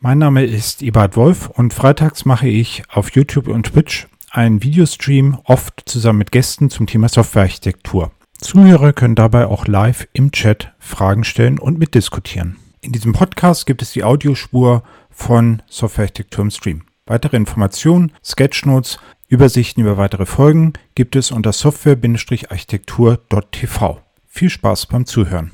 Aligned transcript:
Mein 0.00 0.18
Name 0.18 0.44
ist 0.44 0.80
Ebert 0.80 1.16
Wolf 1.16 1.48
und 1.48 1.74
freitags 1.74 2.24
mache 2.24 2.46
ich 2.46 2.84
auf 2.88 3.10
YouTube 3.16 3.48
und 3.48 3.64
Twitch 3.64 4.06
einen 4.30 4.62
Videostream, 4.62 5.40
oft 5.42 5.82
zusammen 5.86 6.20
mit 6.20 6.30
Gästen 6.30 6.70
zum 6.70 6.86
Thema 6.86 7.08
Softwarearchitektur. 7.08 8.12
Zuhörer 8.38 8.92
können 8.92 9.16
dabei 9.16 9.46
auch 9.46 9.66
live 9.66 10.06
im 10.12 10.30
Chat 10.30 10.72
Fragen 10.78 11.24
stellen 11.24 11.58
und 11.58 11.80
mitdiskutieren. 11.80 12.58
In 12.80 12.92
diesem 12.92 13.12
Podcast 13.12 13.66
gibt 13.66 13.82
es 13.82 13.90
die 13.90 14.04
Audiospur 14.04 14.84
von 15.10 15.64
Softwarearchitektur 15.66 16.44
im 16.44 16.52
Stream. 16.52 16.84
Weitere 17.06 17.36
Informationen, 17.36 18.12
Sketchnotes, 18.22 19.00
Übersichten 19.26 19.82
über 19.82 19.96
weitere 19.96 20.26
Folgen 20.26 20.74
gibt 20.94 21.16
es 21.16 21.32
unter 21.32 21.52
software-architektur.tv. 21.52 24.00
Viel 24.28 24.50
Spaß 24.50 24.86
beim 24.86 25.06
Zuhören. 25.06 25.50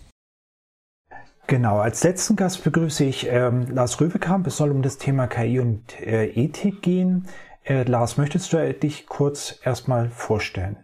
Genau, 1.47 1.79
als 1.79 2.03
letzten 2.03 2.37
Gast 2.37 2.65
begrüße 2.65 3.05
ich 3.05 3.29
ähm, 3.29 3.67
Lars 3.71 4.01
Röwekamp. 4.01 4.47
Es 4.47 4.57
soll 4.57 4.71
um 4.71 4.81
das 4.81 4.97
Thema 4.97 5.27
KI 5.27 5.61
und 5.61 6.01
äh, 6.01 6.27
Ethik 6.27 6.81
gehen. 6.81 7.27
Äh, 7.65 7.83
Lars, 7.83 8.17
möchtest 8.17 8.53
du 8.53 8.73
dich 8.73 9.07
kurz 9.07 9.61
erstmal 9.63 10.09
vorstellen? 10.09 10.77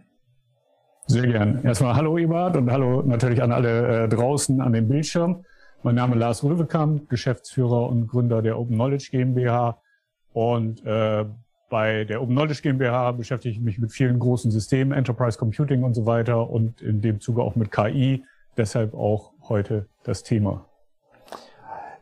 Sehr 1.07 1.25
gern. 1.25 1.63
Erstmal 1.63 1.95
hallo 1.95 2.17
Ebert 2.17 2.57
und 2.57 2.71
hallo 2.71 3.01
natürlich 3.01 3.41
an 3.41 3.51
alle 3.51 4.03
äh, 4.03 4.07
draußen 4.07 4.61
an 4.61 4.73
dem 4.73 4.87
Bildschirm. 4.87 5.43
Mein 5.81 5.95
Name 5.95 6.13
ist 6.13 6.19
Lars 6.19 6.43
Röwekamp, 6.43 7.09
Geschäftsführer 7.09 7.89
und 7.89 8.07
Gründer 8.07 8.43
der 8.43 8.59
Open 8.59 8.75
Knowledge 8.75 9.09
GmbH. 9.09 9.81
Und 10.31 10.85
äh, 10.85 11.25
bei 11.71 12.03
der 12.03 12.21
Open 12.21 12.35
Knowledge 12.35 12.61
GmbH 12.61 13.13
beschäftige 13.13 13.53
ich 13.53 13.59
mich 13.59 13.79
mit 13.79 13.91
vielen 13.91 14.19
großen 14.19 14.51
Systemen, 14.51 14.95
Enterprise 14.95 15.39
Computing 15.39 15.83
und 15.83 15.95
so 15.95 16.05
weiter 16.05 16.49
und 16.49 16.81
in 16.81 17.01
dem 17.01 17.19
Zuge 17.19 17.41
auch 17.41 17.55
mit 17.55 17.71
KI. 17.71 18.23
Deshalb 18.57 18.93
auch 18.93 19.30
heute 19.47 19.87
das 20.03 20.23
Thema. 20.23 20.65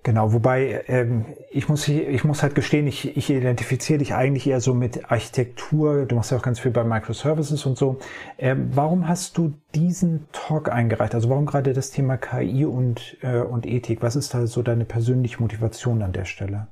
Genau, 0.04 0.32
wobei 0.32 0.86
ähm, 0.88 1.26
ich, 1.52 1.68
muss, 1.68 1.88
ich 1.88 2.24
muss 2.24 2.42
halt 2.42 2.56
gestehen, 2.56 2.88
ich, 2.88 3.18
ich 3.18 3.30
identifiziere 3.30 4.00
dich 4.00 4.14
eigentlich 4.14 4.48
eher 4.48 4.62
so 4.62 4.74
mit 4.74 5.12
Architektur. 5.12 6.06
Du 6.06 6.16
machst 6.16 6.32
ja 6.32 6.38
auch 6.38 6.42
ganz 6.42 6.60
viel 6.60 6.72
bei 6.72 6.86
Microservices 6.86 7.66
und 7.66 7.78
so. 7.78 8.00
Ähm, 8.38 8.70
warum 8.74 9.10
hast 9.10 9.38
du 9.38 9.54
diesen 9.76 10.28
Talk 10.32 10.72
eingereicht? 10.72 11.14
Also 11.16 11.30
warum 11.30 11.46
gerade 11.46 11.74
das 11.74 11.92
Thema 11.92 12.16
KI 12.16 12.64
und, 12.66 13.18
äh, 13.22 13.40
und 13.42 13.66
Ethik? 13.66 14.02
Was 14.02 14.16
ist 14.16 14.34
da 14.34 14.48
so 14.48 14.62
deine 14.62 14.86
persönliche 14.86 15.42
Motivation 15.42 16.02
an 16.02 16.14
der 16.14 16.26
Stelle? 16.26 16.70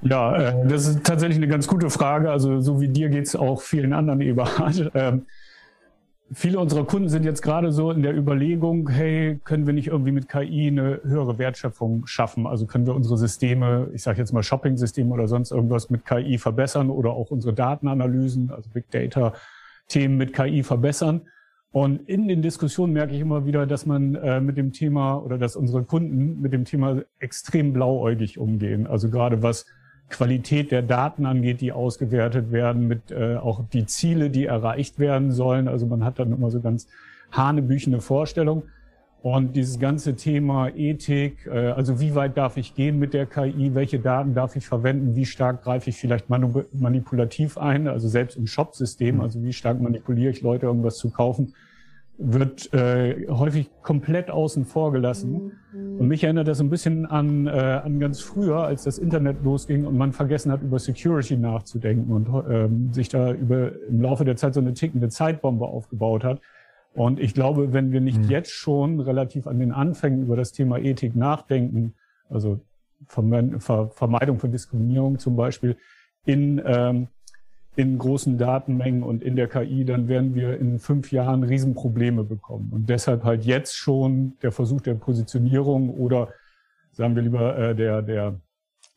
Ja, 0.00 0.36
äh, 0.36 0.66
das 0.66 0.86
ist 0.86 1.04
tatsächlich 1.04 1.38
eine 1.38 1.48
ganz 1.48 1.66
gute 1.66 1.90
Frage. 1.90 2.30
Also 2.30 2.60
so 2.60 2.80
wie 2.80 2.88
dir 2.88 3.10
geht 3.10 3.26
es 3.26 3.36
auch 3.36 3.60
vielen 3.60 3.92
anderen 3.92 4.20
Eberhard. 4.22 4.90
Ähm, 4.94 5.26
viele 6.32 6.58
unserer 6.58 6.84
Kunden 6.84 7.08
sind 7.08 7.24
jetzt 7.24 7.42
gerade 7.42 7.72
so 7.72 7.90
in 7.90 8.02
der 8.02 8.16
Überlegung, 8.16 8.88
hey, 8.88 9.40
können 9.44 9.66
wir 9.66 9.74
nicht 9.74 9.88
irgendwie 9.88 10.12
mit 10.12 10.28
KI 10.28 10.68
eine 10.68 11.00
höhere 11.04 11.38
Wertschöpfung 11.38 12.06
schaffen? 12.06 12.46
Also 12.46 12.66
können 12.66 12.86
wir 12.86 12.94
unsere 12.94 13.16
Systeme, 13.18 13.90
ich 13.92 14.02
sage 14.02 14.18
jetzt 14.18 14.32
mal 14.32 14.42
Shopping-Systeme 14.42 15.12
oder 15.12 15.28
sonst 15.28 15.50
irgendwas 15.50 15.90
mit 15.90 16.04
KI 16.04 16.38
verbessern 16.38 16.90
oder 16.90 17.10
auch 17.10 17.30
unsere 17.30 17.54
Datenanalysen, 17.54 18.50
also 18.50 18.70
Big 18.72 18.90
Data-Themen 18.90 20.16
mit 20.16 20.32
KI 20.32 20.62
verbessern? 20.62 21.22
Und 21.74 22.08
in 22.08 22.28
den 22.28 22.40
Diskussionen 22.40 22.92
merke 22.92 23.14
ich 23.14 23.20
immer 23.20 23.46
wieder, 23.46 23.66
dass 23.66 23.84
man 23.84 24.14
äh, 24.14 24.40
mit 24.40 24.56
dem 24.56 24.72
Thema 24.72 25.16
oder 25.16 25.38
dass 25.38 25.56
unsere 25.56 25.82
Kunden 25.82 26.40
mit 26.40 26.52
dem 26.52 26.64
Thema 26.64 27.02
extrem 27.18 27.72
blauäugig 27.72 28.38
umgehen. 28.38 28.86
Also 28.86 29.10
gerade 29.10 29.42
was 29.42 29.66
Qualität 30.10 30.70
der 30.70 30.82
Daten 30.82 31.26
angeht, 31.26 31.60
die 31.60 31.72
ausgewertet 31.72 32.52
werden, 32.52 32.86
mit 32.86 33.10
äh, 33.10 33.36
auch 33.36 33.64
die 33.72 33.86
Ziele, 33.86 34.30
die 34.30 34.46
erreicht 34.46 34.98
werden 34.98 35.32
sollen. 35.32 35.68
Also 35.68 35.86
man 35.86 36.04
hat 36.04 36.18
dann 36.18 36.32
immer 36.32 36.50
so 36.50 36.60
ganz 36.60 36.86
hanebüchene 37.32 38.00
Vorstellung. 38.00 38.64
Und 39.22 39.56
dieses 39.56 39.80
ganze 39.80 40.16
Thema 40.16 40.68
Ethik, 40.68 41.46
äh, 41.46 41.70
also 41.70 41.98
wie 41.98 42.14
weit 42.14 42.36
darf 42.36 42.58
ich 42.58 42.74
gehen 42.74 42.98
mit 42.98 43.14
der 43.14 43.24
KI, 43.24 43.74
welche 43.74 43.98
Daten 43.98 44.34
darf 44.34 44.54
ich 44.54 44.66
verwenden, 44.66 45.16
wie 45.16 45.24
stark 45.24 45.62
greife 45.62 45.88
ich 45.88 45.96
vielleicht 45.96 46.26
manipulativ 46.28 47.56
ein, 47.56 47.88
also 47.88 48.06
selbst 48.06 48.36
im 48.36 48.46
Shop-System, 48.46 49.22
also 49.22 49.42
wie 49.42 49.54
stark 49.54 49.80
manipuliere 49.80 50.30
ich 50.30 50.42
Leute, 50.42 50.66
irgendwas 50.66 50.98
zu 50.98 51.10
kaufen 51.10 51.54
wird 52.16 52.72
äh, 52.72 53.26
häufig 53.28 53.70
komplett 53.82 54.30
außen 54.30 54.64
vor 54.64 54.92
gelassen. 54.92 55.52
Mhm. 55.72 56.00
Und 56.00 56.08
mich 56.08 56.22
erinnert 56.22 56.46
das 56.46 56.60
ein 56.60 56.70
bisschen 56.70 57.06
an, 57.06 57.46
äh, 57.46 57.50
an 57.50 57.98
ganz 57.98 58.20
früher, 58.20 58.58
als 58.58 58.84
das 58.84 58.98
Internet 58.98 59.42
losging 59.42 59.84
und 59.84 59.96
man 59.96 60.12
vergessen 60.12 60.52
hat, 60.52 60.62
über 60.62 60.78
Security 60.78 61.36
nachzudenken 61.36 62.12
und 62.12 62.28
ähm, 62.48 62.92
sich 62.92 63.08
da 63.08 63.32
über 63.32 63.72
im 63.88 64.00
Laufe 64.00 64.24
der 64.24 64.36
Zeit 64.36 64.54
so 64.54 64.60
eine 64.60 64.74
tickende 64.74 65.08
Zeitbombe 65.08 65.66
aufgebaut 65.66 66.22
hat. 66.22 66.40
Und 66.94 67.18
ich 67.18 67.34
glaube, 67.34 67.72
wenn 67.72 67.90
wir 67.90 68.00
nicht 68.00 68.18
mhm. 68.18 68.30
jetzt 68.30 68.52
schon 68.52 69.00
relativ 69.00 69.48
an 69.48 69.58
den 69.58 69.72
Anfängen 69.72 70.22
über 70.22 70.36
das 70.36 70.52
Thema 70.52 70.78
Ethik 70.78 71.16
nachdenken, 71.16 71.94
also 72.28 72.60
Vermeidung 73.08 74.38
von 74.38 74.52
Diskriminierung 74.52 75.18
zum 75.18 75.34
Beispiel, 75.36 75.76
in 76.24 76.62
ähm, 76.64 77.08
in 77.76 77.98
großen 77.98 78.38
Datenmengen 78.38 79.02
und 79.02 79.22
in 79.22 79.36
der 79.36 79.48
KI, 79.48 79.84
dann 79.84 80.08
werden 80.08 80.34
wir 80.34 80.58
in 80.58 80.78
fünf 80.78 81.10
Jahren 81.10 81.42
Riesenprobleme 81.42 82.24
bekommen. 82.24 82.70
Und 82.72 82.88
deshalb 82.88 83.24
halt 83.24 83.44
jetzt 83.44 83.74
schon 83.74 84.34
der 84.42 84.52
Versuch 84.52 84.80
der 84.80 84.94
Positionierung 84.94 85.90
oder 85.90 86.28
sagen 86.92 87.16
wir 87.16 87.22
lieber 87.22 87.58
äh, 87.58 87.74
der, 87.74 88.02
der 88.02 88.40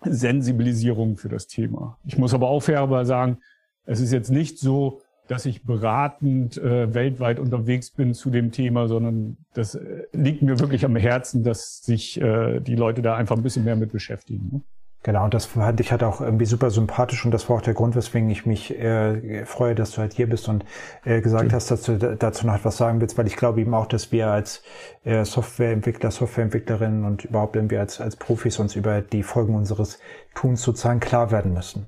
Sensibilisierung 0.02 1.18
für 1.18 1.30
das 1.30 1.48
Thema. 1.48 1.98
Ich 2.06 2.18
muss 2.18 2.34
aber 2.34 2.50
auch 2.50 2.62
fairerweise 2.62 3.08
sagen, 3.08 3.38
es 3.86 4.00
ist 4.00 4.12
jetzt 4.12 4.30
nicht 4.30 4.60
so, 4.60 5.02
dass 5.28 5.46
ich 5.46 5.64
beratend 5.64 6.58
äh, 6.58 6.94
weltweit 6.94 7.40
unterwegs 7.40 7.90
bin 7.92 8.14
zu 8.14 8.30
dem 8.30 8.52
Thema, 8.52 8.88
sondern 8.88 9.38
das 9.54 9.76
äh, 9.76 10.04
liegt 10.14 10.42
mir 10.42 10.60
wirklich 10.60 10.86
am 10.86 10.96
Herzen, 10.96 11.44
dass 11.44 11.84
sich 11.84 12.22
äh, 12.22 12.60
die 12.60 12.76
Leute 12.76 13.02
da 13.02 13.16
einfach 13.16 13.36
ein 13.36 13.44
bisschen 13.44 13.66
mehr 13.66 13.76
mit 13.76 13.92
beschäftigen. 13.92 14.50
Ne? 14.52 14.62
Genau, 15.04 15.24
und 15.24 15.34
das 15.34 15.46
fand 15.46 15.80
ich 15.80 15.92
halt 15.92 16.04
auch 16.04 16.20
irgendwie 16.20 16.46
super 16.46 16.70
sympathisch 16.70 17.24
und 17.24 17.32
das 17.32 17.48
war 17.50 17.58
auch 17.58 17.62
der 17.62 17.74
Grund, 17.74 17.96
weswegen 17.96 18.30
ich 18.30 18.46
mich 18.46 18.78
äh, 18.78 19.46
freue, 19.46 19.74
dass 19.74 19.92
du 19.92 20.00
halt 20.00 20.14
hier 20.14 20.28
bist 20.28 20.50
und 20.50 20.66
äh, 21.06 21.22
gesagt 21.22 21.52
mhm. 21.52 21.56
hast, 21.56 21.72
dass 21.72 21.84
du 21.84 21.98
dazu 21.98 22.46
noch 22.46 22.56
etwas 22.56 22.78
sagen 22.78 23.00
willst, 23.00 23.18
weil 23.18 23.28
ich 23.28 23.38
glaube 23.38 23.62
eben 23.62 23.74
auch, 23.74 23.86
dass 23.86 24.12
wir 24.12 24.28
als 24.28 24.64
äh, 25.06 25.24
Softwareentwickler, 25.24 26.12
Softwareentwicklerinnen 26.12 27.06
und 27.06 27.26
überhaupt 27.26 27.56
irgendwie 27.56 27.78
als, 27.78 28.02
als 28.02 28.18
Profis 28.18 28.60
uns 28.60 28.76
über 28.76 29.02
die 29.02 29.24
Folgen 29.24 29.56
unseres 29.56 30.00
Tuns 30.36 30.62
sozusagen 30.62 31.00
klar 31.00 31.32
werden 31.32 31.54
müssen. 31.54 31.88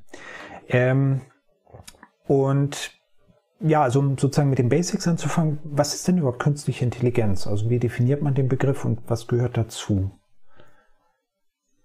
Ähm, 0.70 1.22
und 2.26 2.92
ja, 3.60 3.82
also 3.82 4.00
um 4.00 4.18
sozusagen 4.18 4.50
mit 4.50 4.60
den 4.60 4.70
Basics 4.70 5.08
anzufangen, 5.08 5.60
was 5.64 5.94
ist 5.94 6.08
denn 6.08 6.20
überhaupt 6.20 6.40
künstliche 6.40 6.86
Intelligenz? 6.86 7.48
Also 7.48 7.70
wie 7.70 7.80
definiert 7.80 8.22
man 8.22 8.34
den 8.34 8.48
Begriff 8.48 8.86
und 8.86 9.02
was 9.08 9.28
gehört 9.28 9.58
dazu? 9.58 10.12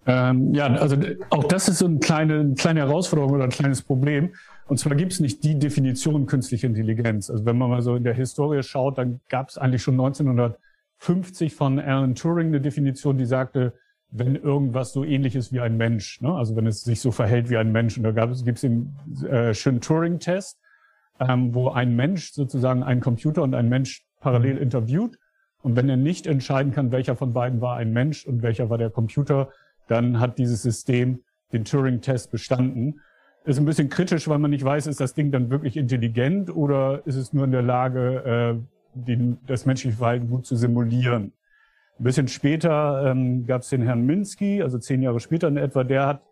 Ähm, 0.07 0.53
ja, 0.55 0.67
also 0.67 0.97
auch 1.31 1.45
das 1.45 1.69
ist 1.69 1.79
so 1.79 1.87
eine 1.87 1.99
kleine, 1.99 2.55
kleine 2.55 2.81
Herausforderung 2.81 3.33
oder 3.33 3.45
ein 3.45 3.51
kleines 3.51 3.83
Problem. 3.83 4.35
Und 4.67 4.79
zwar 4.79 4.95
gibt 4.97 5.13
es 5.13 5.21
nicht 5.21 5.45
die 5.45 5.59
Definition 5.59 6.27
künstliche 6.27 6.67
Intelligenz. 6.67 7.31
Also 7.31 7.45
wenn 7.45 7.59
man 7.59 7.71
mal 7.71 7.83
so 7.83 7.97
in 7.97 8.05
der 8.05 8.15
Historie 8.15 8.63
schaut, 8.63 8.99
dann 8.99 9.21
gab 9.29 9.49
es 9.49 9.59
eigentlich 9.59 9.83
schon 9.83 9.95
1950 9.95 11.55
von 11.55 11.79
Alan 11.79 12.15
Turing 12.15 12.49
eine 12.49 12.61
Definition, 12.61 13.19
die 13.19 13.27
sagte, 13.27 13.75
wenn 14.11 14.37
irgendwas 14.37 14.93
so 14.93 15.05
ähnlich 15.05 15.35
ist 15.35 15.53
wie 15.53 15.61
ein 15.61 15.77
Mensch, 15.77 16.21
ne? 16.21 16.33
also 16.33 16.55
wenn 16.55 16.67
es 16.67 16.83
sich 16.83 17.01
so 17.01 17.11
verhält 17.11 17.51
wie 17.51 17.57
ein 17.57 17.73
Mensch. 17.73 17.97
Und 17.97 18.05
da 18.05 18.27
gibt 18.27 18.47
es 18.57 18.61
den 18.61 18.95
äh, 19.29 19.53
schönen 19.55 19.81
Turing-Test, 19.81 20.61
ähm, 21.19 21.55
wo 21.55 21.71
ein 21.71 21.97
Mensch 21.97 22.33
sozusagen 22.33 22.83
einen 22.83 23.01
Computer 23.01 23.43
und 23.43 23.55
ein 23.55 23.69
Mensch 23.69 24.07
parallel 24.21 24.59
interviewt. 24.59 25.19
Und 25.63 25.77
wenn 25.77 25.89
er 25.89 25.97
nicht 25.97 26.27
entscheiden 26.27 26.73
kann, 26.73 26.93
welcher 26.93 27.17
von 27.17 27.33
beiden 27.33 27.61
war 27.61 27.77
ein 27.77 27.93
Mensch 27.93 28.25
und 28.25 28.43
welcher 28.43 28.71
war 28.71 28.79
der 28.79 28.91
Computer, 28.91 29.49
dann 29.89 30.21
hat 30.21 30.39
dieses 30.39 30.63
System 30.63 31.23
den 31.53 31.65
Turing-Test 31.65 32.31
bestanden. 32.31 33.01
Ist 33.45 33.59
ein 33.59 33.65
bisschen 33.65 33.89
kritisch, 33.89 34.27
weil 34.29 34.39
man 34.39 34.51
nicht 34.51 34.65
weiß, 34.65 34.87
ist 34.87 35.01
das 35.01 35.15
Ding 35.15 35.31
dann 35.31 35.51
wirklich 35.51 35.77
intelligent 35.77 36.55
oder 36.55 37.03
ist 37.07 37.17
es 37.17 37.33
nur 37.33 37.45
in 37.45 37.53
der 37.53 37.63
Lage, 37.63 38.57
äh, 38.57 38.99
den, 38.99 39.39
das 39.47 39.67
menschliche 39.67 39.97
Verhalten 39.97 40.31
gut 40.31 40.47
zu 40.47 40.57
simulieren. 40.57 41.33
Ein 41.99 42.05
bisschen 42.05 42.29
später 42.29 43.11
ähm, 43.11 43.47
gab 43.47 43.63
es 43.63 43.69
den 43.69 43.83
Herrn 43.83 44.07
Minsky, 44.07 44.63
also 44.63 44.79
zehn 44.79 45.03
Jahre 45.03 45.21
später 45.21 45.49
in 45.49 45.57
etwa, 45.57 45.85
der 45.85 46.07
hat 46.07 46.23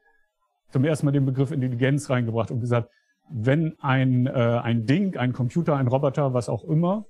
zum 0.71 0.85
ersten 0.85 1.07
Mal 1.07 1.13
den 1.13 1.27
Begriff 1.27 1.53
Intelligenz 1.53 2.09
reingebracht 2.09 2.51
und 2.51 2.61
gesagt, 2.61 2.89
wenn 3.31 3.79
ein, 3.81 4.27
äh, 4.27 4.31
ein 4.31 4.87
Ding, 4.87 5.17
ein 5.17 5.33
Computer, 5.33 5.77
ein 5.77 5.87
Roboter, 5.87 6.35
was 6.35 6.49
auch 6.49 6.65
immer, 6.65 7.07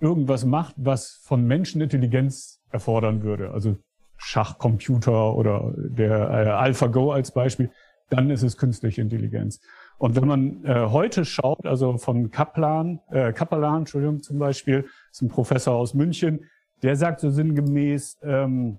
irgendwas 0.00 0.44
macht, 0.44 0.74
was 0.76 1.20
von 1.24 1.46
Menschenintelligenz 1.46 2.60
erfordern 2.70 3.22
würde, 3.22 3.50
also 3.50 3.76
Schachcomputer 4.18 5.34
oder 5.34 5.72
der 5.76 6.30
äh, 6.30 6.48
AlphaGo 6.50 7.12
als 7.12 7.30
Beispiel, 7.32 7.70
dann 8.08 8.30
ist 8.30 8.42
es 8.42 8.56
künstliche 8.56 9.02
Intelligenz. 9.02 9.60
Und 9.98 10.14
wenn 10.14 10.26
man 10.26 10.64
äh, 10.64 10.86
heute 10.90 11.24
schaut, 11.24 11.66
also 11.66 11.96
von 11.98 12.30
Kaplan, 12.30 13.00
äh, 13.10 13.32
Kaplan, 13.32 13.80
Entschuldigung, 13.80 14.22
zum 14.22 14.38
Beispiel, 14.38 14.86
ist 15.10 15.22
ein 15.22 15.28
Professor 15.28 15.74
aus 15.74 15.94
München, 15.94 16.44
der 16.82 16.96
sagt 16.96 17.20
so 17.20 17.30
sinngemäß, 17.30 18.18
ähm, 18.22 18.78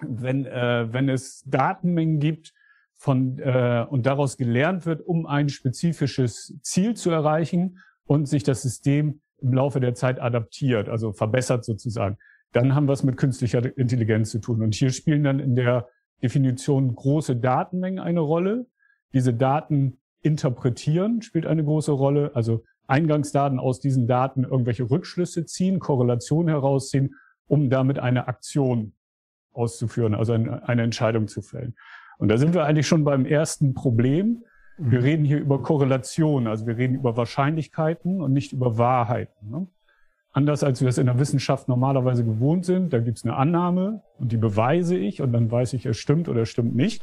wenn, 0.00 0.46
äh, 0.46 0.92
wenn 0.92 1.08
es 1.08 1.42
Datenmengen 1.46 2.20
gibt 2.20 2.54
von, 2.96 3.38
äh, 3.38 3.86
und 3.88 4.06
daraus 4.06 4.36
gelernt 4.36 4.86
wird, 4.86 5.06
um 5.06 5.26
ein 5.26 5.48
spezifisches 5.48 6.58
Ziel 6.62 6.94
zu 6.94 7.10
erreichen 7.10 7.78
und 8.06 8.26
sich 8.26 8.42
das 8.42 8.62
System 8.62 9.20
im 9.40 9.52
Laufe 9.52 9.80
der 9.80 9.94
Zeit 9.94 10.20
adaptiert, 10.20 10.88
also 10.88 11.12
verbessert 11.12 11.64
sozusagen, 11.64 12.16
dann 12.52 12.74
haben 12.74 12.86
wir 12.86 12.92
es 12.92 13.02
mit 13.02 13.16
künstlicher 13.16 13.76
Intelligenz 13.76 14.30
zu 14.30 14.38
tun. 14.38 14.62
Und 14.62 14.74
hier 14.74 14.90
spielen 14.90 15.24
dann 15.24 15.38
in 15.38 15.54
der 15.54 15.88
Definition 16.22 16.94
große 16.94 17.36
Datenmengen 17.36 17.98
eine 17.98 18.20
Rolle. 18.20 18.66
Diese 19.12 19.34
Daten 19.34 19.98
interpretieren 20.22 21.22
spielt 21.22 21.46
eine 21.46 21.64
große 21.64 21.92
Rolle. 21.92 22.32
Also 22.34 22.64
Eingangsdaten 22.86 23.58
aus 23.58 23.80
diesen 23.80 24.06
Daten 24.06 24.44
irgendwelche 24.44 24.90
Rückschlüsse 24.90 25.44
ziehen, 25.44 25.78
Korrelationen 25.78 26.48
herausziehen, 26.48 27.14
um 27.46 27.70
damit 27.70 27.98
eine 27.98 28.28
Aktion 28.28 28.94
auszuführen, 29.52 30.14
also 30.14 30.32
eine 30.32 30.82
Entscheidung 30.82 31.28
zu 31.28 31.42
fällen. 31.42 31.74
Und 32.18 32.28
da 32.28 32.38
sind 32.38 32.54
wir 32.54 32.64
eigentlich 32.64 32.86
schon 32.86 33.04
beim 33.04 33.26
ersten 33.26 33.74
Problem. 33.74 34.44
Wir 34.78 35.00
mhm. 35.00 35.04
reden 35.04 35.24
hier 35.24 35.38
über 35.38 35.62
Korrelation, 35.62 36.46
also 36.46 36.66
wir 36.66 36.76
reden 36.76 36.94
über 36.94 37.16
Wahrscheinlichkeiten 37.16 38.20
und 38.20 38.32
nicht 38.32 38.52
über 38.52 38.78
Wahrheiten. 38.78 39.50
Ne? 39.50 39.66
Anders 40.32 40.62
als 40.62 40.80
wir 40.80 40.88
es 40.88 40.98
in 40.98 41.06
der 41.06 41.18
Wissenschaft 41.18 41.68
normalerweise 41.68 42.24
gewohnt 42.24 42.64
sind, 42.64 42.92
da 42.92 42.98
gibt 43.00 43.18
es 43.18 43.24
eine 43.24 43.36
Annahme 43.36 44.02
und 44.18 44.30
die 44.30 44.36
beweise 44.36 44.96
ich 44.96 45.22
und 45.22 45.32
dann 45.32 45.50
weiß 45.50 45.72
ich, 45.72 45.86
es 45.86 45.96
stimmt 45.96 46.28
oder 46.28 46.42
es 46.42 46.48
stimmt 46.48 46.74
nicht. 46.74 47.02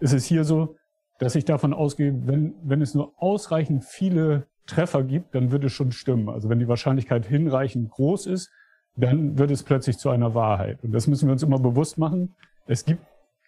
Ist 0.00 0.12
es 0.12 0.26
hier 0.26 0.44
so, 0.44 0.76
dass 1.18 1.34
ich 1.34 1.44
davon 1.44 1.72
ausgehe, 1.72 2.26
wenn, 2.26 2.54
wenn 2.62 2.82
es 2.82 2.94
nur 2.94 3.12
ausreichend 3.16 3.84
viele 3.84 4.46
Treffer 4.66 5.02
gibt, 5.02 5.34
dann 5.34 5.50
wird 5.50 5.64
es 5.64 5.72
schon 5.72 5.92
stimmen. 5.92 6.28
Also 6.28 6.48
wenn 6.48 6.58
die 6.58 6.68
Wahrscheinlichkeit 6.68 7.26
hinreichend 7.26 7.90
groß 7.90 8.26
ist, 8.26 8.50
dann 8.96 9.38
wird 9.38 9.50
es 9.50 9.62
plötzlich 9.62 9.98
zu 9.98 10.10
einer 10.10 10.34
Wahrheit. 10.34 10.82
Und 10.82 10.92
das 10.92 11.06
müssen 11.06 11.28
wir 11.28 11.32
uns 11.32 11.42
immer 11.42 11.58
bewusst 11.58 11.98
machen. 11.98 12.34
Es 12.66 12.84
gibt 12.84 13.02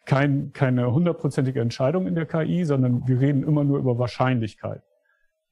kein, 0.07 0.53
keine 0.53 0.93
hundertprozentige 0.93 1.61
Entscheidung 1.61 2.07
in 2.07 2.15
der 2.15 2.27
KI, 2.27 2.65
sondern 2.65 3.07
wir 3.07 3.21
reden 3.21 3.43
immer 3.43 3.65
nur 3.65 3.79
über 3.79 3.99
Wahrscheinlichkeit. 3.99 4.83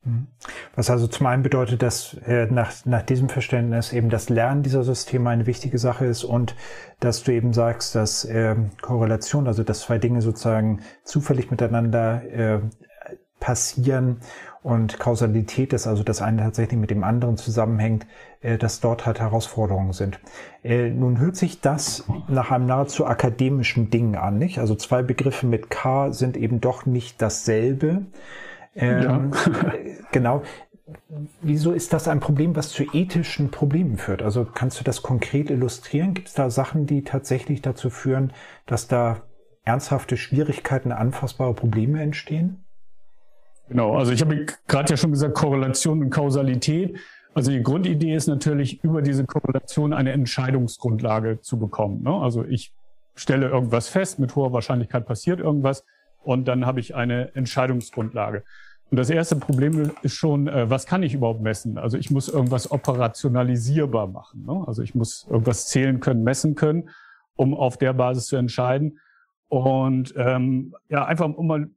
Mhm. 0.04 0.28
Was 0.74 0.90
also 0.90 1.06
zum 1.06 1.26
einen 1.26 1.42
bedeutet, 1.42 1.82
dass 1.82 2.14
äh, 2.26 2.46
nach, 2.46 2.72
nach 2.84 3.02
diesem 3.02 3.28
Verständnis 3.28 3.92
eben 3.92 4.10
das 4.10 4.28
Lernen 4.28 4.62
dieser 4.62 4.84
Systeme 4.84 5.30
eine 5.30 5.46
wichtige 5.46 5.78
Sache 5.78 6.06
ist 6.06 6.24
und 6.24 6.54
dass 7.00 7.24
du 7.24 7.32
eben 7.32 7.52
sagst, 7.52 7.94
dass 7.94 8.24
äh, 8.24 8.56
Korrelation, 8.80 9.46
also 9.46 9.64
dass 9.64 9.80
zwei 9.80 9.98
Dinge 9.98 10.22
sozusagen 10.22 10.80
zufällig 11.04 11.50
miteinander 11.50 12.22
äh, 12.30 12.60
passieren 13.40 14.20
und 14.62 14.98
Kausalität 14.98 15.72
ist, 15.72 15.86
also 15.86 16.02
das 16.02 16.20
eine 16.20 16.42
tatsächlich 16.42 16.78
mit 16.78 16.90
dem 16.90 17.04
anderen 17.04 17.36
zusammenhängt, 17.36 18.06
äh, 18.40 18.58
dass 18.58 18.80
dort 18.80 19.06
halt 19.06 19.20
Herausforderungen 19.20 19.92
sind. 19.92 20.20
Äh, 20.62 20.90
nun 20.90 21.18
hört 21.18 21.36
sich 21.36 21.60
das 21.60 22.04
nach 22.28 22.50
einem 22.50 22.66
nahezu 22.66 23.06
akademischen 23.06 23.90
Ding 23.90 24.16
an, 24.16 24.38
nicht? 24.38 24.58
Also 24.58 24.74
zwei 24.74 25.02
Begriffe 25.02 25.46
mit 25.46 25.70
K 25.70 26.12
sind 26.12 26.36
eben 26.36 26.60
doch 26.60 26.86
nicht 26.86 27.22
dasselbe. 27.22 28.02
Ähm, 28.78 29.02
ja. 29.02 29.30
genau. 30.12 30.42
Wieso 31.42 31.72
ist 31.72 31.92
das 31.92 32.08
ein 32.08 32.20
Problem, 32.20 32.56
was 32.56 32.70
zu 32.70 32.84
ethischen 32.94 33.50
Problemen 33.50 33.98
führt? 33.98 34.22
Also 34.22 34.46
kannst 34.46 34.80
du 34.80 34.84
das 34.84 35.02
konkret 35.02 35.50
illustrieren? 35.50 36.14
Gibt 36.14 36.28
es 36.28 36.34
da 36.34 36.48
Sachen, 36.48 36.86
die 36.86 37.04
tatsächlich 37.04 37.60
dazu 37.60 37.90
führen, 37.90 38.32
dass 38.64 38.88
da 38.88 39.22
ernsthafte 39.64 40.16
Schwierigkeiten, 40.16 40.92
anfassbare 40.92 41.52
Probleme 41.52 42.00
entstehen? 42.00 42.64
Genau, 43.68 43.96
also 43.96 44.12
ich 44.12 44.22
habe 44.22 44.46
gerade 44.66 44.90
ja 44.90 44.96
schon 44.96 45.10
gesagt, 45.10 45.34
Korrelation 45.34 46.02
und 46.02 46.10
Kausalität. 46.10 46.98
Also 47.34 47.50
die 47.50 47.62
Grundidee 47.62 48.14
ist 48.14 48.26
natürlich, 48.26 48.82
über 48.82 49.02
diese 49.02 49.26
Korrelation 49.26 49.92
eine 49.92 50.12
Entscheidungsgrundlage 50.12 51.40
zu 51.42 51.58
bekommen. 51.58 52.02
Ne? 52.02 52.14
Also 52.14 52.44
ich 52.44 52.72
stelle 53.14 53.48
irgendwas 53.48 53.88
fest, 53.88 54.18
mit 54.18 54.34
hoher 54.36 54.54
Wahrscheinlichkeit 54.54 55.04
passiert 55.04 55.40
irgendwas 55.40 55.84
und 56.22 56.48
dann 56.48 56.64
habe 56.64 56.80
ich 56.80 56.94
eine 56.94 57.34
Entscheidungsgrundlage. 57.34 58.44
Und 58.90 58.96
das 58.96 59.10
erste 59.10 59.36
Problem 59.36 59.90
ist 60.02 60.14
schon, 60.14 60.48
äh, 60.48 60.70
was 60.70 60.86
kann 60.86 61.02
ich 61.02 61.14
überhaupt 61.14 61.42
messen? 61.42 61.78
Also 61.78 61.98
ich 61.98 62.10
muss 62.10 62.28
irgendwas 62.28 62.70
operationalisierbar 62.70 64.06
machen. 64.06 64.44
Ne? 64.46 64.64
Also 64.66 64.82
ich 64.82 64.94
muss 64.94 65.26
irgendwas 65.28 65.68
zählen 65.68 66.00
können, 66.00 66.22
messen 66.22 66.54
können, 66.54 66.88
um 67.36 67.54
auf 67.54 67.76
der 67.76 67.92
Basis 67.92 68.26
zu 68.26 68.36
entscheiden. 68.36 68.98
Und 69.48 70.14
ähm, 70.16 70.74
ja, 70.88 71.04
einfach 71.04 71.28
um 71.28 71.46
mal 71.46 71.68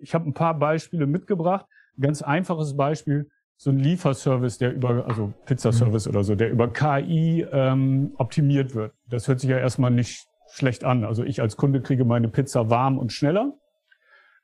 ich 0.00 0.14
habe 0.14 0.28
ein 0.28 0.34
paar 0.34 0.58
Beispiele 0.58 1.06
mitgebracht. 1.06 1.66
Ein 1.96 2.02
ganz 2.02 2.22
einfaches 2.22 2.76
Beispiel, 2.76 3.28
so 3.56 3.70
ein 3.70 3.78
Lieferservice, 3.78 4.58
der 4.58 4.72
über, 4.72 5.06
also 5.06 5.32
Pizzaservice 5.46 6.06
mhm. 6.06 6.10
oder 6.10 6.24
so, 6.24 6.34
der 6.34 6.50
über 6.50 6.72
KI 6.72 7.46
ähm, 7.50 8.12
optimiert 8.16 8.74
wird. 8.74 8.92
Das 9.08 9.26
hört 9.26 9.40
sich 9.40 9.50
ja 9.50 9.58
erstmal 9.58 9.90
nicht 9.90 10.26
schlecht 10.50 10.84
an. 10.84 11.04
Also 11.04 11.24
ich 11.24 11.40
als 11.40 11.56
Kunde 11.56 11.80
kriege 11.80 12.04
meine 12.04 12.28
Pizza 12.28 12.70
warm 12.70 12.98
und 12.98 13.12
schneller. 13.12 13.54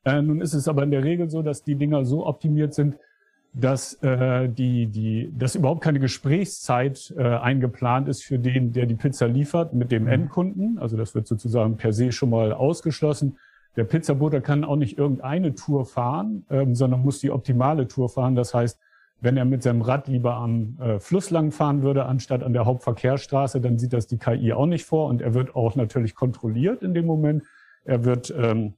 Äh, 0.05 0.23
nun 0.23 0.41
ist 0.41 0.55
es 0.55 0.69
aber 0.69 0.83
in 0.83 0.91
der 0.91 1.05
Regel 1.05 1.31
so, 1.31 1.43
dass 1.43 1.63
die 1.63 1.77
Dinger 1.77 2.05
so 2.05 2.27
optimiert 2.27 2.75
sind, 2.75 2.97
dass 3.55 3.95
äh, 4.03 4.49
die, 4.49 4.87
die, 4.87 5.33
dass 5.37 5.55
überhaupt 5.55 5.81
keine 5.81 6.01
Gesprächszeit 6.01 7.15
äh, 7.17 7.23
eingeplant 7.23 8.09
ist 8.09 8.25
für 8.25 8.39
den, 8.39 8.73
der 8.73 8.87
die 8.87 8.97
Pizza 8.97 9.29
liefert, 9.29 9.75
mit 9.75 9.93
dem 9.93 10.05
mhm. 10.05 10.09
Endkunden. 10.09 10.79
Also 10.79 10.97
das 10.97 11.15
wird 11.15 11.29
sozusagen 11.29 11.77
per 11.77 11.93
se 11.93 12.11
schon 12.11 12.31
mal 12.31 12.53
ausgeschlossen. 12.53 13.39
Der 13.77 13.85
Pizzaboter 13.85 14.41
kann 14.41 14.65
auch 14.65 14.77
nicht 14.77 14.99
irgendeine 14.99 15.55
Tour 15.55 15.85
fahren, 15.85 16.45
ähm, 16.51 16.75
sondern 16.75 17.03
muss 17.03 17.21
die 17.21 17.31
optimale 17.31 17.87
Tour 17.87 18.09
fahren. 18.09 18.35
Das 18.35 18.55
heißt, 18.55 18.79
wenn 19.21 19.37
er 19.37 19.45
mit 19.45 19.63
seinem 19.63 19.83
Rad 19.83 20.09
lieber 20.09 20.35
am 20.35 20.77
äh, 20.81 20.99
Fluss 20.99 21.31
lang 21.31 21.53
fahren 21.53 21.83
würde, 21.83 22.07
anstatt 22.07 22.43
an 22.43 22.53
der 22.53 22.67
Hauptverkehrsstraße, 22.67 23.61
dann 23.61 23.79
sieht 23.79 23.93
das 23.93 24.07
die 24.07 24.19
KI 24.19 24.53
auch 24.53 24.67
nicht 24.67 24.85
vor 24.85 25.09
und 25.09 25.23
er 25.23 25.33
wird 25.33 25.55
auch 25.55 25.77
natürlich 25.77 26.15
kontrolliert 26.15 26.83
in 26.83 26.93
dem 26.93 27.07
Moment. 27.07 27.45
Er 27.85 28.05
wird, 28.05 28.35
ähm, 28.37 28.75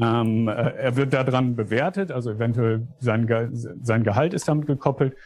ähm, 0.00 0.48
äh, 0.48 0.52
er 0.52 0.96
wird 0.96 1.12
daran 1.12 1.56
bewertet, 1.56 2.12
also 2.12 2.30
eventuell 2.30 2.86
sein, 2.98 3.26
Ge 3.26 3.48
sein 3.52 4.04
Gehalt 4.04 4.34
ist 4.34 4.48
damit 4.48 4.66
gekoppelt. 4.66 5.16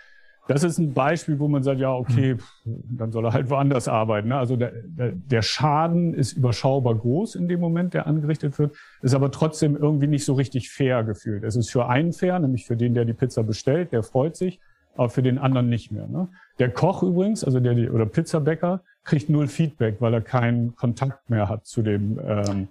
Das 0.48 0.62
ist 0.62 0.78
ein 0.78 0.94
Beispiel, 0.94 1.40
wo 1.40 1.48
man 1.48 1.64
sagt, 1.64 1.80
ja, 1.80 1.92
okay, 1.92 2.36
hm. 2.62 2.84
dann 2.96 3.10
soll 3.10 3.24
er 3.24 3.32
halt 3.32 3.50
woanders 3.50 3.88
arbeiten. 3.88 4.28
Ne? 4.28 4.36
Also 4.36 4.56
der, 4.56 4.72
der 4.84 5.42
Schaden 5.42 6.14
ist 6.14 6.34
überschaubar 6.34 6.94
groß 6.94 7.34
in 7.34 7.48
dem 7.48 7.60
Moment, 7.60 7.94
der 7.94 8.06
angerichtet 8.06 8.58
wird, 8.58 8.76
ist 9.02 9.14
aber 9.14 9.30
trotzdem 9.30 9.76
irgendwie 9.76 10.06
nicht 10.06 10.24
so 10.24 10.34
richtig 10.34 10.70
fair 10.70 11.02
gefühlt. 11.02 11.42
Es 11.42 11.56
ist 11.56 11.70
für 11.70 11.88
einen 11.88 12.12
fair, 12.12 12.38
nämlich 12.38 12.66
für 12.66 12.76
den, 12.76 12.94
der 12.94 13.04
die 13.04 13.12
Pizza 13.12 13.42
bestellt, 13.42 13.92
der 13.92 14.04
freut 14.04 14.36
sich, 14.36 14.60
aber 14.94 15.10
für 15.10 15.22
den 15.22 15.38
anderen 15.38 15.68
nicht 15.68 15.90
mehr. 15.90 16.06
Ne? 16.06 16.28
Der 16.58 16.70
Koch 16.70 17.02
übrigens, 17.02 17.42
also 17.42 17.58
der 17.58 17.92
oder 17.92 18.06
Pizzabäcker, 18.06 18.82
kriegt 19.04 19.28
null 19.28 19.48
Feedback, 19.48 19.96
weil 20.00 20.14
er 20.14 20.20
keinen 20.20 20.74
Kontakt 20.76 21.28
mehr 21.30 21.48
hat 21.48 21.66
zu 21.66 21.82
dem 21.82 22.20
ähm, 22.24 22.68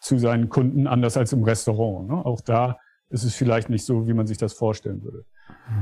zu 0.00 0.18
seinen 0.18 0.48
Kunden, 0.48 0.86
anders 0.86 1.16
als 1.16 1.32
im 1.32 1.42
Restaurant. 1.42 2.08
Ne? 2.08 2.24
Auch 2.24 2.40
da 2.40 2.78
ist 3.10 3.24
es 3.24 3.34
vielleicht 3.34 3.70
nicht 3.70 3.84
so, 3.84 4.06
wie 4.06 4.12
man 4.12 4.26
sich 4.26 4.38
das 4.38 4.52
vorstellen 4.52 5.02
würde. 5.02 5.24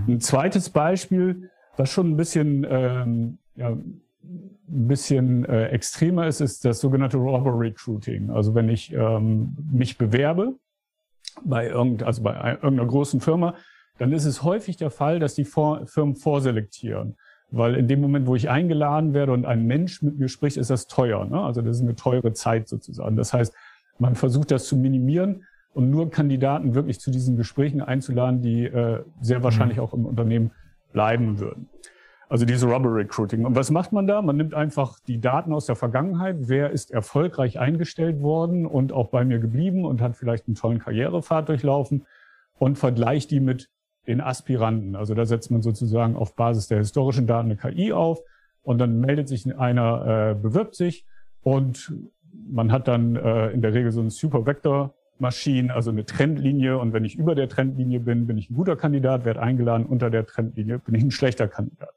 Mhm. 0.07 0.15
Ein 0.15 0.21
zweites 0.21 0.71
Beispiel, 0.71 1.51
was 1.77 1.91
schon 1.91 2.11
ein 2.11 2.17
bisschen, 2.17 2.67
ähm, 2.69 3.39
ja, 3.57 3.71
ein 3.71 4.89
bisschen 4.89 5.45
äh, 5.45 5.69
extremer 5.69 6.27
ist, 6.27 6.41
ist 6.41 6.65
das 6.65 6.81
sogenannte 6.81 7.17
Robber 7.17 7.59
Recruiting. 7.59 8.31
Also 8.31 8.55
wenn 8.55 8.69
ich 8.69 8.93
ähm, 8.93 9.57
mich 9.71 9.99
bewerbe 9.99 10.55
bei, 11.45 11.69
irgend, 11.69 12.03
also 12.03 12.23
bei 12.23 12.53
irgendeiner 12.55 12.87
großen 12.87 13.21
Firma, 13.21 13.55
dann 13.99 14.13
ist 14.13 14.25
es 14.25 14.43
häufig 14.43 14.77
der 14.77 14.91
Fall, 14.91 15.21
dass 15.21 15.35
die 15.35 15.45
Vor 15.45 15.87
Firmen 15.87 16.17
vorselektieren. 16.17 17.17
Weil 17.51 17.77
in 17.77 17.87
dem 17.87 18.01
Moment, 18.01 18.27
wo 18.27 18.35
ich 18.35 18.51
eingeladen 18.51 19.15
werde 19.15 19.33
und 19.33 19.47
ein 19.47 19.67
Mensch 19.67 20.03
mit 20.03 20.19
mir 20.19 20.29
spricht, 20.29 20.57
ist 20.57 20.71
das 20.71 20.89
teuer. 20.89 21.25
Ne? 21.27 21.41
Also 21.41 21.63
das 21.63 21.77
ist 21.77 21.83
eine 21.83 21.95
teure 21.95 22.33
Zeit 22.33 22.69
sozusagen. 22.69 23.17
Das 23.17 23.33
heißt, 23.33 23.55
man 23.99 24.15
versucht 24.15 24.51
das 24.51 24.67
zu 24.67 24.77
minimieren 24.77 25.45
und 25.73 25.91
nur 25.91 26.11
Kandidaten 26.11 26.75
wirklich 26.75 27.01
zu 27.01 27.11
diesen 27.11 27.37
Gesprächen 27.37 27.83
einzuladen, 27.83 28.41
die 28.41 28.65
äh, 28.65 29.03
sehr 29.21 29.43
wahrscheinlich 29.43 29.79
mhm. 29.79 29.85
auch 29.85 29.93
im 29.95 30.07
Unternehmen 30.07 30.51
bleiben 30.93 31.39
würden. 31.39 31.69
Also 32.29 32.45
diese 32.45 32.67
Robber 32.67 32.93
Recruiting. 32.93 33.45
Und 33.45 33.55
was 33.55 33.71
macht 33.71 33.93
man 33.93 34.07
da? 34.07 34.21
Man 34.21 34.37
nimmt 34.37 34.53
einfach 34.53 34.99
die 35.07 35.21
Daten 35.21 35.53
aus 35.53 35.67
der 35.67 35.77
Vergangenheit. 35.77 36.37
Wer 36.41 36.71
ist 36.71 36.91
erfolgreich 36.91 37.61
eingestellt 37.61 38.21
worden 38.21 38.67
und 38.67 38.93
auch 38.93 39.09
bei 39.09 39.25
mir 39.25 39.39
geblieben 39.39 39.85
und 39.85 40.01
hat 40.01 40.17
vielleicht 40.17 40.49
einen 40.49 40.57
tollen 40.57 40.81
Karrierepfad 40.81 41.49
durchlaufen 41.49 42.05
und 42.59 42.79
vergleicht 42.79 43.31
die 43.31 43.41
mit 43.41 43.71
den 44.09 44.21
Aspiranten. 44.21 44.97
Also 44.97 45.15
da 45.15 45.25
setzt 45.27 45.51
man 45.51 45.63
sozusagen 45.63 46.17
auf 46.17 46.35
Basis 46.35 46.67
der 46.69 46.79
historischen 46.79 47.27
Daten 47.27 47.51
eine 47.51 47.57
KI 47.57 47.93
auf 47.93 48.21
und 48.63 48.79
dann 48.79 49.01
meldet 49.01 49.29
sich 49.29 49.57
einer, 49.57 50.31
äh, 50.31 50.35
bewirbt 50.35 50.75
sich 50.75 51.07
und 51.43 51.93
man 52.49 52.73
hat 52.73 52.89
dann 52.89 53.17
äh, 53.17 53.51
in 53.51 53.63
der 53.63 53.75
Regel 53.75 53.93
so 53.93 54.01
einen 54.01 54.11
Super 54.11 54.47
Vector 54.47 54.95
Maschinen, 55.19 55.71
also 55.71 55.91
eine 55.91 56.05
Trendlinie. 56.05 56.79
Und 56.79 56.93
wenn 56.93 57.05
ich 57.05 57.17
über 57.17 57.35
der 57.35 57.49
Trendlinie 57.49 58.01
bin, 58.01 58.27
bin 58.27 58.39
ich 58.39 58.51
ein 58.51 58.55
guter 58.55 58.77
Kandidat, 58.77 59.25
werde 59.25 59.41
eingeladen. 59.41 59.87
Unter 59.87 60.11
der 60.11 60.27
Trendlinie 60.27 60.79
bin 60.79 60.95
ich 60.95 61.03
ein 61.03 61.11
schlechter 61.11 61.49
Kandidat. 61.49 61.95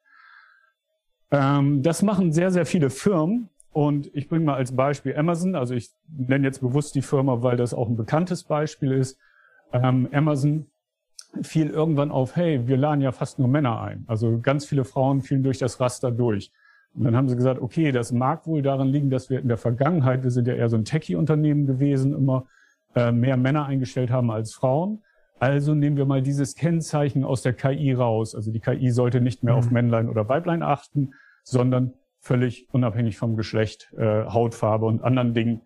Ähm, 1.31 1.83
das 1.83 2.01
machen 2.01 2.31
sehr, 2.31 2.51
sehr 2.51 2.65
viele 2.65 2.89
Firmen. 2.89 3.49
Und 3.71 4.09
ich 4.15 4.27
bringe 4.27 4.45
mal 4.45 4.55
als 4.55 4.75
Beispiel 4.75 5.15
Amazon. 5.15 5.55
Also 5.55 5.75
ich 5.75 5.91
nenne 6.07 6.47
jetzt 6.47 6.61
bewusst 6.61 6.95
die 6.95 7.01
Firma, 7.01 7.43
weil 7.43 7.57
das 7.57 7.73
auch 7.73 7.87
ein 7.87 7.97
bekanntes 7.97 8.43
Beispiel 8.43 8.91
ist. 8.91 9.19
Ähm, 9.71 10.07
Amazon 10.11 10.65
fiel 11.41 11.69
irgendwann 11.69 12.09
auf, 12.09 12.35
hey, 12.35 12.67
wir 12.67 12.77
laden 12.77 13.01
ja 13.01 13.11
fast 13.11 13.37
nur 13.37 13.47
Männer 13.47 13.81
ein. 13.81 14.05
Also 14.07 14.39
ganz 14.41 14.65
viele 14.65 14.85
Frauen 14.85 15.21
fielen 15.21 15.43
durch 15.43 15.59
das 15.59 15.79
Raster 15.79 16.11
durch. 16.11 16.51
Und 16.95 17.03
dann 17.03 17.15
haben 17.15 17.29
sie 17.29 17.35
gesagt, 17.35 17.61
okay, 17.61 17.91
das 17.91 18.11
mag 18.11 18.47
wohl 18.47 18.61
daran 18.61 18.87
liegen, 18.87 19.09
dass 19.09 19.29
wir 19.29 19.39
in 19.39 19.47
der 19.47 19.57
Vergangenheit, 19.57 20.23
wir 20.23 20.31
sind 20.31 20.47
ja 20.47 20.55
eher 20.55 20.69
so 20.69 20.77
ein 20.77 20.85
Techie-Unternehmen 20.85 21.65
gewesen 21.65 22.13
immer, 22.13 22.47
äh, 22.95 23.11
mehr 23.11 23.37
Männer 23.37 23.65
eingestellt 23.65 24.09
haben 24.09 24.31
als 24.31 24.53
Frauen. 24.53 25.03
Also 25.39 25.73
nehmen 25.73 25.95
wir 25.95 26.05
mal 26.05 26.21
dieses 26.21 26.55
Kennzeichen 26.55 27.23
aus 27.23 27.43
der 27.43 27.53
KI 27.53 27.93
raus. 27.93 28.35
Also 28.35 28.51
die 28.51 28.59
KI 28.59 28.91
sollte 28.91 29.21
nicht 29.21 29.43
mehr 29.43 29.53
mhm. 29.53 29.59
auf 29.59 29.71
Männlein 29.71 30.09
oder 30.09 30.27
Weiblein 30.27 30.63
achten, 30.63 31.13
sondern 31.43 31.93
völlig 32.19 32.67
unabhängig 32.73 33.17
vom 33.17 33.37
Geschlecht, 33.37 33.93
äh, 33.97 34.25
Hautfarbe 34.25 34.85
und 34.85 35.03
anderen 35.03 35.33
Dingen 35.33 35.61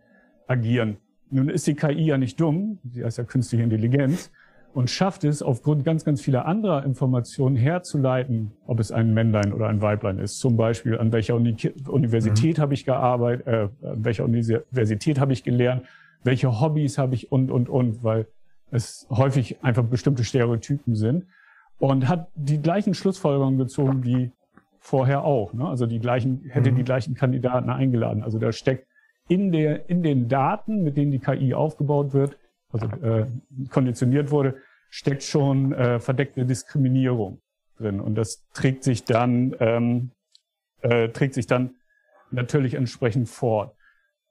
agieren. 0.48 0.98
Nun 1.32 1.50
ist 1.50 1.66
die 1.66 1.74
KI 1.74 2.06
ja 2.06 2.18
nicht 2.18 2.40
dumm, 2.40 2.80
sie 2.92 3.04
heißt 3.04 3.18
ja 3.18 3.24
künstliche 3.24 3.64
Intelligenz, 3.64 4.32
und 4.74 4.90
schafft 4.90 5.24
es, 5.24 5.42
aufgrund 5.42 5.86
ganz, 5.86 6.04
ganz 6.04 6.22
vieler 6.22 6.46
anderer 6.46 6.84
Informationen 6.84 7.56
herzuleiten, 7.56 8.52
ob 8.66 8.80
es 8.80 8.92
ein 8.92 9.14
Männlein 9.14 9.54
oder 9.54 9.68
ein 9.68 9.82
Weiblein 9.82 10.20
ist. 10.20 10.40
Zum 10.40 10.58
Beispiel, 10.58 10.98
an 10.98 11.12
welcher 11.12 11.36
Uni 11.36 11.56
Universität 11.88 12.58
mhm. 12.58 12.62
habe 12.62 12.74
ich 12.74 12.86
gearbeitet, 12.86 13.48
äh, 13.48 13.70
an 13.88 14.04
welcher 14.04 14.26
Universität 14.26 15.20
habe 15.20 15.34
ich 15.34 15.44
gelernt, 15.44 15.84
welche 16.24 16.60
Hobbys 16.60 16.98
habe 16.98 17.16
ich 17.16 17.32
und, 17.32 17.52
und, 17.52 17.70
und, 17.70 18.04
weil 18.04 18.28
es 18.72 19.08
häufig 19.10 19.64
einfach 19.64 19.84
bestimmte 19.84 20.24
Stereotypen 20.24 20.96
sind. 20.96 21.26
Und 21.80 22.08
hat 22.08 22.30
die 22.36 22.62
gleichen 22.62 22.94
Schlussfolgerungen 22.94 23.60
gezogen 23.60 24.04
wie 24.04 24.32
vorher 24.80 25.24
auch. 25.24 25.54
Ne? 25.54 25.68
Also 25.68 25.86
die 25.86 26.00
gleichen, 26.00 26.46
hätte 26.50 26.72
mhm. 26.72 26.78
die 26.78 26.84
gleichen 26.84 27.14
Kandidaten 27.14 27.70
eingeladen. 27.70 28.24
Also 28.24 28.40
da 28.40 28.52
steckt 28.52 28.88
in 29.28 29.52
der, 29.52 29.90
in 29.90 30.04
den 30.04 30.28
Daten, 30.28 30.84
mit 30.84 30.98
denen 30.98 31.12
die 31.12 31.20
KI 31.20 31.54
aufgebaut 31.54 32.14
wird, 32.14 32.38
also 32.74 32.88
äh, 32.88 33.28
konditioniert 33.70 34.32
wurde, 34.32 34.56
steckt 34.90 35.24
schon 35.24 35.74
äh, 35.74 36.00
verdeckte 36.00 36.46
Diskriminierung 36.46 37.42
drin. 37.78 38.00
Und 38.02 38.16
das 38.16 38.46
trägt 38.54 38.84
sich 38.84 39.06
dann, 39.06 39.56
ähm, 39.60 40.12
äh, 40.82 41.10
trägt 41.10 41.34
sich 41.34 41.48
dann 41.48 41.76
natürlich 42.32 42.74
entsprechend 42.74 43.30
fort. 43.30 43.76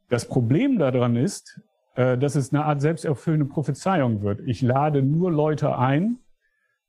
Das 0.09 0.29
Problem 0.29 0.79
daran 0.79 1.17
ist, 1.17 1.61
äh, 1.95 2.19
dass 2.19 2.35
es 2.35 2.53
eine 2.53 2.65
Art 2.65 2.81
selbsterfüllende 2.81 3.47
Prophezeiung 3.47 4.23
wird. 4.23 4.41
Ich 4.47 4.61
lade 4.61 5.03
nur 5.03 5.31
Leute 5.31 5.79
ein, 5.79 6.19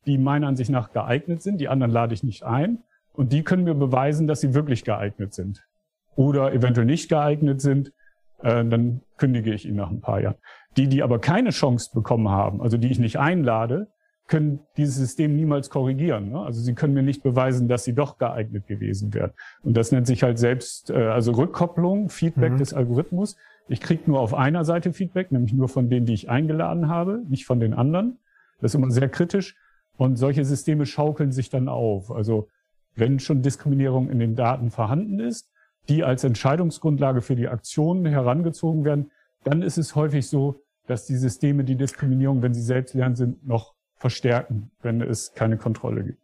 die 0.06 0.18
meiner 0.18 0.48
Ansicht 0.48 0.70
nach 0.70 0.92
geeignet 0.92 1.42
sind. 1.42 1.60
Die 1.60 1.70
anderen 1.70 1.92
lade 1.92 2.14
ich 2.14 2.24
nicht 2.24 2.44
ein. 2.44 2.84
Und 3.14 3.32
die 3.32 3.44
können 3.44 3.64
mir 3.64 3.76
beweisen, 3.76 4.28
dass 4.28 4.42
sie 4.42 4.54
wirklich 4.54 4.84
geeignet 4.84 5.34
sind. 5.34 5.66
Oder 6.16 6.54
eventuell 6.54 6.86
nicht 6.86 7.10
geeignet 7.10 7.62
sind, 7.62 7.94
äh, 8.40 8.66
dann 8.66 9.02
kündige 9.18 9.54
ich 9.54 9.66
ihn 9.66 9.76
nach 9.76 9.90
ein 9.90 10.02
paar 10.02 10.20
Jahren. 10.20 10.36
Die, 10.78 10.88
die 10.88 11.04
aber 11.04 11.20
keine 11.20 11.52
Chance 11.52 11.92
bekommen 11.94 12.30
haben, 12.30 12.62
also 12.62 12.78
die 12.78 12.92
ich 12.92 13.00
nicht 13.00 13.20
einlade, 13.20 13.88
können 14.28 14.62
dieses 14.78 14.96
System 14.96 15.36
niemals 15.36 15.70
korrigieren. 15.70 16.32
Ne? 16.32 16.40
Also 16.40 16.62
sie 16.62 16.74
können 16.74 16.94
mir 16.94 17.04
nicht 17.04 17.24
beweisen, 17.24 17.68
dass 17.68 17.84
sie 17.84 17.94
doch 17.94 18.18
geeignet 18.18 18.68
gewesen 18.68 19.14
wären. 19.14 19.32
Und 19.64 19.76
das 19.76 19.92
nennt 19.92 20.08
sich 20.08 20.24
halt 20.24 20.40
selbst, 20.40 20.90
äh, 20.90 20.94
also 20.94 21.34
Rückkopplung, 21.34 22.10
Feedback 22.10 22.54
mhm. 22.54 22.58
des 22.58 22.74
Algorithmus. 22.74 23.36
Ich 23.68 23.82
kriege 23.82 24.04
nur 24.08 24.20
auf 24.20 24.34
einer 24.34 24.66
Seite 24.66 24.94
Feedback, 24.94 25.32
nämlich 25.32 25.54
nur 25.54 25.70
von 25.70 25.90
denen, 25.90 26.06
die 26.06 26.14
ich 26.14 26.30
eingeladen 26.30 26.88
habe, 26.88 27.24
nicht 27.28 27.46
von 27.46 27.60
den 27.60 27.74
anderen. 27.74 28.20
Das 28.62 28.72
ist 28.72 28.76
immer 28.76 28.92
sehr 28.92 29.10
kritisch. 29.10 29.58
Und 29.98 30.16
solche 30.16 30.46
Systeme 30.46 30.86
schaukeln 30.86 31.32
sich 31.32 31.50
dann 31.50 31.68
auf. 31.68 32.10
Also 32.10 32.48
wenn 32.96 33.20
schon 33.20 33.42
Diskriminierung 33.42 34.10
in 34.10 34.20
den 34.20 34.36
Daten 34.36 34.72
vorhanden 34.72 35.20
ist, 35.20 35.50
die 35.90 36.04
als 36.04 36.24
Entscheidungsgrundlage 36.24 37.22
für 37.22 37.36
die 37.36 37.50
Aktionen 37.50 38.06
herangezogen 38.06 38.86
werden, 38.86 39.12
dann 39.44 39.62
ist 39.62 39.78
es 39.78 39.96
häufig 39.96 40.28
so, 40.28 40.62
dass 40.88 41.06
die 41.06 41.16
Systeme 41.16 41.64
die 41.64 41.76
Diskriminierung, 41.76 42.42
wenn 42.42 42.54
sie 42.54 42.62
selbst 42.62 42.94
lernen 42.94 43.16
sind, 43.16 43.48
noch 43.48 43.74
verstärken, 43.96 44.72
wenn 44.82 45.02
es 45.02 45.34
keine 45.34 45.58
Kontrolle 45.58 46.04
gibt. 46.04 46.24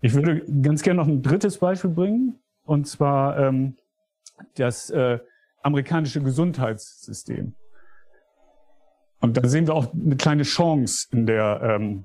Ich 0.00 0.14
würde 0.14 0.44
ganz 0.62 0.82
gerne 0.82 1.00
noch 1.00 1.08
ein 1.08 1.22
drittes 1.22 1.58
Beispiel 1.58 1.90
bringen, 1.90 2.38
und 2.64 2.86
zwar 2.86 3.38
ähm, 3.38 3.76
das 4.56 4.90
äh, 4.90 5.18
amerikanische 5.62 6.20
Gesundheitssystem. 6.20 7.54
Und 9.20 9.36
da 9.36 9.48
sehen 9.48 9.68
wir 9.68 9.74
auch 9.74 9.92
eine 9.94 10.16
kleine 10.16 10.42
Chance 10.42 11.06
in 11.12 11.26
der, 11.26 11.60
ähm, 11.62 12.04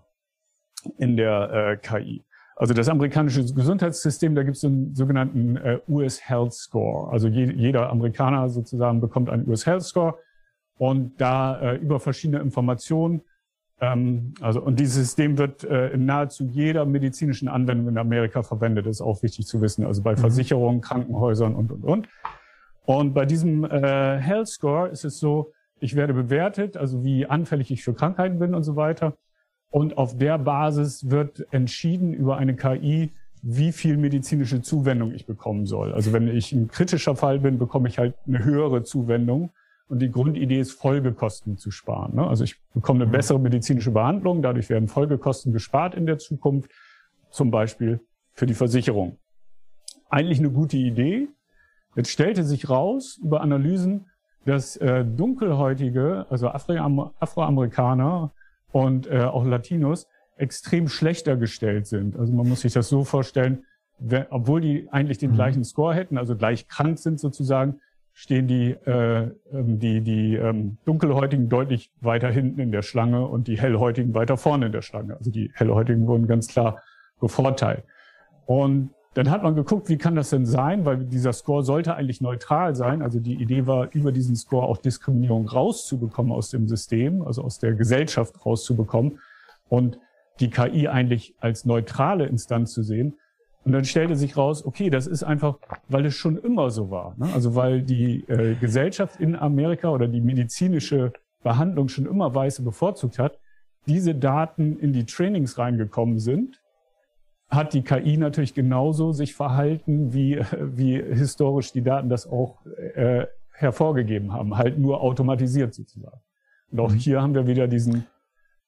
in 0.99 1.17
der 1.17 1.51
äh, 1.51 1.77
KI. 1.77 2.23
Also 2.59 2.73
das 2.73 2.89
amerikanische 2.89 3.45
Gesundheitssystem, 3.45 4.33
da 4.33 4.41
gibt 4.41 4.57
es 4.57 4.65
einen 4.65 4.95
sogenannten 4.95 5.57
äh, 5.57 5.79
US 5.87 6.27
Health 6.27 6.53
Score. 6.53 7.11
Also 7.11 7.27
je, 7.27 7.51
jeder 7.53 7.91
Amerikaner 7.91 8.49
sozusagen 8.49 8.99
bekommt 8.99 9.29
einen 9.29 9.47
US 9.47 9.67
Health 9.67 9.83
Score 9.83 10.15
und 10.79 11.21
da 11.21 11.59
äh, 11.61 11.75
über 11.75 11.99
verschiedene 11.99 12.39
Informationen. 12.41 13.21
Ähm, 13.79 14.33
also 14.41 14.59
und 14.59 14.79
dieses 14.79 14.95
System 14.95 15.37
wird 15.37 15.65
äh, 15.65 15.89
in 15.89 16.05
nahezu 16.07 16.45
jeder 16.45 16.85
medizinischen 16.85 17.47
Anwendung 17.47 17.89
in 17.89 17.97
Amerika 17.99 18.41
verwendet. 18.41 18.87
Das 18.87 18.97
ist 18.97 19.01
auch 19.01 19.21
wichtig 19.21 19.45
zu 19.45 19.61
wissen. 19.61 19.85
Also 19.85 20.01
bei 20.01 20.13
mhm. 20.13 20.17
Versicherungen, 20.17 20.81
Krankenhäusern 20.81 21.53
und 21.53 21.71
und 21.71 21.83
und. 21.83 22.09
Und 22.85 23.13
bei 23.13 23.25
diesem 23.25 23.65
äh, 23.65 24.17
Health 24.17 24.47
Score 24.47 24.87
ist 24.87 25.05
es 25.05 25.19
so, 25.19 25.51
ich 25.79 25.95
werde 25.95 26.15
bewertet, 26.15 26.75
also 26.75 27.03
wie 27.03 27.27
anfällig 27.27 27.69
ich 27.69 27.83
für 27.83 27.93
Krankheiten 27.93 28.39
bin 28.39 28.55
und 28.55 28.63
so 28.63 28.75
weiter. 28.75 29.13
Und 29.69 29.97
auf 29.97 30.17
der 30.17 30.37
Basis 30.37 31.09
wird 31.09 31.45
entschieden 31.51 32.13
über 32.13 32.37
eine 32.37 32.55
KI, 32.55 33.11
wie 33.41 33.71
viel 33.71 33.97
medizinische 33.97 34.61
Zuwendung 34.61 35.13
ich 35.13 35.25
bekommen 35.25 35.65
soll. 35.65 35.93
Also 35.93 36.13
wenn 36.13 36.27
ich 36.27 36.51
ein 36.51 36.67
kritischer 36.67 37.15
Fall 37.15 37.39
bin, 37.39 37.57
bekomme 37.57 37.87
ich 37.87 37.97
halt 37.97 38.15
eine 38.27 38.43
höhere 38.43 38.83
Zuwendung. 38.83 39.51
Und 39.89 39.99
die 39.99 40.11
Grundidee 40.11 40.59
ist, 40.59 40.73
Folgekosten 40.73 41.57
zu 41.57 41.71
sparen. 41.71 42.15
Ne? 42.15 42.27
Also 42.27 42.43
ich 42.43 42.61
bekomme 42.73 42.99
eine 42.99 43.07
mhm. 43.07 43.11
bessere 43.11 43.39
medizinische 43.39 43.91
Behandlung, 43.91 44.41
dadurch 44.41 44.69
werden 44.69 44.89
Folgekosten 44.89 45.53
gespart 45.53 45.95
in 45.95 46.05
der 46.05 46.17
Zukunft, 46.17 46.71
zum 47.29 47.51
Beispiel 47.51 48.01
für 48.33 48.45
die 48.45 48.53
Versicherung. 48.53 49.17
Eigentlich 50.09 50.39
eine 50.39 50.51
gute 50.51 50.77
Idee. 50.77 51.29
Jetzt 51.95 52.09
stellte 52.09 52.43
sich 52.43 52.69
raus 52.69 53.17
über 53.23 53.41
Analysen, 53.41 54.07
dass 54.45 54.77
äh, 54.77 55.05
dunkelhäutige, 55.05 56.25
also 56.29 56.49
Afroamerikaner 56.49 58.31
und 58.71 59.07
äh, 59.07 59.21
auch 59.21 59.45
Latinos 59.45 60.07
extrem 60.37 60.87
schlechter 60.87 61.35
gestellt 61.35 61.87
sind. 61.87 62.15
Also 62.15 62.33
man 62.33 62.47
muss 62.47 62.61
sich 62.61 62.73
das 62.73 62.89
so 62.89 63.03
vorstellen, 63.03 63.63
wenn, 63.99 64.25
obwohl 64.29 64.61
die 64.61 64.87
eigentlich 64.91 65.17
den 65.17 65.31
mhm. 65.31 65.35
gleichen 65.35 65.63
Score 65.63 65.95
hätten, 65.95 66.17
also 66.17 66.35
gleich 66.35 66.67
krank 66.67 66.99
sind 66.99 67.19
sozusagen, 67.19 67.79
stehen 68.13 68.47
die, 68.47 68.71
äh, 68.71 69.31
ähm, 69.51 69.79
die, 69.79 70.01
die 70.01 70.35
ähm, 70.35 70.77
Dunkelhäutigen 70.85 71.49
deutlich 71.49 71.91
weiter 72.01 72.29
hinten 72.29 72.59
in 72.59 72.71
der 72.71 72.81
Schlange 72.81 73.27
und 73.27 73.47
die 73.47 73.59
Hellhäutigen 73.59 74.13
weiter 74.13 74.37
vorne 74.37 74.67
in 74.67 74.71
der 74.71 74.81
Schlange. 74.81 75.17
Also 75.17 75.31
die 75.31 75.51
Hellhäutigen 75.53 76.07
wurden 76.07 76.27
ganz 76.27 76.47
klar 76.47 76.81
bevorteilt. 77.19 77.83
Und 78.45 78.91
dann 79.17 79.31
hat 79.31 79.41
man 79.41 79.55
geguckt, 79.55 79.89
wie 79.89 79.97
kann 79.97 80.13
das 80.13 80.29
denn 80.29 80.45
sein, 80.45 80.85
weil 80.85 81.03
dieser 81.03 81.33
Score 81.33 81.63
sollte 81.63 81.95
eigentlich 81.95 82.21
neutral 82.21 82.75
sein. 82.75 83.01
Also 83.01 83.19
die 83.19 83.41
Idee 83.41 83.65
war, 83.65 83.91
über 83.95 84.11
diesen 84.11 84.35
Score 84.35 84.67
auch 84.67 84.77
Diskriminierung 84.77 85.49
rauszubekommen 85.49 86.31
aus 86.31 86.51
dem 86.51 86.67
System, 86.67 87.23
also 87.23 87.41
aus 87.41 87.57
der 87.57 87.73
Gesellschaft 87.73 88.45
rauszubekommen 88.45 89.17
und 89.69 89.97
die 90.39 90.51
KI 90.51 90.87
eigentlich 90.87 91.33
als 91.39 91.65
neutrale 91.65 92.27
Instanz 92.27 92.73
zu 92.73 92.83
sehen. 92.83 93.15
Und 93.65 93.71
dann 93.71 93.85
stellte 93.85 94.15
sich 94.15 94.37
raus, 94.37 94.63
okay, 94.63 94.91
das 94.91 95.07
ist 95.07 95.23
einfach, 95.23 95.57
weil 95.89 96.05
es 96.05 96.13
schon 96.13 96.37
immer 96.37 96.69
so 96.69 96.91
war. 96.91 97.15
Ne? 97.17 97.27
Also 97.33 97.55
weil 97.55 97.81
die 97.81 98.23
äh, 98.27 98.53
Gesellschaft 98.53 99.19
in 99.19 99.35
Amerika 99.35 99.89
oder 99.89 100.07
die 100.07 100.21
medizinische 100.21 101.11
Behandlung 101.41 101.87
schon 101.87 102.05
immer 102.05 102.35
Weiße 102.35 102.61
bevorzugt 102.61 103.17
hat, 103.17 103.39
diese 103.87 104.13
Daten 104.13 104.77
in 104.77 104.93
die 104.93 105.05
Trainings 105.05 105.57
reingekommen 105.57 106.19
sind 106.19 106.61
hat 107.49 107.73
die 107.73 107.83
KI 107.83 108.17
natürlich 108.17 108.53
genauso 108.53 109.13
sich 109.13 109.35
verhalten, 109.35 110.13
wie, 110.13 110.41
wie 110.59 111.01
historisch 111.01 111.71
die 111.71 111.83
Daten 111.83 112.09
das 112.09 112.27
auch 112.27 112.65
äh, 112.95 113.25
hervorgegeben 113.51 114.33
haben, 114.33 114.57
halt 114.57 114.77
nur 114.77 115.01
automatisiert 115.01 115.73
sozusagen. 115.73 116.21
Und 116.71 116.79
auch 116.79 116.91
mhm. 116.91 116.97
hier 116.97 117.21
haben 117.21 117.33
wir 117.33 117.47
wieder 117.47 117.67
diesen 117.67 118.05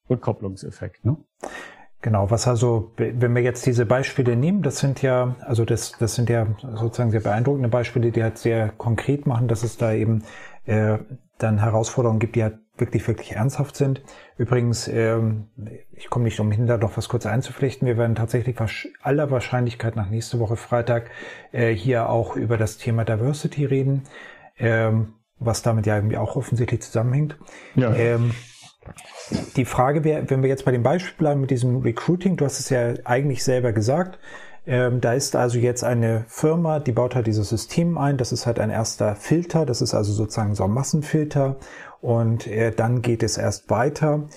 Rückkopplungseffekt. 0.09 1.05
Ne? 1.05 1.17
Genau, 2.01 2.31
was 2.31 2.47
also, 2.47 2.93
wenn 2.95 3.35
wir 3.35 3.41
jetzt 3.41 3.65
diese 3.65 3.85
Beispiele 3.85 4.37
nehmen, 4.37 4.61
das 4.61 4.79
sind 4.79 5.01
ja, 5.01 5.35
also 5.41 5.65
das, 5.65 5.91
das 5.99 6.15
sind 6.15 6.29
ja 6.29 6.47
sozusagen 6.61 7.11
sehr 7.11 7.19
beeindruckende 7.19 7.67
Beispiele, 7.67 8.11
die 8.11 8.23
halt 8.23 8.37
sehr 8.37 8.69
konkret 8.69 9.27
machen, 9.27 9.49
dass 9.49 9.63
es 9.63 9.75
da 9.75 9.91
eben 9.91 10.23
äh, 10.65 10.97
dann 11.39 11.59
Herausforderungen 11.59 12.19
gibt, 12.19 12.37
die 12.37 12.43
halt 12.43 12.59
wirklich, 12.79 13.07
wirklich 13.07 13.33
ernsthaft 13.33 13.75
sind. 13.75 14.01
Übrigens, 14.37 14.87
ähm, 14.87 15.47
ich 15.91 16.09
komme 16.09 16.25
nicht 16.25 16.39
umhin, 16.39 16.67
da 16.67 16.77
noch 16.77 16.97
was 16.97 17.09
kurz 17.09 17.25
einzuflechten. 17.25 17.87
Wir 17.87 17.97
werden 17.97 18.15
tatsächlich 18.15 18.57
aller 19.01 19.31
Wahrscheinlichkeit 19.31 19.95
nach 19.95 20.09
nächste 20.09 20.39
Woche 20.39 20.55
Freitag 20.55 21.09
äh, 21.51 21.71
hier 21.73 22.09
auch 22.09 22.35
über 22.35 22.57
das 22.57 22.77
Thema 22.77 23.05
Diversity 23.05 23.65
reden, 23.65 24.03
ähm, 24.57 25.13
was 25.37 25.61
damit 25.61 25.85
ja 25.85 25.95
irgendwie 25.95 26.17
auch 26.17 26.35
offensichtlich 26.35 26.81
zusammenhängt. 26.81 27.37
Ja. 27.75 27.93
Ähm, 27.93 28.31
die 29.55 29.65
Frage 29.65 30.03
wäre, 30.03 30.29
wenn 30.29 30.41
wir 30.41 30.49
jetzt 30.49 30.65
bei 30.65 30.71
dem 30.71 30.83
Beispiel 30.83 31.15
bleiben 31.17 31.41
mit 31.41 31.51
diesem 31.51 31.77
Recruiting, 31.77 32.37
du 32.37 32.45
hast 32.45 32.59
es 32.59 32.69
ja 32.69 32.93
eigentlich 33.05 33.43
selber 33.43 33.71
gesagt, 33.71 34.19
ähm, 34.69 35.01
da 35.01 35.13
ist 35.13 35.35
also 35.35 35.57
jetzt 35.57 35.83
eine 35.83 36.25
Firma, 36.27 36.79
die 36.79 36.91
baut 36.91 37.15
halt 37.15 37.25
dieses 37.25 37.49
System 37.49 37.97
ein. 37.97 38.17
Das 38.17 38.31
ist 38.31 38.45
halt 38.45 38.59
ein 38.59 38.69
erster 38.69 39.15
Filter. 39.15 39.65
Das 39.65 39.81
ist 39.81 39.95
also 39.95 40.13
sozusagen 40.13 40.53
so 40.53 40.63
ein 40.63 40.69
Massenfilter. 40.69 41.55
Und 42.01 42.47
äh, 42.47 42.71
dann 42.71 43.01
geht 43.01 43.23
es 43.23 43.37
erst 43.37 43.69
weiter. 43.69 44.27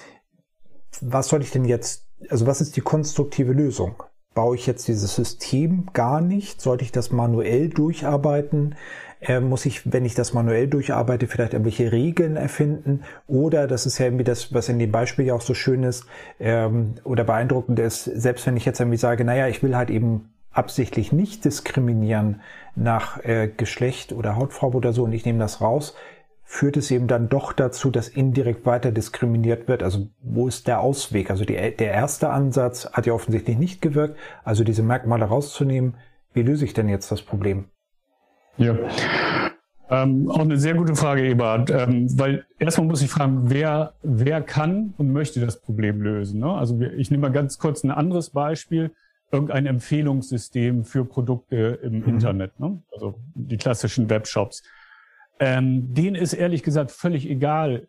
Was 1.01 1.29
soll 1.29 1.43
ich 1.43 1.51
denn 1.51 1.65
jetzt, 1.65 2.07
also 2.29 2.47
was 2.47 2.61
ist 2.61 2.77
die 2.77 2.81
konstruktive 2.81 3.53
Lösung? 3.53 4.03
Baue 4.35 4.57
ich 4.57 4.67
jetzt 4.67 4.89
dieses 4.89 5.15
System 5.15 5.91
gar 5.93 6.21
nicht? 6.21 6.61
Sollte 6.61 6.85
ich 6.85 6.93
das 6.93 7.11
manuell 7.11 7.69
durcharbeiten? 7.69 8.75
Äh, 9.21 9.41
muss 9.41 9.67
ich, 9.67 9.93
wenn 9.93 10.05
ich 10.05 10.15
das 10.15 10.33
manuell 10.33 10.67
durcharbeite, 10.67 11.29
vielleicht 11.29 11.53
irgendwelche 11.53 11.93
Regeln 11.93 12.37
erfinden? 12.37 13.03
Oder, 13.29 13.69
das 13.69 13.87
ist 13.87 13.99
ja 13.99 14.07
irgendwie 14.07 14.25
das, 14.25 14.53
was 14.53 14.69
in 14.69 14.79
dem 14.79 14.91
Beispiel 14.91 15.27
ja 15.27 15.35
auch 15.35 15.43
so 15.43 15.55
schön 15.55 15.85
ist 15.85 16.07
ähm, 16.41 16.95
oder 17.05 17.23
beeindruckend 17.25 17.79
ist, 17.79 18.05
selbst 18.05 18.47
wenn 18.47 18.57
ich 18.57 18.65
jetzt 18.65 18.81
irgendwie 18.81 18.99
sage, 18.99 19.25
naja, 19.25 19.47
ich 19.47 19.63
will 19.63 19.77
halt 19.77 19.91
eben 19.91 20.33
absichtlich 20.51 21.13
nicht 21.13 21.45
diskriminieren 21.45 22.41
nach 22.75 23.23
äh, 23.25 23.49
Geschlecht 23.49 24.13
oder 24.13 24.37
Hautfarbe 24.37 24.77
oder 24.77 24.93
so 24.93 25.05
und 25.05 25.13
ich 25.13 25.25
nehme 25.25 25.39
das 25.39 25.61
raus, 25.61 25.95
führt 26.53 26.77
es 26.77 26.91
eben 26.91 27.07
dann 27.07 27.31
doch 27.31 27.55
dazu, 27.55 27.91
dass 27.91 28.09
indirekt 28.09 28.67
weiter 28.67 28.93
diskriminiert 28.93 29.69
wird? 29.69 29.83
Also 29.83 30.11
wo 30.21 30.47
ist 30.49 30.67
der 30.67 30.81
Ausweg? 30.81 31.31
Also 31.31 31.47
die, 31.47 31.55
der 31.55 31.93
erste 31.93 32.29
Ansatz 32.29 32.91
hat 32.93 33.07
ja 33.07 33.15
offensichtlich 33.15 33.57
nicht 33.57 33.81
gewirkt, 33.81 34.19
also 34.45 34.63
diese 34.63 34.83
Merkmale 34.83 35.25
rauszunehmen. 35.25 35.95
Wie 36.35 36.43
löse 36.43 36.67
ich 36.67 36.75
denn 36.75 36.91
jetzt 36.91 37.11
das 37.11 37.23
Problem? 37.23 37.65
Ja, 38.59 38.77
ähm, 39.89 40.31
auch 40.31 40.41
eine 40.41 40.59
sehr 40.59 40.75
gute 40.75 40.95
Frage, 40.95 41.27
Ebert, 41.27 41.71
ähm, 41.71 42.07
weil 42.19 42.45
erstmal 42.59 42.87
muss 42.87 43.01
ich 43.01 43.11
fragen, 43.11 43.45
wer, 43.51 43.95
wer 44.03 44.43
kann 44.43 44.93
und 44.99 45.11
möchte 45.11 45.41
das 45.41 45.59
Problem 45.59 46.03
lösen? 46.03 46.41
Ne? 46.41 46.53
Also 46.53 46.79
ich 46.83 47.11
nehme 47.11 47.23
mal 47.23 47.33
ganz 47.33 47.59
kurz 47.59 47.83
ein 47.83 47.91
anderes 47.91 48.29
Beispiel 48.29 48.91
irgendein 49.31 49.65
Empfehlungssystem 49.65 50.85
für 50.85 51.07
Produkte 51.07 51.79
im 51.83 52.01
mhm. 52.01 52.09
Internet, 52.09 52.61
ne? 52.61 52.83
also 52.93 53.15
die 53.35 53.57
klassischen 53.57 54.11
Webshops. 54.11 54.63
Ähm, 55.45 55.93
denen 55.93 56.15
ist 56.15 56.35
ehrlich 56.35 56.63
gesagt 56.63 56.93
völlig 56.93 57.29
egal, 57.29 57.89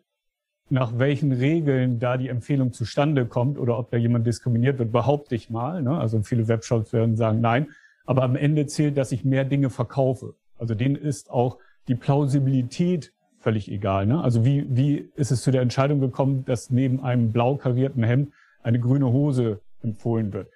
nach 0.70 0.98
welchen 0.98 1.30
Regeln 1.30 2.00
da 2.00 2.16
die 2.16 2.28
Empfehlung 2.28 2.72
zustande 2.72 3.26
kommt 3.26 3.58
oder 3.58 3.78
ob 3.78 3.92
da 3.92 3.96
jemand 3.96 4.26
diskriminiert 4.26 4.80
wird, 4.80 4.90
behaupte 4.90 5.36
ich 5.36 5.50
mal. 5.50 5.80
Ne? 5.80 5.96
Also 5.96 6.20
viele 6.22 6.48
Webshops 6.48 6.92
werden 6.92 7.14
sagen 7.14 7.40
nein, 7.40 7.68
aber 8.06 8.24
am 8.24 8.34
Ende 8.34 8.66
zählt, 8.66 8.96
dass 8.96 9.12
ich 9.12 9.24
mehr 9.24 9.44
Dinge 9.44 9.70
verkaufe. 9.70 10.34
Also 10.58 10.74
denen 10.74 10.96
ist 10.96 11.30
auch 11.30 11.58
die 11.86 11.94
Plausibilität 11.94 13.12
völlig 13.38 13.70
egal. 13.70 14.06
Ne? 14.06 14.20
Also 14.20 14.44
wie, 14.44 14.66
wie 14.68 15.08
ist 15.14 15.30
es 15.30 15.42
zu 15.42 15.52
der 15.52 15.62
Entscheidung 15.62 16.00
gekommen, 16.00 16.44
dass 16.46 16.70
neben 16.70 17.04
einem 17.04 17.30
blau 17.30 17.54
karierten 17.54 18.02
Hemd 18.02 18.32
eine 18.64 18.80
grüne 18.80 19.12
Hose 19.12 19.60
empfohlen 19.80 20.32
wird? 20.32 20.48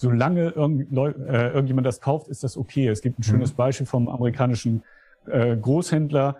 solange 0.00 0.50
irgend, 0.50 0.96
äh, 0.96 1.48
irgendjemand 1.48 1.84
das 1.84 2.00
kauft, 2.00 2.28
ist 2.28 2.44
das 2.44 2.56
okay. 2.56 2.86
Es 2.86 3.02
gibt 3.02 3.18
ein 3.18 3.24
schönes 3.24 3.52
mhm. 3.52 3.56
Beispiel 3.56 3.86
vom 3.86 4.08
amerikanischen 4.08 4.84
äh, 5.30 5.56
Großhändler, 5.60 6.38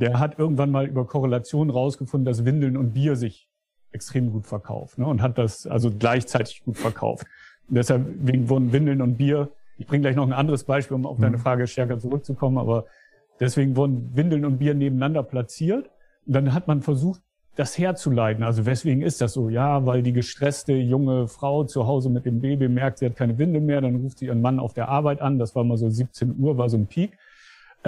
der 0.00 0.18
hat 0.18 0.38
irgendwann 0.38 0.70
mal 0.70 0.86
über 0.86 1.06
Korrelation 1.06 1.70
rausgefunden, 1.70 2.24
dass 2.24 2.44
Windeln 2.44 2.76
und 2.76 2.92
Bier 2.92 3.16
sich 3.16 3.48
extrem 3.92 4.30
gut 4.32 4.46
verkauft 4.46 4.98
ne? 4.98 5.06
und 5.06 5.22
hat 5.22 5.38
das 5.38 5.66
also 5.66 5.90
gleichzeitig 5.90 6.62
gut 6.64 6.76
verkauft. 6.76 7.26
Und 7.68 7.76
deshalb 7.76 8.06
wegen 8.20 8.48
wurden 8.48 8.72
Windeln 8.72 9.02
und 9.02 9.16
Bier, 9.16 9.50
ich 9.76 9.86
bringe 9.86 10.02
gleich 10.02 10.16
noch 10.16 10.26
ein 10.26 10.32
anderes 10.32 10.64
Beispiel, 10.64 10.94
um 10.94 11.06
auf 11.06 11.18
deine 11.18 11.36
mhm. 11.36 11.40
Frage 11.42 11.66
stärker 11.66 11.98
zurückzukommen, 11.98 12.58
aber 12.58 12.86
deswegen 13.40 13.76
wurden 13.76 14.14
Windeln 14.14 14.44
und 14.44 14.58
Bier 14.58 14.74
nebeneinander 14.74 15.22
platziert. 15.22 15.90
Und 16.26 16.34
dann 16.34 16.52
hat 16.52 16.68
man 16.68 16.82
versucht, 16.82 17.22
das 17.58 17.76
herzuleiten. 17.76 18.44
Also 18.44 18.66
weswegen 18.66 19.02
ist 19.02 19.20
das 19.20 19.32
so? 19.32 19.48
Ja, 19.48 19.84
weil 19.84 20.02
die 20.02 20.12
gestresste 20.12 20.74
junge 20.74 21.26
Frau 21.26 21.64
zu 21.64 21.88
Hause 21.88 22.08
mit 22.08 22.24
dem 22.24 22.40
Baby 22.40 22.68
merkt, 22.68 22.98
sie 22.98 23.06
hat 23.06 23.16
keine 23.16 23.36
Winde 23.36 23.60
mehr, 23.60 23.80
dann 23.80 23.96
ruft 23.96 24.18
sie 24.18 24.26
ihren 24.26 24.40
Mann 24.40 24.60
auf 24.60 24.74
der 24.74 24.88
Arbeit 24.88 25.20
an. 25.20 25.40
Das 25.40 25.56
war 25.56 25.64
mal 25.64 25.76
so 25.76 25.90
17 25.90 26.38
Uhr, 26.38 26.56
war 26.56 26.68
so 26.68 26.76
ein 26.76 26.86
Peak. 26.86 27.18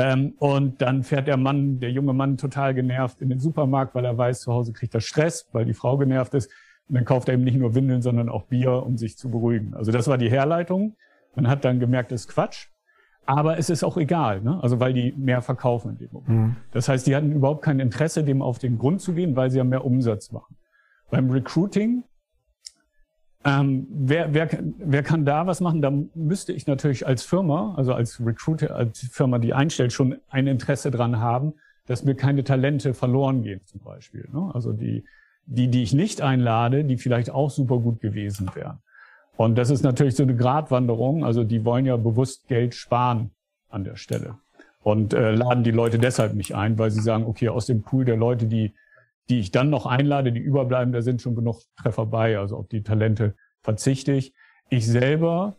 Ähm, 0.01 0.35
und 0.39 0.83
dann 0.83 1.03
fährt 1.03 1.27
der 1.29 1.37
Mann, 1.37 1.81
der 1.81 1.91
junge 1.91 2.13
Mann, 2.13 2.37
total 2.37 2.75
genervt 2.75 3.21
in 3.21 3.29
den 3.29 3.39
Supermarkt, 3.39 3.95
weil 3.95 4.05
er 4.05 4.17
weiß, 4.17 4.41
zu 4.41 4.53
Hause 4.53 4.73
kriegt 4.73 4.95
er 4.95 5.01
Stress, 5.01 5.49
weil 5.53 5.65
die 5.65 5.75
Frau 5.75 5.97
genervt 5.97 6.35
ist. 6.35 6.51
Und 6.89 6.97
dann 6.97 7.05
kauft 7.05 7.29
er 7.29 7.35
eben 7.35 7.45
nicht 7.45 7.57
nur 7.57 7.75
Windeln, 7.75 8.03
sondern 8.03 8.29
auch 8.29 8.45
Bier, 8.45 8.85
um 8.85 8.97
sich 8.97 9.17
zu 9.17 9.31
beruhigen. 9.31 9.75
Also 9.75 9.93
das 9.93 10.09
war 10.09 10.19
die 10.19 10.31
Herleitung. 10.31 10.97
Man 11.37 11.49
hat 11.49 11.65
dann 11.65 11.79
gemerkt, 11.79 12.11
das 12.13 12.23
ist 12.23 12.29
Quatsch. 12.29 12.69
Aber 13.27 13.59
es 13.59 13.71
ist 13.71 13.85
auch 13.85 13.97
egal, 13.97 14.41
ne? 14.41 14.59
also 14.61 14.81
weil 14.81 14.93
die 14.93 15.13
mehr 15.17 15.41
verkaufen 15.41 15.93
in 15.93 15.99
dem 15.99 16.09
Moment. 16.11 16.29
Mhm. 16.29 16.57
Das 16.73 16.89
heißt, 16.89 17.07
die 17.07 17.15
hatten 17.15 17.31
überhaupt 17.31 17.63
kein 17.63 17.79
Interesse, 17.79 18.25
dem 18.25 18.43
auf 18.43 18.59
den 18.59 18.77
Grund 18.77 19.01
zu 19.01 19.13
gehen, 19.13 19.37
weil 19.37 19.51
sie 19.51 19.59
ja 19.59 19.65
mehr 19.65 19.85
Umsatz 19.85 20.33
machen. 20.33 20.57
Beim 21.11 21.31
Recruiting, 21.31 22.03
ähm, 23.45 23.87
wer, 23.91 24.35
wer, 24.35 24.49
wer 24.79 25.03
kann 25.03 25.25
da 25.25 25.47
was 25.47 25.61
machen? 25.61 25.81
Da 25.81 25.93
müsste 26.15 26.53
ich 26.53 26.67
natürlich 26.67 27.07
als 27.07 27.23
Firma, 27.23 27.75
also 27.77 27.95
als 27.95 28.21
Recruiter, 28.25 28.77
als 28.77 29.01
Firma, 29.01 29.39
die 29.39 29.55
einstellt, 29.55 29.93
schon 29.93 30.19
ein 30.29 30.47
Interesse 30.47 30.91
dran 30.91 31.21
haben, 31.21 31.55
dass 31.87 32.05
mir 32.05 32.15
keine 32.15 32.45
Talente 32.45 32.93
verloren 32.93 33.43
gehen, 33.43 33.63
zum 33.65 33.81
Beispiel. 33.81 34.29
Ne? 34.33 34.51
Also 34.53 34.73
die, 34.73 35.05
die, 35.47 35.69
die 35.69 35.83
ich 35.83 35.95
nicht 35.95 36.21
einlade, 36.21 36.85
die 36.85 36.99
vielleicht 36.99 37.31
auch 37.31 37.51
super 37.51 37.79
gut 37.79 38.01
gewesen 38.01 38.51
wären. 38.55 38.79
Und 39.37 39.57
das 39.57 39.71
ist 39.71 39.83
natürlich 39.83 40.17
so 40.17 40.23
eine 40.23 40.37
Gratwanderung. 40.37 41.25
Also 41.25 41.43
die 41.43 41.65
wollen 41.65 41.87
ja 41.87 41.97
bewusst 41.97 42.47
Geld 42.47 42.75
sparen 42.75 43.31
an 43.71 43.85
der 43.85 43.97
Stelle 43.97 44.37
und 44.83 45.15
äh, 45.15 45.33
laden 45.33 45.65
die 45.65 45.71
Leute 45.71 45.99
deshalb 45.99 46.35
nicht 46.35 46.55
ein, 46.55 46.79
weil 46.79 46.91
sie 46.91 47.01
sagen, 47.01 47.25
okay, 47.25 47.49
aus 47.49 47.67
dem 47.67 47.83
Pool 47.83 48.05
der 48.05 48.17
Leute, 48.17 48.47
die, 48.47 48.75
die 49.31 49.41
ich 49.41 49.51
dann 49.51 49.71
noch 49.71 49.87
einlade, 49.87 50.33
die 50.33 50.41
überbleiben, 50.41 50.93
da 50.93 51.03
sind 51.03 51.23
schon 51.23 51.35
genug 51.35 51.63
Treffer 51.77 52.07
bei. 52.07 52.39
Also 52.39 52.57
auf 52.57 52.69
die 52.69 52.83
Talente 52.83 53.35
verzichte 53.63 54.13
ich. 54.13 54.35
Ich 54.69 54.87
selber 54.87 55.57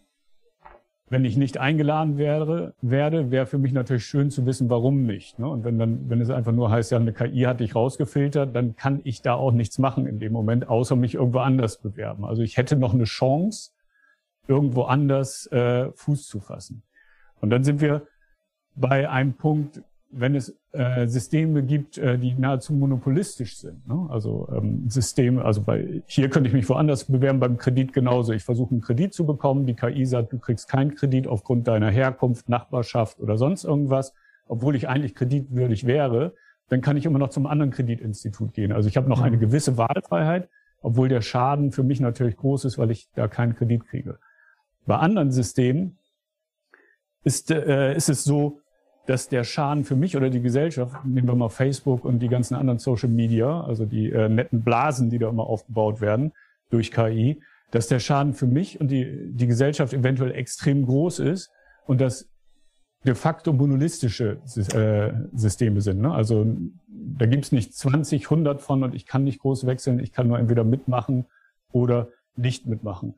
wenn 1.11 1.25
ich 1.25 1.35
nicht 1.35 1.57
eingeladen 1.57 2.17
wäre, 2.17 2.73
werde, 2.81 3.31
wäre 3.31 3.45
für 3.45 3.57
mich 3.57 3.73
natürlich 3.73 4.05
schön 4.05 4.31
zu 4.31 4.45
wissen, 4.45 4.69
warum 4.69 5.03
nicht. 5.03 5.39
Ne? 5.39 5.49
Und 5.49 5.65
wenn 5.65 5.77
dann, 5.77 6.09
wenn 6.09 6.21
es 6.21 6.29
einfach 6.29 6.53
nur 6.53 6.71
heißt, 6.71 6.89
ja, 6.89 6.99
eine 6.99 7.11
KI 7.11 7.41
hat 7.41 7.59
dich 7.59 7.75
rausgefiltert, 7.75 8.55
dann 8.55 8.77
kann 8.77 9.01
ich 9.03 9.21
da 9.21 9.33
auch 9.33 9.51
nichts 9.51 9.77
machen 9.77 10.07
in 10.07 10.19
dem 10.19 10.31
Moment, 10.31 10.69
außer 10.69 10.95
mich 10.95 11.15
irgendwo 11.15 11.39
anders 11.39 11.81
bewerben. 11.81 12.23
Also 12.23 12.43
ich 12.43 12.55
hätte 12.55 12.77
noch 12.77 12.93
eine 12.93 13.03
Chance, 13.03 13.71
irgendwo 14.47 14.83
anders 14.83 15.47
äh, 15.47 15.91
Fuß 15.91 16.27
zu 16.27 16.39
fassen. 16.39 16.81
Und 17.41 17.49
dann 17.49 17.65
sind 17.65 17.81
wir 17.81 18.03
bei 18.75 19.09
einem 19.09 19.33
Punkt, 19.33 19.83
wenn 20.11 20.35
es 20.35 20.55
äh, 20.71 21.07
Systeme 21.07 21.63
gibt, 21.63 21.97
äh, 21.97 22.17
die 22.17 22.33
nahezu 22.33 22.73
monopolistisch 22.73 23.57
sind. 23.57 23.87
Ne? 23.87 24.07
Also 24.09 24.47
ähm, 24.55 24.89
Systeme, 24.89 25.43
also 25.43 25.61
bei 25.61 26.01
hier 26.05 26.29
könnte 26.29 26.49
ich 26.49 26.53
mich 26.53 26.67
woanders 26.69 27.05
bewerben, 27.05 27.39
beim 27.39 27.57
Kredit 27.57 27.93
genauso. 27.93 28.33
Ich 28.33 28.43
versuche 28.43 28.71
einen 28.71 28.81
Kredit 28.81 29.13
zu 29.13 29.25
bekommen, 29.25 29.65
die 29.65 29.73
KI 29.73 30.05
sagt, 30.05 30.33
du 30.33 30.39
kriegst 30.39 30.67
keinen 30.67 30.95
Kredit 30.95 31.27
aufgrund 31.27 31.67
deiner 31.67 31.89
Herkunft, 31.89 32.49
Nachbarschaft 32.49 33.19
oder 33.19 33.37
sonst 33.37 33.63
irgendwas, 33.63 34.13
obwohl 34.47 34.75
ich 34.75 34.89
eigentlich 34.89 35.15
kreditwürdig 35.15 35.85
wäre, 35.85 36.33
dann 36.69 36.81
kann 36.81 36.97
ich 36.97 37.05
immer 37.05 37.19
noch 37.19 37.29
zum 37.29 37.47
anderen 37.47 37.71
Kreditinstitut 37.71 38.53
gehen. 38.53 38.71
Also 38.71 38.87
ich 38.87 38.97
habe 38.97 39.09
noch 39.09 39.19
mhm. 39.19 39.25
eine 39.25 39.37
gewisse 39.37 39.77
Wahlfreiheit, 39.77 40.49
obwohl 40.81 41.09
der 41.09 41.21
Schaden 41.21 41.71
für 41.71 41.83
mich 41.83 41.99
natürlich 41.99 42.37
groß 42.37 42.65
ist, 42.65 42.77
weil 42.77 42.91
ich 42.91 43.09
da 43.13 43.27
keinen 43.27 43.55
Kredit 43.55 43.85
kriege. 43.87 44.19
Bei 44.85 44.97
anderen 44.97 45.31
Systemen 45.31 45.97
ist, 47.23 47.51
äh, 47.51 47.95
ist 47.95 48.09
es 48.09 48.23
so, 48.23 48.60
dass 49.05 49.29
der 49.29 49.43
Schaden 49.43 49.83
für 49.83 49.95
mich 49.95 50.15
oder 50.15 50.29
die 50.29 50.41
Gesellschaft, 50.41 51.05
nehmen 51.05 51.27
wir 51.27 51.35
mal 51.35 51.49
Facebook 51.49 52.05
und 52.05 52.19
die 52.19 52.27
ganzen 52.27 52.55
anderen 52.55 52.79
Social 52.79 53.09
Media, 53.09 53.61
also 53.61 53.85
die 53.85 54.11
äh, 54.11 54.29
netten 54.29 54.63
Blasen, 54.63 55.09
die 55.09 55.17
da 55.17 55.29
immer 55.29 55.47
aufgebaut 55.47 56.01
werden 56.01 56.33
durch 56.69 56.91
KI, 56.91 57.41
dass 57.71 57.87
der 57.87 57.99
Schaden 57.99 58.33
für 58.33 58.47
mich 58.47 58.79
und 58.79 58.89
die, 58.89 59.31
die 59.31 59.47
Gesellschaft 59.47 59.93
eventuell 59.93 60.31
extrem 60.31 60.85
groß 60.85 61.19
ist 61.19 61.51
und 61.87 61.99
dass 61.99 62.29
de 63.03 63.15
facto 63.15 63.51
monolistische 63.51 64.39
äh, 64.55 65.13
Systeme 65.35 65.81
sind. 65.81 66.01
Ne? 66.01 66.13
Also 66.13 66.45
da 66.87 67.25
gibt's 67.25 67.51
nicht 67.51 67.73
20, 67.73 68.25
100 68.25 68.61
von 68.61 68.83
und 68.83 68.93
ich 68.93 69.07
kann 69.07 69.23
nicht 69.23 69.39
groß 69.39 69.65
wechseln, 69.65 69.99
ich 69.99 70.11
kann 70.11 70.27
nur 70.27 70.37
entweder 70.37 70.63
mitmachen 70.63 71.25
oder 71.71 72.09
nicht 72.35 72.67
mitmachen. 72.67 73.15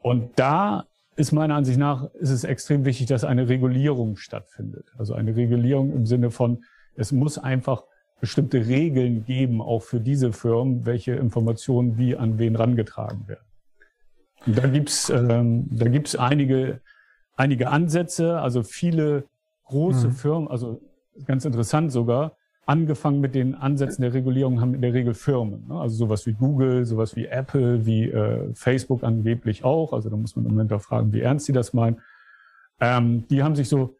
Und 0.00 0.30
da 0.36 0.86
ist 1.16 1.32
meiner 1.32 1.54
Ansicht 1.54 1.78
nach, 1.78 2.12
ist 2.14 2.30
es 2.30 2.44
extrem 2.44 2.84
wichtig, 2.84 3.06
dass 3.06 3.24
eine 3.24 3.48
Regulierung 3.48 4.16
stattfindet. 4.16 4.86
Also 4.98 5.14
eine 5.14 5.34
Regulierung 5.34 5.92
im 5.92 6.06
Sinne 6.06 6.30
von, 6.30 6.64
es 6.94 7.10
muss 7.10 7.38
einfach 7.38 7.84
bestimmte 8.20 8.66
Regeln 8.66 9.24
geben, 9.24 9.60
auch 9.60 9.82
für 9.82 10.00
diese 10.00 10.32
Firmen, 10.32 10.86
welche 10.86 11.14
Informationen 11.14 11.98
wie 11.98 12.16
an 12.16 12.38
wen 12.38 12.56
rangetragen 12.56 13.28
werden. 13.28 13.44
Und 14.46 14.58
da 14.58 14.66
gibt's 14.66 15.10
ähm, 15.10 15.66
da 15.70 15.88
gibt's 15.88 16.16
einige, 16.16 16.80
einige 17.36 17.68
Ansätze, 17.68 18.40
also 18.40 18.62
viele 18.62 19.24
große 19.64 20.08
mhm. 20.08 20.12
Firmen, 20.12 20.48
also 20.48 20.80
ganz 21.24 21.44
interessant 21.44 21.92
sogar, 21.92 22.36
angefangen 22.66 23.20
mit 23.20 23.34
den 23.34 23.54
Ansätzen 23.54 24.02
der 24.02 24.12
Regulierung 24.12 24.60
haben 24.60 24.74
in 24.74 24.82
der 24.82 24.92
Regel 24.92 25.14
Firmen. 25.14 25.68
Ne? 25.68 25.80
Also 25.80 25.96
sowas 25.96 26.26
wie 26.26 26.32
Google, 26.32 26.84
sowas 26.84 27.14
wie 27.14 27.26
Apple, 27.26 27.86
wie 27.86 28.10
äh, 28.10 28.52
Facebook 28.54 29.04
angeblich 29.04 29.64
auch. 29.64 29.92
Also 29.92 30.10
da 30.10 30.16
muss 30.16 30.34
man 30.34 30.44
im 30.44 30.50
Moment 30.50 30.72
auch 30.72 30.82
fragen, 30.82 31.12
wie 31.12 31.20
ernst 31.20 31.46
sie 31.46 31.52
das 31.52 31.72
meinen. 31.72 32.00
Ähm, 32.80 33.26
die 33.28 33.44
haben 33.44 33.54
sich 33.54 33.68
so 33.68 33.96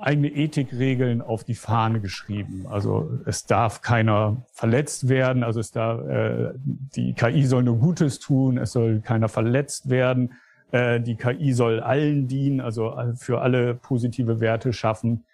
eigene 0.00 0.28
Ethikregeln 0.28 1.20
auf 1.20 1.42
die 1.42 1.56
Fahne 1.56 2.00
geschrieben. 2.00 2.66
Also 2.68 3.10
es 3.26 3.44
darf 3.46 3.82
keiner 3.82 4.44
verletzt 4.52 5.08
werden. 5.08 5.42
Also 5.42 5.58
es 5.58 5.72
darf, 5.72 6.00
äh, 6.06 6.52
die 6.64 7.12
KI 7.14 7.44
soll 7.44 7.64
nur 7.64 7.78
Gutes 7.78 8.20
tun. 8.20 8.56
Es 8.56 8.70
soll 8.72 9.00
keiner 9.00 9.28
verletzt 9.28 9.90
werden. 9.90 10.34
Äh, 10.70 11.00
die 11.00 11.16
KI 11.16 11.52
soll 11.52 11.80
allen 11.80 12.28
dienen, 12.28 12.60
also 12.60 12.94
für 13.16 13.40
alle 13.40 13.74
positive 13.74 14.38
Werte 14.38 14.72
schaffen. 14.72 15.24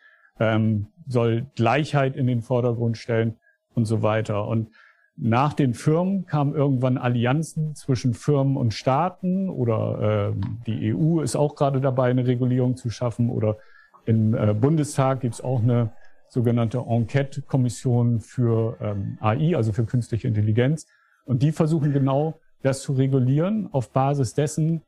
Ähm, 0.41 0.89
soll 1.07 1.47
Gleichheit 1.55 2.17
in 2.17 2.27
den 2.27 2.43
Vordergrund 2.43 2.99
stellen 2.99 3.37
und 3.75 3.85
so 3.85 4.03
weiter. 4.03 4.47
Und 4.47 4.71
nach 5.17 5.53
den 5.53 5.75
Firmen 5.75 6.25
kamen 6.25 6.55
irgendwann 6.55 6.97
Allianzen 6.97 7.75
zwischen 7.75 8.15
Firmen 8.15 8.57
und 8.57 8.73
Staaten 8.73 9.51
oder 9.51 10.33
äh, 10.33 10.41
die 10.67 10.95
EU 10.95 11.21
ist 11.21 11.37
auch 11.37 11.57
gerade 11.57 11.81
dabei, 11.81 12.11
eine 12.11 12.27
Regulierung 12.27 12.77
zu 12.77 12.91
schaffen 12.91 13.29
oder 13.29 13.59
im 14.07 14.35
äh, 14.35 14.55
Bundestag 14.55 15.21
gibt 15.21 15.35
es 15.35 15.41
auch 15.41 15.63
eine 15.63 15.93
sogenannte 16.29 16.79
Enquete-Kommission 16.79 18.21
für 18.21 18.77
ähm, 18.81 19.19
AI, 19.21 19.57
also 19.57 19.73
für 19.73 19.85
künstliche 19.85 20.29
Intelligenz. 20.29 20.87
Und 21.25 21.43
die 21.43 21.53
versuchen 21.53 21.93
genau 21.93 22.41
das 22.63 22.83
zu 22.83 22.93
regulieren 22.95 23.69
auf 23.73 23.91
Basis 23.91 24.35
dessen, 24.35 24.83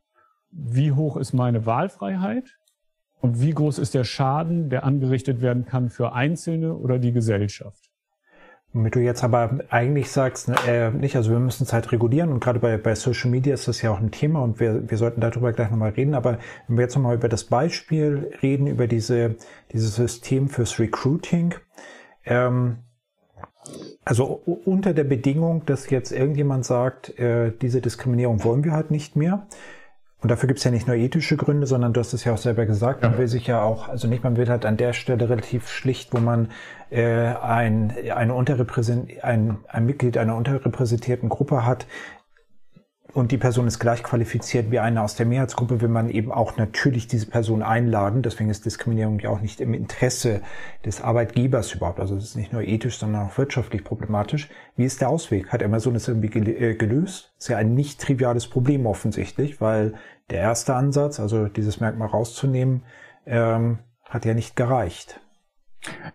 wie 0.50 0.92
hoch 0.92 1.16
ist 1.16 1.32
meine 1.32 1.66
Wahlfreiheit 1.66 2.44
und 3.22 3.40
wie 3.40 3.52
groß 3.52 3.78
ist 3.78 3.94
der 3.94 4.04
Schaden, 4.04 4.68
der 4.68 4.84
angerichtet 4.84 5.40
werden 5.40 5.64
kann 5.64 5.88
für 5.88 6.12
Einzelne 6.12 6.74
oder 6.74 6.98
die 6.98 7.12
Gesellschaft? 7.12 7.88
Womit 8.72 8.94
du 8.94 9.00
jetzt 9.00 9.22
aber 9.22 9.60
eigentlich 9.68 10.10
sagst, 10.10 10.50
äh, 10.66 10.90
nicht, 10.90 11.14
also 11.14 11.30
wir 11.30 11.38
müssen 11.38 11.62
es 11.62 11.72
halt 11.72 11.92
regulieren 11.92 12.32
und 12.32 12.40
gerade 12.40 12.58
bei, 12.58 12.76
bei 12.78 12.94
Social 12.94 13.30
Media 13.30 13.54
ist 13.54 13.68
das 13.68 13.80
ja 13.80 13.92
auch 13.92 14.00
ein 14.00 14.10
Thema 14.10 14.42
und 14.42 14.60
wir, 14.60 14.90
wir 14.90 14.98
sollten 14.98 15.20
darüber 15.20 15.52
gleich 15.52 15.70
nochmal 15.70 15.90
reden, 15.90 16.14
aber 16.14 16.38
wenn 16.66 16.78
wir 16.78 16.82
jetzt 16.82 16.96
nochmal 16.96 17.14
über 17.14 17.28
das 17.28 17.44
Beispiel 17.44 18.32
reden, 18.42 18.66
über 18.66 18.88
diese, 18.88 19.36
dieses 19.72 19.94
System 19.94 20.48
fürs 20.48 20.78
Recruiting, 20.78 21.54
ähm, 22.24 22.78
also 24.04 24.24
unter 24.64 24.94
der 24.94 25.04
Bedingung, 25.04 25.64
dass 25.66 25.88
jetzt 25.90 26.10
irgendjemand 26.10 26.64
sagt, 26.64 27.16
äh, 27.20 27.52
diese 27.52 27.80
Diskriminierung 27.80 28.42
wollen 28.42 28.64
wir 28.64 28.72
halt 28.72 28.90
nicht 28.90 29.14
mehr, 29.14 29.46
und 30.22 30.30
dafür 30.30 30.46
gibt 30.46 30.58
es 30.58 30.64
ja 30.64 30.70
nicht 30.70 30.86
nur 30.86 30.94
ethische 30.94 31.36
Gründe, 31.36 31.66
sondern 31.66 31.92
du 31.92 32.00
hast 32.00 32.12
es 32.12 32.22
ja 32.24 32.32
auch 32.32 32.38
selber 32.38 32.64
gesagt, 32.64 33.02
man 33.02 33.18
will 33.18 33.26
sich 33.26 33.48
ja 33.48 33.60
auch, 33.62 33.88
also 33.88 34.06
nicht, 34.06 34.22
man 34.22 34.36
will 34.36 34.48
halt 34.48 34.64
an 34.64 34.76
der 34.76 34.92
Stelle 34.92 35.28
relativ 35.28 35.68
schlicht, 35.68 36.14
wo 36.14 36.18
man 36.18 36.50
äh, 36.90 37.02
ein, 37.02 37.92
eine 38.14 38.32
unterrepräsent, 38.32 39.24
ein, 39.24 39.58
ein 39.66 39.84
Mitglied 39.84 40.16
einer 40.16 40.36
unterrepräsentierten 40.36 41.28
Gruppe 41.28 41.66
hat, 41.66 41.86
und 43.14 43.30
die 43.30 43.38
Person 43.38 43.66
ist 43.66 43.78
gleich 43.78 44.02
qualifiziert 44.02 44.70
wie 44.70 44.78
eine 44.78 45.02
aus 45.02 45.14
der 45.16 45.26
Mehrheitsgruppe, 45.26 45.80
will 45.80 45.88
man 45.88 46.08
eben 46.08 46.32
auch 46.32 46.56
natürlich 46.56 47.06
diese 47.06 47.26
Person 47.26 47.62
einladen. 47.62 48.22
Deswegen 48.22 48.48
ist 48.48 48.64
Diskriminierung 48.64 49.18
ja 49.18 49.28
auch 49.30 49.40
nicht 49.40 49.60
im 49.60 49.74
Interesse 49.74 50.40
des 50.84 51.02
Arbeitgebers 51.02 51.74
überhaupt. 51.74 52.00
Also 52.00 52.16
es 52.16 52.24
ist 52.24 52.36
nicht 52.36 52.52
nur 52.52 52.62
ethisch, 52.62 52.98
sondern 52.98 53.26
auch 53.26 53.36
wirtschaftlich 53.36 53.84
problematisch. 53.84 54.48
Wie 54.76 54.84
ist 54.84 55.00
der 55.02 55.10
Ausweg? 55.10 55.52
Hat 55.52 55.62
Amazon 55.62 55.94
es 55.94 56.08
irgendwie 56.08 56.38
äh, 56.38 56.74
gelöst? 56.74 57.34
Ist 57.38 57.48
ja 57.48 57.58
ein 57.58 57.74
nicht 57.74 58.00
triviales 58.00 58.48
Problem 58.48 58.86
offensichtlich, 58.86 59.60
weil 59.60 59.94
der 60.30 60.40
erste 60.40 60.74
Ansatz, 60.74 61.20
also 61.20 61.48
dieses 61.48 61.80
Merkmal 61.80 62.08
rauszunehmen, 62.08 62.82
ähm, 63.26 63.78
hat 64.08 64.24
ja 64.24 64.32
nicht 64.32 64.56
gereicht. 64.56 65.20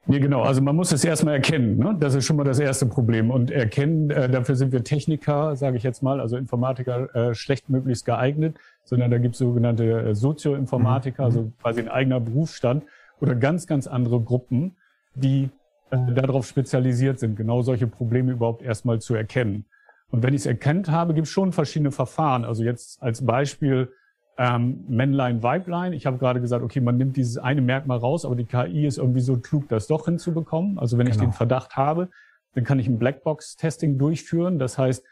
Nee, 0.06 0.20
genau. 0.20 0.42
Also 0.42 0.62
man 0.62 0.76
muss 0.76 0.92
es 0.92 1.04
erstmal 1.04 1.36
erkennen. 1.36 1.78
Ne? 1.78 1.96
Das 2.00 2.16
ist 2.16 2.26
schon 2.26 2.38
mal 2.38 2.44
das 2.44 2.60
erste 2.60 2.86
Problem. 2.86 3.30
Und 3.30 3.52
erkennen, 3.52 4.10
äh, 4.10 4.30
dafür 4.30 4.56
sind 4.56 4.72
wir 4.72 4.84
Techniker, 4.84 5.56
sage 5.56 5.78
ich 5.78 5.84
jetzt 5.84 6.02
mal, 6.02 6.22
also 6.22 6.38
Informatiker, 6.38 7.14
äh, 7.16 7.34
schlecht 7.34 7.70
möglichst 7.70 8.06
geeignet, 8.06 8.58
sondern 8.84 9.12
da 9.12 9.18
gibt 9.18 9.36
es 9.36 9.40
sogenannte 9.40 9.84
äh, 9.84 10.16
Sozioinformatiker, 10.16 11.24
mhm. 11.24 11.26
also 11.26 11.52
quasi 11.62 11.82
ein 11.82 11.90
eigener 11.90 12.20
Berufsstand 12.20 12.84
oder 13.20 13.36
ganz, 13.36 13.68
ganz 13.68 13.88
andere 13.88 14.22
Gruppen, 14.22 14.76
die 15.16 15.50
äh, 15.90 15.98
darauf 16.14 16.48
spezialisiert 16.48 17.20
sind, 17.20 17.36
genau 17.36 17.62
solche 17.62 17.88
Probleme 17.88 18.32
überhaupt 18.32 18.62
erstmal 18.62 19.00
zu 19.00 19.16
erkennen. 19.16 19.66
Und 20.10 20.24
wenn 20.24 20.34
ich 20.34 20.42
es 20.42 20.46
erkannt 20.46 20.90
habe, 20.90 21.14
gibt 21.14 21.28
es 21.28 21.34
schon 21.34 21.52
verschiedene 21.52 21.92
Verfahren. 21.92 22.46
Also 22.46 22.64
jetzt 22.64 23.04
als 23.04 23.26
Beispiel 23.26 23.92
ähm, 24.38 24.86
Männlein, 24.88 25.42
Weiblein. 25.42 25.94
Ich 25.94 26.06
habe 26.06 26.18
gerade 26.18 26.40
gesagt, 26.42 26.64
okay, 26.64 26.80
man 26.80 26.98
nimmt 26.98 27.18
dieses 27.18 27.38
eine 27.38 27.62
Merkmal 27.62 27.98
raus, 27.98 28.26
aber 28.26 28.36
die 28.36 28.46
KI 28.46 28.86
ist 28.86 28.98
irgendwie 28.98 29.22
so 29.22 29.38
klug, 29.38 29.68
das 29.70 29.88
doch 29.88 30.06
hinzubekommen. 30.06 30.78
Also 30.78 30.98
wenn 30.98 31.06
genau. 31.06 31.16
ich 31.16 31.22
den 31.22 31.34
Verdacht 31.34 31.76
habe, 31.76 32.10
dann 32.54 32.64
kann 32.64 32.80
ich 32.80 32.88
ein 32.88 33.00
Blackbox-Testing 33.00 33.98
durchführen. 33.98 34.60
Das 34.60 34.78
heißt, 34.78 35.04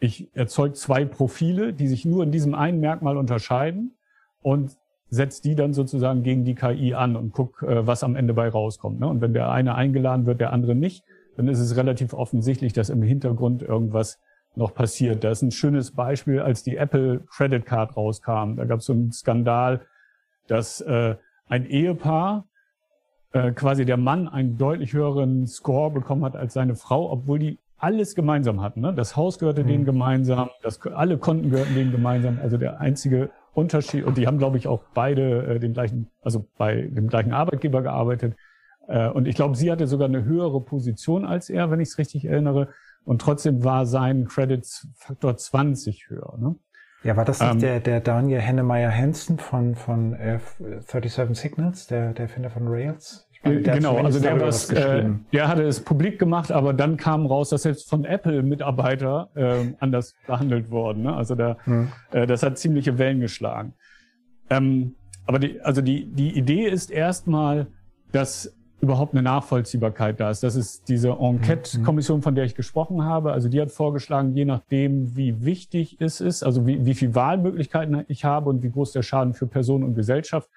ich 0.00 0.34
erzeuge 0.34 0.74
zwei 0.74 1.04
Profile, 1.04 1.72
die 1.72 1.86
sich 1.86 2.04
nur 2.04 2.24
in 2.24 2.32
diesem 2.32 2.54
einen 2.54 2.80
Merkmal 2.80 3.16
unterscheiden 3.16 3.94
und 4.40 4.76
setze 5.08 5.42
die 5.42 5.54
dann 5.54 5.74
sozusagen 5.74 6.22
gegen 6.22 6.44
die 6.44 6.54
KI 6.54 6.94
an 6.94 7.16
und 7.16 7.32
guck, 7.32 7.62
äh, 7.62 7.86
was 7.86 8.02
am 8.02 8.16
Ende 8.16 8.34
bei 8.34 8.48
rauskommt. 8.48 8.98
Ne? 8.98 9.06
Und 9.06 9.20
wenn 9.20 9.34
der 9.34 9.50
eine 9.52 9.74
eingeladen 9.74 10.26
wird, 10.26 10.40
der 10.40 10.52
andere 10.52 10.74
nicht, 10.74 11.04
dann 11.36 11.48
ist 11.48 11.60
es 11.60 11.76
relativ 11.76 12.14
offensichtlich, 12.14 12.72
dass 12.72 12.90
im 12.90 13.02
Hintergrund 13.02 13.62
irgendwas 13.62 14.18
noch 14.54 14.74
passiert. 14.74 15.24
Da 15.24 15.30
ist 15.30 15.42
ein 15.42 15.50
schönes 15.50 15.92
Beispiel, 15.92 16.40
als 16.40 16.62
die 16.62 16.76
Apple 16.76 17.20
Credit 17.30 17.64
Card 17.64 17.96
rauskam. 17.96 18.56
Da 18.56 18.64
gab 18.64 18.80
es 18.80 18.86
so 18.86 18.92
einen 18.92 19.12
Skandal, 19.12 19.86
dass 20.46 20.80
äh, 20.80 21.16
ein 21.48 21.66
Ehepaar, 21.66 22.46
äh, 23.32 23.52
quasi 23.52 23.84
der 23.84 23.96
Mann, 23.96 24.28
einen 24.28 24.58
deutlich 24.58 24.92
höheren 24.92 25.46
Score 25.46 25.90
bekommen 25.90 26.24
hat 26.24 26.36
als 26.36 26.54
seine 26.54 26.74
Frau, 26.74 27.10
obwohl 27.10 27.38
die 27.38 27.58
alles 27.78 28.14
gemeinsam 28.14 28.60
hatten. 28.62 28.80
Ne? 28.80 28.94
Das 28.94 29.16
Haus 29.16 29.38
gehörte 29.38 29.64
mhm. 29.64 29.68
denen 29.68 29.84
gemeinsam, 29.84 30.50
das, 30.62 30.80
alle 30.82 31.18
Konten 31.18 31.50
gehörten 31.50 31.74
denen 31.74 31.90
gemeinsam. 31.90 32.38
Also 32.40 32.56
der 32.56 32.80
einzige 32.80 33.30
Unterschied, 33.54 34.04
und 34.04 34.16
die 34.16 34.26
haben, 34.26 34.38
glaube 34.38 34.56
ich, 34.56 34.68
auch 34.68 34.82
beide 34.94 35.46
äh, 35.46 35.58
den 35.58 35.72
gleichen, 35.72 36.08
also 36.22 36.46
bei 36.56 36.82
dem 36.82 37.08
gleichen 37.08 37.32
Arbeitgeber 37.32 37.82
gearbeitet. 37.82 38.36
Äh, 38.86 39.08
und 39.08 39.26
ich 39.26 39.34
glaube, 39.34 39.56
sie 39.56 39.70
hatte 39.70 39.86
sogar 39.86 40.08
eine 40.08 40.24
höhere 40.24 40.60
Position 40.60 41.24
als 41.24 41.50
er, 41.50 41.70
wenn 41.70 41.80
ich 41.80 41.88
es 41.88 41.98
richtig 41.98 42.24
erinnere. 42.24 42.68
Und 43.04 43.20
trotzdem 43.20 43.64
war 43.64 43.86
sein 43.86 44.26
Credits 44.26 44.88
Faktor 44.96 45.36
20 45.36 46.08
höher. 46.08 46.36
Ne? 46.38 46.56
Ja, 47.02 47.16
war 47.16 47.24
das 47.24 47.40
nicht 47.40 47.52
ähm, 47.52 47.58
der, 47.58 47.80
der 47.80 48.00
Daniel 48.00 48.40
Hennemeyer 48.40 48.90
Hansen 48.90 49.38
von, 49.38 49.74
von 49.74 50.14
äh, 50.14 50.38
37 50.58 51.36
Signals, 51.36 51.86
der, 51.86 52.12
der 52.12 52.24
Erfinder 52.24 52.50
von 52.50 52.68
Rails? 52.68 53.28
Meine, 53.44 53.60
genau, 53.60 53.96
also 53.96 54.20
der, 54.20 54.36
das, 54.36 54.70
äh, 54.70 55.10
der 55.32 55.48
hatte 55.48 55.64
es 55.64 55.80
publik 55.80 56.20
gemacht, 56.20 56.52
aber 56.52 56.72
dann 56.72 56.96
kam 56.96 57.26
raus, 57.26 57.50
dass 57.50 57.62
selbst 57.62 57.90
von 57.90 58.04
Apple 58.04 58.42
Mitarbeiter 58.44 59.30
äh, 59.34 59.74
anders 59.80 60.14
behandelt 60.28 60.70
wurden. 60.70 61.02
Ne? 61.02 61.14
Also 61.14 61.34
da, 61.34 61.56
hm. 61.64 61.88
äh, 62.12 62.26
das 62.26 62.44
hat 62.44 62.58
ziemliche 62.58 62.98
Wellen 62.98 63.18
geschlagen. 63.18 63.74
Ähm, 64.48 64.94
aber 65.26 65.40
die, 65.40 65.60
also 65.60 65.82
die, 65.82 66.06
die 66.06 66.38
Idee 66.38 66.68
ist 66.68 66.92
erstmal, 66.92 67.66
dass 68.12 68.54
überhaupt 68.82 69.14
eine 69.14 69.22
Nachvollziehbarkeit 69.22 70.18
da 70.18 70.30
ist. 70.30 70.42
Das 70.42 70.56
ist 70.56 70.88
diese 70.88 71.10
Enquete-Kommission, 71.10 72.20
von 72.20 72.34
der 72.34 72.44
ich 72.44 72.56
gesprochen 72.56 73.04
habe. 73.04 73.32
Also 73.32 73.48
die 73.48 73.60
hat 73.60 73.70
vorgeschlagen, 73.70 74.34
je 74.34 74.44
nachdem, 74.44 75.16
wie 75.16 75.44
wichtig 75.44 75.98
es 76.00 76.20
ist, 76.20 76.42
also 76.42 76.66
wie, 76.66 76.84
wie 76.84 76.94
viel 76.94 77.14
Wahlmöglichkeiten 77.14 78.04
ich 78.08 78.24
habe 78.24 78.50
und 78.50 78.64
wie 78.64 78.70
groß 78.70 78.90
der 78.90 79.02
Schaden 79.02 79.34
für 79.34 79.46
Person 79.46 79.84
und 79.84 79.94
Gesellschaft 79.94 80.50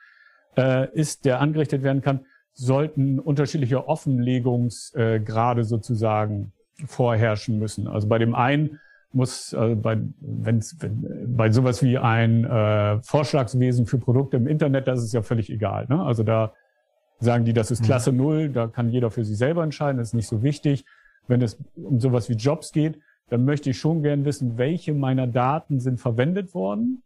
äh, 0.57 0.91
ist, 0.93 1.25
der 1.25 1.39
angerichtet 1.39 1.83
werden 1.83 2.01
kann, 2.01 2.21
sollten 2.53 3.19
unterschiedliche 3.19 3.88
Offenlegungsgrade 3.88 5.61
äh, 5.61 5.63
sozusagen 5.63 6.51
vorherrschen 6.88 7.59
müssen. 7.59 7.88
Also 7.88 8.07
bei 8.07 8.17
dem 8.17 8.33
einen 8.33 8.79
muss 9.13 9.53
also 9.53 9.75
bei, 9.75 9.99
wenn's, 10.19 10.77
wenn, 10.79 11.35
bei 11.38 11.51
sowas 11.51 11.83
wie 11.83 11.99
ein 11.99 12.43
äh, 12.43 13.03
Vorschlagswesen 13.03 13.85
für 13.85 13.99
Produkte 13.99 14.38
im 14.38 14.47
Internet, 14.47 14.88
das 14.88 15.03
ist 15.03 15.13
ja 15.13 15.21
völlig 15.21 15.51
egal. 15.51 15.85
Ne? 15.89 16.03
Also 16.03 16.23
da 16.23 16.53
sagen 17.19 17.45
die, 17.45 17.54
das 17.54 17.71
ist 17.71 17.82
mhm. 17.82 17.86
Klasse 17.86 18.12
Null, 18.12 18.49
da 18.49 18.67
kann 18.67 18.89
jeder 18.89 19.12
für 19.12 19.25
sich 19.25 19.38
selber 19.38 19.63
entscheiden, 19.63 19.97
das 19.97 20.10
ist 20.10 20.13
nicht 20.13 20.28
so 20.28 20.43
wichtig. 20.43 20.86
Wenn 21.28 21.41
es 21.41 21.58
um 21.75 21.99
sowas 21.99 22.30
wie 22.30 22.34
Jobs 22.34 22.71
geht, 22.71 22.99
dann 23.30 23.45
möchte 23.45 23.71
ich 23.71 23.80
schon 23.80 24.04
gern 24.04 24.25
wissen, 24.25 24.58
welche 24.58 24.93
meiner 24.93 25.28
Daten 25.28 25.80
sind 25.80 25.99
verwendet 25.99 26.54
worden 26.54 27.01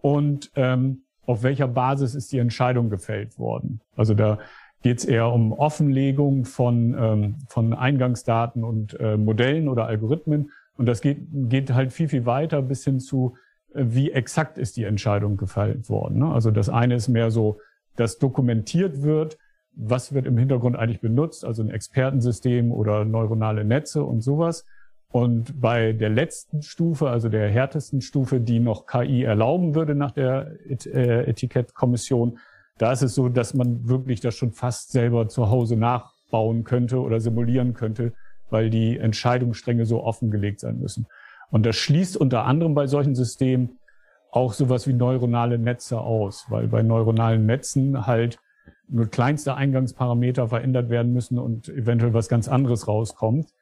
und 0.00 0.50
ähm, 0.56 1.02
auf 1.26 1.42
welcher 1.42 1.68
Basis 1.68 2.14
ist 2.14 2.32
die 2.32 2.38
Entscheidung 2.38 2.88
gefällt 2.88 3.38
worden. 3.38 3.80
Also 3.96 4.14
da 4.14 4.38
geht 4.82 4.98
es 4.98 5.04
eher 5.04 5.30
um 5.30 5.52
Offenlegung 5.52 6.44
von, 6.44 6.96
ähm, 6.98 7.36
von 7.48 7.74
Eingangsdaten 7.74 8.64
und 8.64 8.98
äh, 8.98 9.16
Modellen 9.16 9.68
oder 9.68 9.86
Algorithmen. 9.86 10.50
Und 10.76 10.86
das 10.86 11.00
geht, 11.00 11.18
geht 11.30 11.74
halt 11.74 11.92
viel, 11.92 12.08
viel 12.08 12.24
weiter 12.24 12.62
bis 12.62 12.84
hin 12.84 13.00
zu, 13.00 13.36
äh, 13.74 13.84
wie 13.88 14.12
exakt 14.12 14.56
ist 14.56 14.76
die 14.76 14.84
Entscheidung 14.84 15.36
gefällt 15.36 15.90
worden. 15.90 16.20
Ne? 16.20 16.32
Also 16.32 16.50
das 16.50 16.68
eine 16.68 16.94
ist 16.94 17.08
mehr 17.08 17.30
so, 17.30 17.58
dass 17.96 18.18
dokumentiert 18.18 19.02
wird, 19.02 19.36
was 19.74 20.12
wird 20.12 20.26
im 20.26 20.36
Hintergrund 20.36 20.76
eigentlich 20.76 21.00
benutzt, 21.00 21.44
also 21.44 21.62
ein 21.62 21.70
Expertensystem 21.70 22.72
oder 22.72 23.04
neuronale 23.04 23.64
Netze 23.64 24.02
und 24.02 24.22
sowas. 24.22 24.64
Und 25.10 25.60
bei 25.60 25.92
der 25.92 26.10
letzten 26.10 26.62
Stufe, 26.62 27.08
also 27.08 27.28
der 27.28 27.48
härtesten 27.48 28.02
Stufe, 28.02 28.40
die 28.40 28.60
noch 28.60 28.86
KI 28.86 29.22
erlauben 29.22 29.74
würde 29.74 29.94
nach 29.94 30.10
der 30.10 30.52
äh, 30.68 31.30
Etikettkommission, 31.30 32.38
da 32.76 32.92
ist 32.92 33.02
es 33.02 33.14
so, 33.14 33.28
dass 33.28 33.54
man 33.54 33.88
wirklich 33.88 34.20
das 34.20 34.34
schon 34.34 34.52
fast 34.52 34.92
selber 34.92 35.28
zu 35.28 35.50
Hause 35.50 35.76
nachbauen 35.76 36.64
könnte 36.64 37.00
oder 37.00 37.20
simulieren 37.20 37.74
könnte, 37.74 38.12
weil 38.50 38.70
die 38.70 38.98
Entscheidungsstränge 38.98 39.86
so 39.86 40.02
offengelegt 40.04 40.60
sein 40.60 40.78
müssen. 40.78 41.06
Und 41.50 41.64
das 41.64 41.76
schließt 41.76 42.16
unter 42.16 42.44
anderem 42.44 42.74
bei 42.74 42.86
solchen 42.86 43.14
Systemen 43.14 43.78
auch 44.30 44.52
sowas 44.52 44.86
wie 44.86 44.92
neuronale 44.92 45.58
Netze 45.58 46.00
aus, 46.00 46.46
weil 46.50 46.68
bei 46.68 46.82
neuronalen 46.82 47.46
Netzen 47.46 48.06
halt 48.06 48.38
nur 48.88 49.06
kleinste 49.06 49.54
Eingangsparameter 49.54 50.48
verändert 50.48 50.88
werden 50.90 51.12
müssen 51.12 51.38
und 51.38 51.68
eventuell 51.68 52.14
was 52.14 52.28
ganz 52.28 52.48
anderes 52.48 52.88
rauskommt 52.88 53.54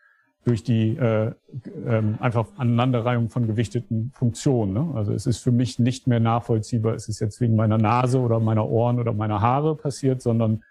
durch 0.45 0.63
die 0.63 0.97
äh, 0.97 1.27
äh, 1.27 2.03
einfach 2.21 2.47
Aneinanderreihung 2.57 3.31
von 3.31 3.49
gewichteten 3.49 4.13
Funktionen. 4.15 4.75
Ne? 4.75 4.95
Also 4.95 5.13
es 5.13 5.27
ist 5.27 5.39
für 5.39 5.51
mich 5.51 5.81
nicht 5.81 6.07
mehr 6.07 6.21
nachvollziehbar, 6.21 6.95
es 6.95 7.09
ist 7.09 7.19
jetzt 7.19 7.41
wegen 7.41 7.57
meiner 7.57 7.79
Nase 7.79 8.21
oder 8.21 8.39
meiner 8.39 8.69
Ohren 8.69 9.01
oder 9.01 9.13
meiner 9.13 9.41
Haare 9.41 9.75
passiert, 9.75 10.23
sondern 10.23 10.63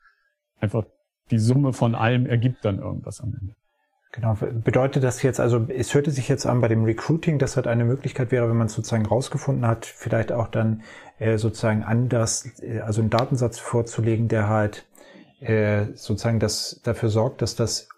einfach 0.62 0.86
die 1.30 1.40
Summe 1.40 1.74
von 1.74 1.94
allem 1.94 2.26
ergibt 2.26 2.64
dann 2.64 2.80
irgendwas 2.80 3.20
am 3.20 3.36
Ende. 3.40 3.54
Genau, 4.16 4.38
bedeutet 4.64 5.04
das 5.04 5.22
jetzt, 5.24 5.42
also 5.42 5.66
es 5.68 5.94
hörte 5.94 6.10
sich 6.10 6.30
jetzt 6.30 6.46
an 6.46 6.62
bei 6.62 6.70
dem 6.70 6.86
Recruiting, 6.86 7.38
dass 7.38 7.58
halt 7.58 7.68
eine 7.68 7.84
Möglichkeit 7.84 8.32
wäre, 8.32 8.48
wenn 8.48 8.56
man 8.56 8.70
sozusagen 8.70 9.06
rausgefunden 9.06 9.68
hat, 9.68 9.86
vielleicht 9.86 10.32
auch 10.32 10.48
dann 10.48 10.84
äh, 11.20 11.38
sozusagen 11.38 11.84
anders, 11.84 12.48
äh, 12.62 12.80
also 12.80 13.02
einen 13.02 13.10
Datensatz 13.10 13.60
vorzulegen, 13.60 14.30
der 14.30 14.48
halt 14.48 14.86
äh, 15.42 15.88
sozusagen 15.96 16.40
das 16.40 16.80
dafür 16.86 17.10
sorgt, 17.10 17.42
dass 17.42 17.58
das 17.58 17.90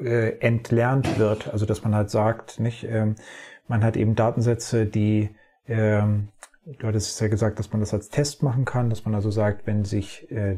äh, 0.00 0.38
entlernt 0.38 1.18
wird. 1.18 1.52
Also 1.52 1.66
dass 1.66 1.82
man 1.82 1.96
halt 1.96 2.10
sagt, 2.10 2.60
nicht, 2.60 2.84
ähm, 2.84 3.16
man 3.66 3.82
hat 3.82 3.96
eben 3.96 4.14
Datensätze, 4.14 4.86
die 4.86 5.30
ähm, 5.66 6.28
du 6.78 6.86
hattest 6.86 7.12
es 7.12 7.20
ja 7.20 7.28
gesagt, 7.28 7.58
dass 7.58 7.72
man 7.72 7.80
das 7.80 7.94
als 7.94 8.08
Test 8.08 8.42
machen 8.42 8.64
kann, 8.64 8.90
dass 8.90 9.04
man 9.04 9.14
also 9.14 9.30
sagt, 9.30 9.66
wenn 9.66 9.84
sich 9.84 10.30
äh, 10.30 10.56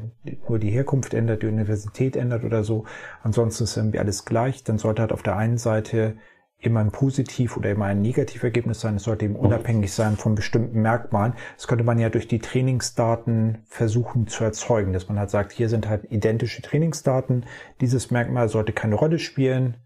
nur 0.48 0.59
die 0.59 0.70
Herkunft 0.70 1.14
ändert, 1.14 1.42
die 1.42 1.46
Universität 1.46 2.16
ändert 2.16 2.44
oder 2.44 2.64
so, 2.64 2.85
ansonsten 3.22 3.64
ist 3.64 3.77
irgendwie 3.77 3.98
alles 3.98 4.25
gleich, 4.25 4.64
dann 4.64 4.79
sollte 4.79 5.03
halt 5.03 5.12
auf 5.12 5.22
der 5.22 5.37
einen 5.37 5.59
Seite 5.59 6.16
immer 6.59 6.81
ein 6.81 6.92
Positiv- 6.92 7.57
oder 7.57 7.70
immer 7.70 7.87
ein 7.87 8.03
Negativergebnis 8.03 8.81
sein. 8.81 8.96
Es 8.96 9.03
sollte 9.03 9.25
eben 9.25 9.35
unabhängig 9.35 9.92
sein 9.92 10.16
von 10.16 10.37
bestimmten 10.37 10.81
Merkmalen. 10.81 11.35
Das 11.57 11.66
könnte 11.66 11.83
man 11.83 11.98
ja 11.98 12.09
durch 12.09 12.29
die 12.29 12.38
Trainingsdaten 12.38 13.59
versuchen 13.64 14.29
zu 14.29 14.44
erzeugen, 14.44 14.92
dass 14.92 15.09
man 15.09 15.18
halt 15.18 15.31
sagt, 15.31 15.51
hier 15.51 15.68
sind 15.68 15.88
halt 15.88 16.12
identische 16.12 16.62
Trainingsdaten. 16.62 17.46
Dieses 17.81 18.12
Merkmal 18.12 18.48
sollte 18.48 18.72
keine 18.72 18.94
Rolle 18.94 19.18
spielen. 19.18 19.77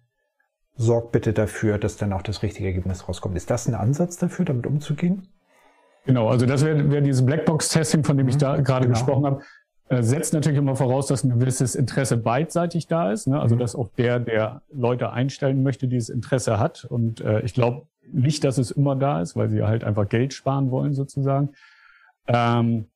Sorgt 0.74 1.12
bitte 1.12 1.32
dafür, 1.32 1.78
dass 1.78 1.96
dann 1.96 2.12
auch 2.12 2.20
das 2.20 2.42
richtige 2.42 2.68
Ergebnis 2.68 3.08
rauskommt. 3.08 3.36
Ist 3.36 3.48
das 3.48 3.66
ein 3.66 3.74
Ansatz 3.74 4.18
dafür, 4.18 4.44
damit 4.44 4.66
umzugehen? 4.66 5.28
Genau, 6.06 6.28
also 6.28 6.46
das 6.46 6.64
wäre 6.64 6.90
wär 6.90 7.00
dieses 7.00 7.24
Blackbox-Testing, 7.26 8.04
von 8.04 8.16
dem 8.16 8.28
ich 8.28 8.36
mhm. 8.36 8.40
da 8.40 8.56
gerade 8.56 8.86
genau. 8.86 8.98
gesprochen 8.98 9.26
habe. 9.26 9.42
Äh, 9.88 10.02
setzt 10.02 10.32
natürlich 10.32 10.58
immer 10.58 10.74
voraus, 10.74 11.06
dass 11.06 11.22
ein 11.22 11.38
gewisses 11.38 11.74
Interesse 11.74 12.16
beidseitig 12.16 12.86
da 12.86 13.12
ist. 13.12 13.26
Ne? 13.26 13.40
Also 13.40 13.54
mhm. 13.54 13.60
dass 13.60 13.76
auch 13.76 13.88
der, 13.96 14.18
der 14.18 14.62
Leute 14.72 15.12
einstellen 15.12 15.62
möchte, 15.62 15.86
dieses 15.86 16.08
Interesse 16.08 16.58
hat. 16.58 16.84
Und 16.84 17.20
äh, 17.20 17.40
ich 17.42 17.54
glaube 17.54 17.86
nicht, 18.12 18.44
dass 18.44 18.58
es 18.58 18.70
immer 18.70 18.96
da 18.96 19.20
ist, 19.20 19.36
weil 19.36 19.48
sie 19.48 19.62
halt 19.62 19.84
einfach 19.84 20.08
Geld 20.08 20.32
sparen 20.32 20.70
wollen 20.70 20.94
sozusagen. 20.94 21.50
Ähm, 22.26 22.86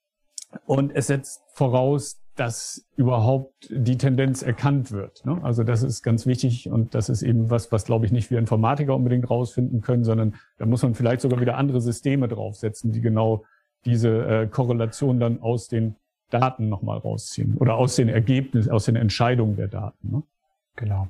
und 0.66 0.94
es 0.94 1.06
setzt 1.08 1.42
voraus, 1.52 2.20
dass 2.36 2.86
überhaupt 2.96 3.68
die 3.70 3.98
Tendenz 3.98 4.42
erkannt 4.42 4.92
wird. 4.92 5.24
Ne? 5.26 5.38
Also 5.42 5.62
das 5.62 5.82
ist 5.82 6.02
ganz 6.02 6.26
wichtig 6.26 6.70
und 6.70 6.94
das 6.94 7.08
ist 7.08 7.22
eben 7.22 7.50
was, 7.50 7.70
was 7.72 7.84
glaube 7.84 8.06
ich 8.06 8.12
nicht 8.12 8.30
wir 8.30 8.38
Informatiker 8.38 8.94
unbedingt 8.94 9.28
rausfinden 9.28 9.80
können, 9.80 10.04
sondern 10.04 10.34
da 10.58 10.66
muss 10.66 10.82
man 10.82 10.94
vielleicht 10.94 11.20
sogar 11.20 11.40
wieder 11.40 11.56
andere 11.56 11.80
Systeme 11.80 12.28
draufsetzen, 12.28 12.92
die 12.92 13.00
genau 13.00 13.44
diese 13.84 14.26
äh, 14.26 14.46
Korrelation 14.46 15.20
dann 15.20 15.40
aus 15.42 15.68
den 15.68 15.96
Daten 16.30 16.68
nochmal 16.68 16.98
rausziehen 16.98 17.56
oder 17.56 17.74
aus 17.74 17.96
den 17.96 18.08
Ergebnissen, 18.08 18.70
aus 18.70 18.84
den 18.84 18.96
Entscheidungen 18.96 19.56
der 19.56 19.68
Daten. 19.68 20.10
Ne? 20.10 20.22
Genau. 20.76 21.08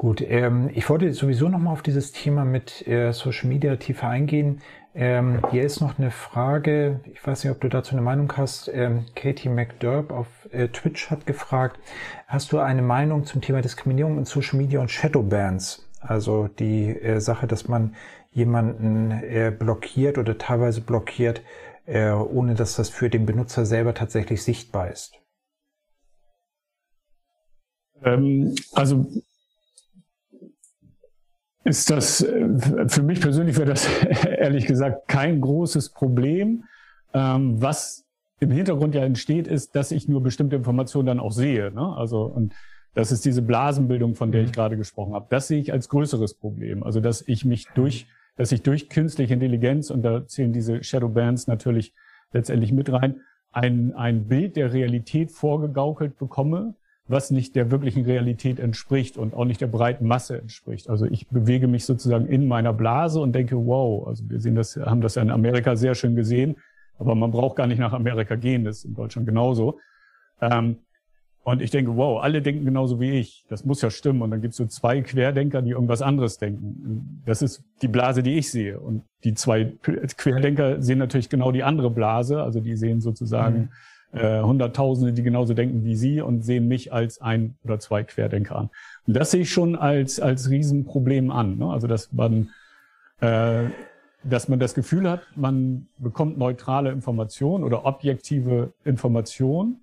Gut, 0.00 0.22
ähm, 0.22 0.70
ich 0.72 0.88
wollte 0.88 1.12
sowieso 1.12 1.50
nochmal 1.50 1.74
auf 1.74 1.82
dieses 1.82 2.10
Thema 2.10 2.46
mit 2.46 2.88
äh, 2.88 3.12
Social 3.12 3.50
Media 3.50 3.76
tiefer 3.76 4.08
eingehen. 4.08 4.62
Ähm, 4.94 5.42
hier 5.50 5.62
ist 5.62 5.82
noch 5.82 5.98
eine 5.98 6.10
Frage, 6.10 7.00
ich 7.12 7.26
weiß 7.26 7.44
nicht, 7.44 7.52
ob 7.52 7.60
du 7.60 7.68
dazu 7.68 7.92
eine 7.92 8.00
Meinung 8.00 8.32
hast. 8.34 8.68
Ähm, 8.72 9.04
Katie 9.14 9.50
McDurb 9.50 10.10
auf 10.10 10.26
äh, 10.52 10.68
Twitch 10.68 11.10
hat 11.10 11.26
gefragt, 11.26 11.78
hast 12.26 12.50
du 12.50 12.60
eine 12.60 12.80
Meinung 12.80 13.26
zum 13.26 13.42
Thema 13.42 13.60
Diskriminierung 13.60 14.16
in 14.16 14.24
Social 14.24 14.56
Media 14.58 14.80
und 14.80 14.90
Shadowbans? 14.90 15.86
Also 16.00 16.48
die 16.48 16.98
äh, 16.98 17.20
Sache, 17.20 17.46
dass 17.46 17.68
man 17.68 17.94
jemanden 18.30 19.10
äh, 19.10 19.52
blockiert 19.54 20.16
oder 20.16 20.38
teilweise 20.38 20.80
blockiert, 20.80 21.42
äh, 21.84 22.10
ohne 22.10 22.54
dass 22.54 22.74
das 22.74 22.88
für 22.88 23.10
den 23.10 23.26
Benutzer 23.26 23.66
selber 23.66 23.92
tatsächlich 23.92 24.42
sichtbar 24.44 24.90
ist? 24.90 25.12
Ähm, 28.02 28.54
also 28.72 29.04
ist 31.64 31.90
das, 31.90 32.22
äh, 32.22 32.88
für 32.88 33.02
mich 33.02 33.20
persönlich 33.20 33.56
wäre 33.56 33.70
das 33.70 33.88
ehrlich 34.24 34.66
gesagt 34.66 35.08
kein 35.08 35.40
großes 35.40 35.90
Problem. 35.90 36.64
Ähm, 37.12 37.60
was 37.60 38.06
im 38.38 38.50
Hintergrund 38.50 38.94
ja 38.94 39.02
entsteht, 39.02 39.46
ist, 39.46 39.76
dass 39.76 39.90
ich 39.90 40.08
nur 40.08 40.22
bestimmte 40.22 40.56
Informationen 40.56 41.06
dann 41.06 41.20
auch 41.20 41.32
sehe. 41.32 41.70
Ne? 41.72 41.94
Also, 41.96 42.22
und 42.22 42.54
das 42.94 43.12
ist 43.12 43.24
diese 43.24 43.42
Blasenbildung, 43.42 44.14
von 44.14 44.32
der 44.32 44.42
ich 44.42 44.48
mhm. 44.48 44.52
gerade 44.52 44.76
gesprochen 44.76 45.14
habe. 45.14 45.26
Das 45.28 45.48
sehe 45.48 45.60
ich 45.60 45.72
als 45.72 45.88
größeres 45.88 46.34
Problem. 46.34 46.82
Also, 46.82 47.00
dass 47.00 47.22
ich 47.26 47.44
mich 47.44 47.66
durch 47.74 48.06
dass 48.40 48.52
ich 48.52 48.62
durch 48.62 48.88
künstliche 48.88 49.34
Intelligenz, 49.34 49.90
und 49.90 50.00
da 50.00 50.26
zählen 50.26 50.54
diese 50.54 50.82
Shadow 50.82 51.10
Bands 51.10 51.46
natürlich 51.46 51.92
letztendlich 52.32 52.72
mit 52.72 52.90
rein, 52.90 53.20
ein, 53.52 53.92
ein 53.92 54.28
Bild 54.28 54.56
der 54.56 54.72
Realität 54.72 55.30
vorgegaukelt 55.30 56.16
bekomme, 56.16 56.74
was 57.10 57.30
nicht 57.30 57.56
der 57.56 57.70
wirklichen 57.70 58.04
Realität 58.04 58.60
entspricht 58.60 59.16
und 59.16 59.34
auch 59.34 59.44
nicht 59.44 59.60
der 59.60 59.66
breiten 59.66 60.06
Masse 60.06 60.38
entspricht. 60.38 60.88
Also 60.88 61.06
ich 61.06 61.28
bewege 61.28 61.66
mich 61.66 61.84
sozusagen 61.84 62.26
in 62.26 62.46
meiner 62.46 62.72
Blase 62.72 63.20
und 63.20 63.32
denke, 63.32 63.56
wow, 63.56 64.06
also 64.06 64.22
wir 64.28 64.40
sehen 64.40 64.54
das, 64.54 64.76
haben 64.76 65.00
das 65.00 65.16
ja 65.16 65.22
in 65.22 65.30
Amerika 65.30 65.76
sehr 65.76 65.94
schön 65.94 66.14
gesehen, 66.14 66.56
aber 66.98 67.14
man 67.14 67.30
braucht 67.30 67.56
gar 67.56 67.66
nicht 67.66 67.78
nach 67.78 67.92
Amerika 67.92 68.36
gehen, 68.36 68.64
das 68.64 68.78
ist 68.78 68.84
in 68.84 68.94
Deutschland 68.94 69.26
genauso. 69.26 69.78
Ähm, 70.40 70.76
und 71.42 71.62
ich 71.62 71.70
denke, 71.70 71.96
wow, 71.96 72.22
alle 72.22 72.42
denken 72.42 72.66
genauso 72.66 73.00
wie 73.00 73.12
ich. 73.12 73.46
Das 73.48 73.64
muss 73.64 73.80
ja 73.80 73.90
stimmen. 73.90 74.20
Und 74.20 74.30
dann 74.30 74.42
gibt 74.42 74.52
es 74.52 74.58
so 74.58 74.66
zwei 74.66 75.00
Querdenker, 75.00 75.62
die 75.62 75.70
irgendwas 75.70 76.02
anderes 76.02 76.36
denken. 76.36 77.22
Das 77.24 77.40
ist 77.40 77.64
die 77.80 77.88
Blase, 77.88 78.22
die 78.22 78.36
ich 78.36 78.50
sehe. 78.50 78.78
Und 78.78 79.04
die 79.24 79.32
zwei 79.32 79.72
Querdenker 79.82 80.82
sehen 80.82 80.98
natürlich 80.98 81.30
genau 81.30 81.50
die 81.50 81.62
andere 81.62 81.90
Blase. 81.90 82.42
Also 82.42 82.60
die 82.60 82.76
sehen 82.76 83.00
sozusagen 83.00 83.58
mhm. 83.58 83.68
Äh, 84.12 84.40
Hunderttausende, 84.40 85.12
die 85.12 85.22
genauso 85.22 85.54
denken 85.54 85.84
wie 85.84 85.96
sie 85.96 86.20
und 86.20 86.42
sehen 86.42 86.68
mich 86.68 86.92
als 86.92 87.20
ein 87.20 87.56
oder 87.64 87.78
zwei 87.78 88.02
Querdenker 88.02 88.56
an. 88.56 88.70
Und 89.06 89.16
das 89.16 89.30
sehe 89.30 89.42
ich 89.42 89.50
schon 89.50 89.76
als, 89.76 90.20
als 90.20 90.50
Riesenproblem 90.50 91.30
an. 91.30 91.58
Ne? 91.58 91.66
Also 91.66 91.86
dass 91.86 92.12
man, 92.12 92.50
äh, 93.20 93.64
dass 94.24 94.48
man 94.48 94.58
das 94.58 94.74
Gefühl 94.74 95.08
hat, 95.08 95.22
man 95.36 95.88
bekommt 95.98 96.38
neutrale 96.38 96.90
Information 96.90 97.64
oder 97.64 97.84
objektive 97.86 98.72
Information 98.84 99.80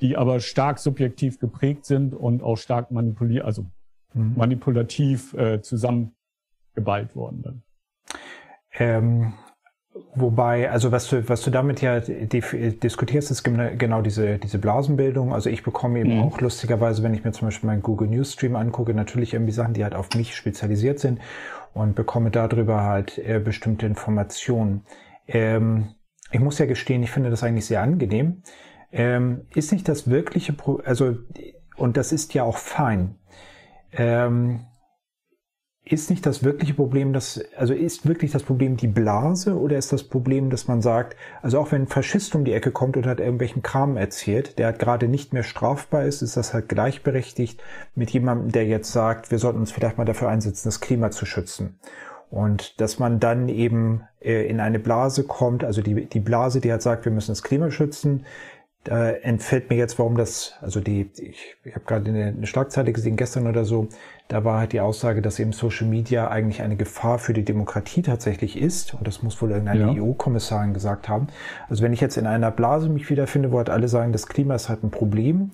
die 0.00 0.16
aber 0.16 0.40
stark 0.40 0.78
subjektiv 0.78 1.38
geprägt 1.38 1.86
sind 1.86 2.14
und 2.14 2.42
auch 2.42 2.56
stark 2.56 2.90
manipuliert, 2.90 3.44
also 3.44 3.64
mhm. 4.12 4.34
manipulativ 4.36 5.34
äh, 5.34 5.62
zusammengeballt 5.62 7.14
worden 7.14 7.42
dann. 7.42 7.62
Ähm, 8.76 9.34
wobei, 10.14 10.70
also 10.70 10.92
was 10.92 11.08
du, 11.08 11.28
was 11.28 11.42
du 11.42 11.50
damit 11.50 11.80
ja 11.80 12.00
diskutierst, 12.00 13.30
ist 13.30 13.42
genau 13.42 14.02
diese, 14.02 14.38
diese 14.38 14.58
Blasenbildung. 14.58 15.32
Also 15.32 15.50
ich 15.50 15.62
bekomme 15.62 16.00
eben 16.00 16.16
mhm. 16.16 16.22
auch 16.22 16.40
lustigerweise, 16.40 17.02
wenn 17.02 17.14
ich 17.14 17.24
mir 17.24 17.32
zum 17.32 17.48
Beispiel 17.48 17.68
meinen 17.68 17.82
Google 17.82 18.08
News 18.08 18.32
Stream 18.32 18.56
angucke, 18.56 18.94
natürlich 18.94 19.34
irgendwie 19.34 19.52
Sachen, 19.52 19.74
die 19.74 19.84
halt 19.84 19.94
auf 19.94 20.10
mich 20.14 20.34
spezialisiert 20.34 20.98
sind 20.98 21.20
und 21.72 21.94
bekomme 21.94 22.30
darüber 22.30 22.82
halt 22.82 23.18
äh, 23.18 23.38
bestimmte 23.38 23.86
Informationen. 23.86 24.82
Ähm, 25.26 25.94
ich 26.30 26.40
muss 26.40 26.58
ja 26.58 26.66
gestehen, 26.66 27.02
ich 27.02 27.10
finde 27.10 27.30
das 27.30 27.42
eigentlich 27.42 27.66
sehr 27.66 27.82
angenehm 27.82 28.42
ähm, 28.94 29.46
ist 29.54 29.72
nicht 29.72 29.88
das 29.88 30.08
wirkliche, 30.08 30.52
Pro 30.52 30.76
also, 30.84 31.16
und 31.76 31.96
das 31.96 32.12
ist 32.12 32.32
ja 32.32 32.44
auch 32.44 32.56
fein, 32.56 33.16
ähm, 33.92 34.60
ist 35.86 36.08
nicht 36.08 36.24
das 36.24 36.42
wirkliche 36.42 36.72
Problem, 36.72 37.12
dass, 37.12 37.40
also 37.56 37.74
ist 37.74 38.06
wirklich 38.06 38.30
das 38.30 38.42
Problem 38.42 38.78
die 38.78 38.86
Blase 38.88 39.58
oder 39.58 39.76
ist 39.76 39.92
das 39.92 40.02
Problem, 40.02 40.48
dass 40.48 40.66
man 40.66 40.80
sagt, 40.80 41.14
also 41.42 41.58
auch 41.58 41.72
wenn 41.72 41.82
ein 41.82 41.88
Faschist 41.88 42.34
um 42.34 42.44
die 42.44 42.54
Ecke 42.54 42.72
kommt 42.72 42.96
und 42.96 43.06
hat 43.06 43.20
irgendwelchen 43.20 43.62
Kram 43.62 43.98
erzählt, 43.98 44.58
der 44.58 44.66
halt 44.66 44.78
gerade 44.78 45.08
nicht 45.08 45.34
mehr 45.34 45.42
strafbar 45.42 46.04
ist, 46.04 46.22
ist 46.22 46.38
das 46.38 46.54
halt 46.54 46.70
gleichberechtigt 46.70 47.62
mit 47.94 48.10
jemandem, 48.10 48.50
der 48.50 48.64
jetzt 48.64 48.92
sagt, 48.92 49.30
wir 49.30 49.38
sollten 49.38 49.60
uns 49.60 49.72
vielleicht 49.72 49.98
mal 49.98 50.06
dafür 50.06 50.28
einsetzen, 50.28 50.68
das 50.68 50.80
Klima 50.80 51.10
zu 51.10 51.26
schützen. 51.26 51.78
Und 52.30 52.80
dass 52.80 52.98
man 52.98 53.20
dann 53.20 53.48
eben 53.50 54.04
äh, 54.20 54.48
in 54.48 54.60
eine 54.60 54.78
Blase 54.78 55.24
kommt, 55.24 55.64
also 55.64 55.82
die, 55.82 56.06
die 56.06 56.20
Blase, 56.20 56.60
die 56.60 56.72
halt 56.72 56.82
sagt, 56.82 57.04
wir 57.04 57.12
müssen 57.12 57.30
das 57.30 57.42
Klima 57.42 57.70
schützen, 57.70 58.24
da 58.84 59.10
entfällt 59.10 59.70
mir 59.70 59.76
jetzt, 59.76 59.98
warum 59.98 60.16
das, 60.16 60.54
also 60.60 60.80
die, 60.80 61.10
ich, 61.16 61.56
ich 61.64 61.74
habe 61.74 61.84
gerade 61.86 62.10
eine, 62.10 62.26
eine 62.26 62.46
Schlagzeile 62.46 62.92
gesehen 62.92 63.16
gestern 63.16 63.46
oder 63.46 63.64
so, 63.64 63.88
da 64.28 64.44
war 64.44 64.58
halt 64.58 64.72
die 64.72 64.80
Aussage, 64.80 65.22
dass 65.22 65.38
eben 65.38 65.52
Social 65.52 65.86
Media 65.86 66.28
eigentlich 66.28 66.60
eine 66.60 66.76
Gefahr 66.76 67.18
für 67.18 67.32
die 67.32 67.44
Demokratie 67.44 68.02
tatsächlich 68.02 68.60
ist. 68.60 68.94
Und 68.94 69.06
das 69.06 69.22
muss 69.22 69.40
wohl 69.40 69.50
irgendeine 69.50 69.92
ja. 69.92 70.02
EU-Kommissarin 70.02 70.74
gesagt 70.74 71.08
haben. 71.08 71.28
Also 71.68 71.82
wenn 71.82 71.92
ich 71.94 72.00
jetzt 72.00 72.18
in 72.18 72.26
einer 72.26 72.50
Blase 72.50 72.90
mich 72.90 73.08
wiederfinde, 73.08 73.52
wo 73.52 73.58
halt 73.58 73.70
alle 73.70 73.88
sagen, 73.88 74.12
das 74.12 74.26
Klima 74.26 74.54
ist 74.54 74.68
halt 74.68 74.84
ein 74.84 74.90
Problem, 74.90 75.50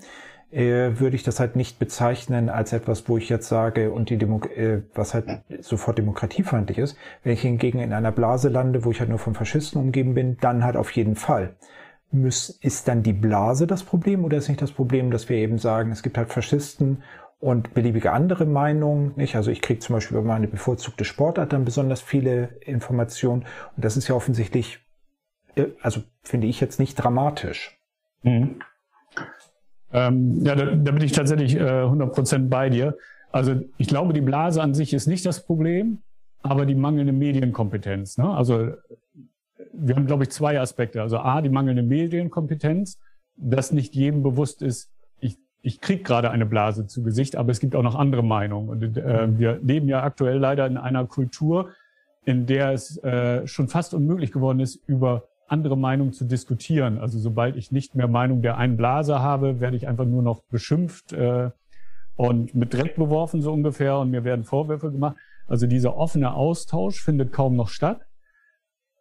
äh, 0.50 0.98
würde 0.98 1.14
ich 1.14 1.22
das 1.22 1.38
halt 1.38 1.54
nicht 1.54 1.78
bezeichnen 1.78 2.48
als 2.48 2.72
etwas, 2.72 3.08
wo 3.08 3.16
ich 3.16 3.28
jetzt 3.28 3.48
sage, 3.48 3.92
und 3.92 4.10
die 4.10 4.18
Demo 4.18 4.40
äh, 4.56 4.82
was 4.94 5.14
halt 5.14 5.42
sofort 5.60 5.98
demokratiefeindlich 5.98 6.78
ist. 6.78 6.96
Wenn 7.22 7.34
ich 7.34 7.42
hingegen 7.42 7.78
in 7.78 7.92
einer 7.92 8.10
Blase 8.10 8.48
lande, 8.48 8.84
wo 8.84 8.90
ich 8.90 8.98
halt 8.98 9.10
nur 9.10 9.20
von 9.20 9.34
Faschisten 9.34 9.80
umgeben 9.80 10.14
bin, 10.14 10.36
dann 10.40 10.64
halt 10.64 10.76
auf 10.76 10.90
jeden 10.92 11.14
Fall 11.14 11.54
muss, 12.12 12.48
ist 12.48 12.88
dann 12.88 13.02
die 13.02 13.12
Blase 13.12 13.66
das 13.66 13.82
Problem 13.82 14.24
oder 14.24 14.36
ist 14.36 14.48
nicht 14.48 14.62
das 14.62 14.72
Problem, 14.72 15.10
dass 15.10 15.28
wir 15.28 15.36
eben 15.36 15.58
sagen, 15.58 15.92
es 15.92 16.02
gibt 16.02 16.18
halt 16.18 16.30
Faschisten 16.30 17.02
und 17.38 17.72
beliebige 17.72 18.12
andere 18.12 18.44
Meinungen, 18.44 19.12
nicht? 19.16 19.36
Also 19.36 19.50
ich 19.50 19.62
kriege 19.62 19.80
zum 19.80 19.94
Beispiel 19.94 20.18
über 20.18 20.26
meine 20.26 20.48
bevorzugte 20.48 21.04
Sportart 21.04 21.52
dann 21.52 21.64
besonders 21.64 22.00
viele 22.00 22.50
Informationen 22.60 23.46
und 23.76 23.84
das 23.84 23.96
ist 23.96 24.08
ja 24.08 24.14
offensichtlich, 24.14 24.80
äh, 25.54 25.66
also 25.80 26.02
finde 26.22 26.46
ich 26.46 26.60
jetzt 26.60 26.78
nicht 26.78 26.96
dramatisch. 26.96 27.78
Mhm. 28.22 28.60
Ähm, 29.92 30.44
ja, 30.44 30.54
da, 30.54 30.66
da, 30.66 30.92
bin 30.92 31.02
ich 31.02 31.12
tatsächlich 31.12 31.56
äh, 31.56 31.60
100% 31.60 32.48
bei 32.48 32.70
dir. 32.70 32.96
Also 33.32 33.60
ich 33.76 33.88
glaube, 33.88 34.12
die 34.12 34.20
Blase 34.20 34.62
an 34.62 34.74
sich 34.74 34.92
ist 34.92 35.06
nicht 35.06 35.24
das 35.26 35.44
Problem, 35.44 35.98
aber 36.42 36.66
die 36.66 36.74
mangelnde 36.74 37.12
Medienkompetenz. 37.12 38.18
Ne? 38.18 38.28
Also 38.28 38.72
wir 39.80 39.96
haben, 39.96 40.06
glaube 40.06 40.24
ich, 40.24 40.30
zwei 40.30 40.60
Aspekte. 40.60 41.02
Also 41.02 41.18
A, 41.18 41.40
die 41.40 41.48
mangelnde 41.48 41.82
Medienkompetenz, 41.82 42.98
dass 43.36 43.72
nicht 43.72 43.94
jedem 43.94 44.22
bewusst 44.22 44.62
ist, 44.62 44.90
ich, 45.20 45.38
ich 45.62 45.80
kriege 45.80 46.02
gerade 46.02 46.30
eine 46.30 46.46
Blase 46.46 46.86
zu 46.86 47.02
Gesicht, 47.02 47.36
aber 47.36 47.50
es 47.50 47.60
gibt 47.60 47.74
auch 47.74 47.82
noch 47.82 47.94
andere 47.94 48.22
Meinungen. 48.22 48.68
Und 48.68 48.96
äh, 48.96 49.38
wir 49.38 49.58
leben 49.62 49.88
ja 49.88 50.02
aktuell 50.02 50.38
leider 50.38 50.66
in 50.66 50.76
einer 50.76 51.06
Kultur, 51.06 51.70
in 52.24 52.46
der 52.46 52.72
es 52.72 53.02
äh, 53.02 53.46
schon 53.46 53.68
fast 53.68 53.94
unmöglich 53.94 54.32
geworden 54.32 54.60
ist, 54.60 54.76
über 54.86 55.24
andere 55.48 55.76
Meinungen 55.76 56.12
zu 56.12 56.24
diskutieren. 56.24 56.98
Also 56.98 57.18
sobald 57.18 57.56
ich 57.56 57.72
nicht 57.72 57.94
mehr 57.94 58.08
Meinung 58.08 58.42
der 58.42 58.56
einen 58.56 58.76
Blase 58.76 59.20
habe, 59.20 59.60
werde 59.60 59.76
ich 59.76 59.88
einfach 59.88 60.04
nur 60.04 60.22
noch 60.22 60.42
beschimpft 60.44 61.12
äh, 61.12 61.50
und 62.16 62.54
mit 62.54 62.74
Dreck 62.74 62.96
beworfen 62.96 63.42
so 63.42 63.52
ungefähr 63.52 63.98
und 63.98 64.10
mir 64.10 64.24
werden 64.24 64.44
Vorwürfe 64.44 64.92
gemacht. 64.92 65.16
Also 65.48 65.66
dieser 65.66 65.96
offene 65.96 66.34
Austausch 66.34 67.02
findet 67.02 67.32
kaum 67.32 67.56
noch 67.56 67.68
statt. 67.68 68.02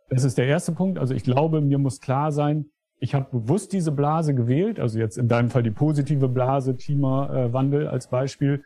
Das 0.09 0.23
ist 0.23 0.37
der 0.37 0.47
erste 0.47 0.71
Punkt. 0.71 0.97
Also 0.97 1.13
ich 1.13 1.23
glaube, 1.23 1.61
mir 1.61 1.77
muss 1.77 2.01
klar 2.01 2.31
sein, 2.31 2.65
ich 2.99 3.15
habe 3.15 3.27
bewusst 3.31 3.71
diese 3.71 3.91
Blase 3.91 4.35
gewählt, 4.35 4.79
also 4.79 4.99
jetzt 4.99 5.17
in 5.17 5.27
deinem 5.27 5.49
Fall 5.49 5.63
die 5.63 5.71
positive 5.71 6.27
Blase, 6.27 6.75
Klimawandel 6.75 7.87
als 7.87 8.07
Beispiel. 8.07 8.63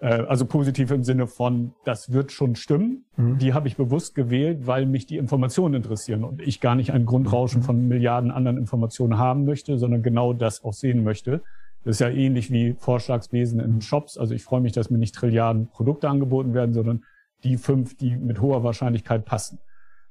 Äh, 0.00 0.22
also 0.22 0.46
positiv 0.46 0.90
im 0.90 1.04
Sinne 1.04 1.26
von, 1.26 1.72
das 1.84 2.12
wird 2.12 2.32
schon 2.32 2.56
stimmen. 2.56 3.04
Mhm. 3.16 3.38
Die 3.38 3.54
habe 3.54 3.68
ich 3.68 3.76
bewusst 3.76 4.14
gewählt, 4.14 4.66
weil 4.66 4.86
mich 4.86 5.06
die 5.06 5.16
Informationen 5.16 5.74
interessieren 5.74 6.24
und 6.24 6.40
ich 6.40 6.60
gar 6.60 6.74
nicht 6.74 6.92
ein 6.92 7.06
Grundrauschen 7.06 7.60
mhm. 7.60 7.64
von 7.64 7.88
Milliarden 7.88 8.30
anderen 8.30 8.58
Informationen 8.58 9.18
haben 9.18 9.44
möchte, 9.44 9.78
sondern 9.78 10.02
genau 10.02 10.32
das 10.32 10.64
auch 10.64 10.72
sehen 10.72 11.04
möchte. 11.04 11.42
Das 11.84 11.96
ist 11.96 12.00
ja 12.00 12.08
ähnlich 12.08 12.50
wie 12.50 12.74
Vorschlagswesen 12.74 13.60
in 13.60 13.80
Shops. 13.80 14.18
Also 14.18 14.34
ich 14.34 14.42
freue 14.42 14.60
mich, 14.60 14.72
dass 14.72 14.90
mir 14.90 14.98
nicht 14.98 15.14
Trilliarden 15.14 15.68
Produkte 15.68 16.08
angeboten 16.08 16.52
werden, 16.52 16.74
sondern 16.74 17.04
die 17.44 17.56
fünf, 17.56 17.96
die 17.96 18.16
mit 18.16 18.40
hoher 18.40 18.64
Wahrscheinlichkeit 18.64 19.24
passen. 19.24 19.58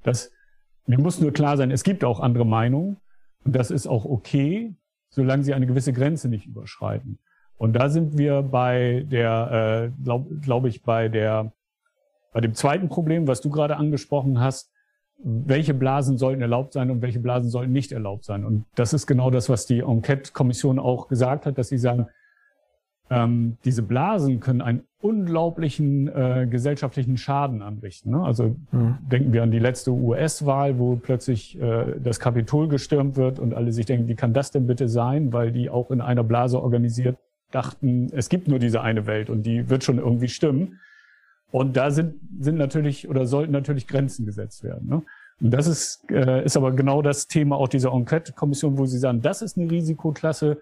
Das, 0.04 0.32
mir 0.88 1.00
muss 1.00 1.20
nur 1.20 1.32
klar 1.32 1.58
sein, 1.58 1.70
es 1.72 1.84
gibt 1.84 2.04
auch 2.04 2.20
andere 2.20 2.46
Meinungen 2.46 2.98
und 3.44 3.56
das 3.56 3.72
ist 3.72 3.88
auch 3.88 4.06
okay, 4.06 4.76
solange 5.10 5.44
sie 5.44 5.54
eine 5.54 5.68
gewisse 5.68 5.94
Grenze 5.94 6.30
nicht 6.30 6.46
überschreiten. 6.46 7.20
Und 7.58 7.74
da 7.74 7.90
sind 7.90 8.18
wir 8.18 8.42
bei 8.42 9.06
der, 9.10 9.92
äh, 9.92 10.04
glaube 10.04 10.36
glaub 10.42 10.66
ich, 10.66 10.84
bei 10.84 11.10
der, 11.10 11.52
bei 12.32 12.42
dem 12.42 12.54
zweiten 12.54 12.88
Problem, 12.88 13.28
was 13.28 13.42
du 13.42 13.50
gerade 13.50 13.78
angesprochen 13.78 14.40
hast, 14.40 14.72
welche 15.24 15.74
Blasen 15.74 16.18
sollten 16.18 16.42
erlaubt 16.42 16.74
sein 16.74 16.92
und 16.92 17.02
welche 17.02 17.20
Blasen 17.20 17.50
sollten 17.50 17.72
nicht 17.72 17.92
erlaubt 17.92 18.24
sein. 18.24 18.46
Und 18.46 18.66
das 18.76 18.94
ist 18.94 19.08
genau 19.08 19.32
das, 19.32 19.50
was 19.50 19.66
die 19.66 19.80
Enquete-Kommission 19.80 20.78
auch 20.78 21.08
gesagt 21.08 21.46
hat, 21.46 21.58
dass 21.58 21.70
sie 21.70 21.80
sagen, 21.80 22.08
ähm, 23.10 23.58
diese 23.64 23.84
Blasen 23.84 24.40
können 24.40 24.62
einen 24.62 24.84
unglaublichen 25.00 26.08
äh, 26.08 26.48
gesellschaftlichen 26.50 27.18
Schaden 27.18 27.62
anrichten. 27.62 28.12
Ne? 28.12 28.24
Also 28.24 28.56
mhm. 28.72 28.98
denken 29.10 29.32
wir 29.32 29.44
an 29.44 29.52
die 29.52 29.60
letzte 29.60 29.92
US-Wahl, 29.92 30.80
wo 30.80 30.96
plötzlich 30.96 31.60
äh, 31.62 32.00
das 32.04 32.20
Kapitol 32.20 32.68
gestürmt 32.68 33.16
wird 33.16 33.40
und 33.40 33.54
alle 33.54 33.72
sich 33.72 33.86
denken, 33.86 34.08
wie 34.08 34.16
kann 34.16 34.34
das 34.34 34.52
denn 34.52 34.68
bitte 34.68 34.90
sein, 34.90 35.32
weil 35.32 35.52
die 35.52 35.70
auch 35.70 35.92
in 35.92 36.02
einer 36.02 36.24
Blase 36.24 36.62
organisiert 36.62 37.18
dachten, 37.52 38.10
es 38.12 38.28
gibt 38.28 38.48
nur 38.48 38.60
diese 38.60 38.82
eine 38.82 39.06
Welt 39.06 39.30
und 39.30 39.44
die 39.44 39.70
wird 39.70 39.84
schon 39.84 40.00
irgendwie 40.00 40.28
stimmen. 40.28 40.80
Und 41.52 41.78
da 41.78 41.92
sind, 41.92 42.16
sind 42.40 42.58
natürlich 42.58 43.08
oder 43.08 43.26
sollten 43.26 43.54
natürlich 43.54 43.88
Grenzen 43.88 44.26
gesetzt 44.26 44.64
werden. 44.64 44.90
Ne? 44.90 45.04
Und 45.40 45.52
das 45.52 45.68
ist, 45.68 46.10
äh, 46.12 46.44
ist 46.44 46.58
aber 46.58 46.72
genau 46.72 47.02
das 47.02 47.28
Thema 47.28 47.56
auch 47.56 47.68
dieser 47.68 47.94
Enquete-Kommission, 47.94 48.78
wo 48.78 48.86
sie 48.86 48.98
sagen, 48.98 49.22
das 49.22 49.42
ist 49.42 49.58
eine 49.58 49.70
Risikoklasse, 49.70 50.60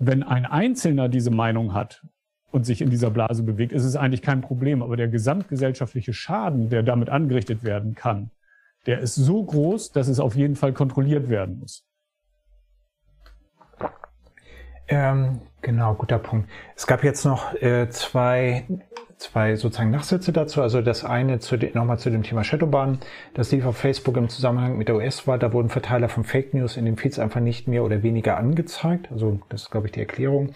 wenn 0.00 0.22
ein 0.22 0.46
Einzelner 0.46 1.08
diese 1.08 1.30
Meinung 1.30 1.74
hat 1.74 2.02
und 2.50 2.64
sich 2.64 2.80
in 2.80 2.90
dieser 2.90 3.10
Blase 3.10 3.42
bewegt, 3.42 3.72
ist 3.72 3.84
es 3.84 3.96
eigentlich 3.96 4.22
kein 4.22 4.40
Problem. 4.40 4.82
Aber 4.82 4.96
der 4.96 5.08
gesamtgesellschaftliche 5.08 6.14
Schaden, 6.14 6.70
der 6.70 6.82
damit 6.82 7.10
angerichtet 7.10 7.62
werden 7.62 7.94
kann, 7.94 8.30
der 8.86 9.00
ist 9.00 9.14
so 9.14 9.44
groß, 9.44 9.92
dass 9.92 10.08
es 10.08 10.18
auf 10.18 10.34
jeden 10.34 10.56
Fall 10.56 10.72
kontrolliert 10.72 11.28
werden 11.28 11.60
muss. 11.60 11.86
Ähm, 14.88 15.42
genau, 15.60 15.94
guter 15.94 16.18
Punkt. 16.18 16.48
Es 16.74 16.86
gab 16.86 17.04
jetzt 17.04 17.24
noch 17.24 17.54
äh, 17.62 17.90
zwei, 17.90 18.66
zwei 19.20 19.54
sozusagen 19.54 19.90
Nachsätze 19.90 20.32
dazu. 20.32 20.62
Also 20.62 20.80
das 20.80 21.04
eine 21.04 21.38
zu 21.38 21.56
nochmal 21.74 21.98
zu 21.98 22.10
dem 22.10 22.22
Thema 22.22 22.42
Shadowban. 22.42 22.98
Das 23.34 23.52
lief 23.52 23.66
auf 23.66 23.76
Facebook 23.76 24.16
im 24.16 24.28
Zusammenhang 24.28 24.76
mit 24.78 24.88
der 24.88 24.96
US-Wahl. 24.96 25.38
Da 25.38 25.52
wurden 25.52 25.68
Verteiler 25.68 26.08
von 26.08 26.24
Fake 26.24 26.54
News 26.54 26.76
in 26.76 26.86
den 26.86 26.96
Feeds 26.96 27.18
einfach 27.18 27.40
nicht 27.40 27.68
mehr 27.68 27.84
oder 27.84 28.02
weniger 28.02 28.38
angezeigt. 28.38 29.08
Also 29.12 29.38
das 29.50 29.62
ist, 29.62 29.70
glaube 29.70 29.86
ich, 29.86 29.92
die 29.92 30.00
Erklärung. 30.00 30.54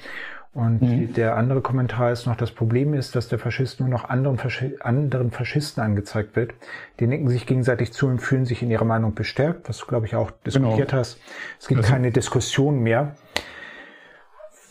Und 0.55 0.83
mhm. 0.83 1.13
der 1.15 1.37
andere 1.37 1.61
Kommentar 1.61 2.13
ist 2.13 2.27
noch, 2.27 2.37
das 2.37 2.53
Problem 2.53 2.95
ist, 2.95 3.17
dass 3.17 3.29
der 3.29 3.41
Faschist 3.41 3.81
nur 3.81 3.89
noch 3.89 4.09
anderen, 4.09 4.39
Faschi 4.39 4.77
anderen 4.81 5.33
Faschisten 5.33 5.83
angezeigt 5.83 6.37
wird. 6.37 6.55
Die 7.01 7.09
nicken 7.09 7.29
sich 7.29 7.45
gegenseitig 7.45 7.93
zu 7.93 8.07
und 8.07 8.21
fühlen 8.21 8.45
sich 8.45 8.63
in 8.63 8.71
ihrer 8.71 8.85
Meinung 8.85 9.15
bestärkt, 9.15 9.69
was 9.69 9.79
du, 9.79 9.87
glaube 9.87 10.07
ich, 10.07 10.15
auch 10.15 10.31
diskutiert 10.47 10.91
genau. 10.91 11.01
hast. 11.01 11.19
Es 11.59 11.67
gibt 11.67 11.81
also, 11.81 11.93
keine 11.93 12.13
Diskussion 12.13 12.79
mehr. 12.79 13.17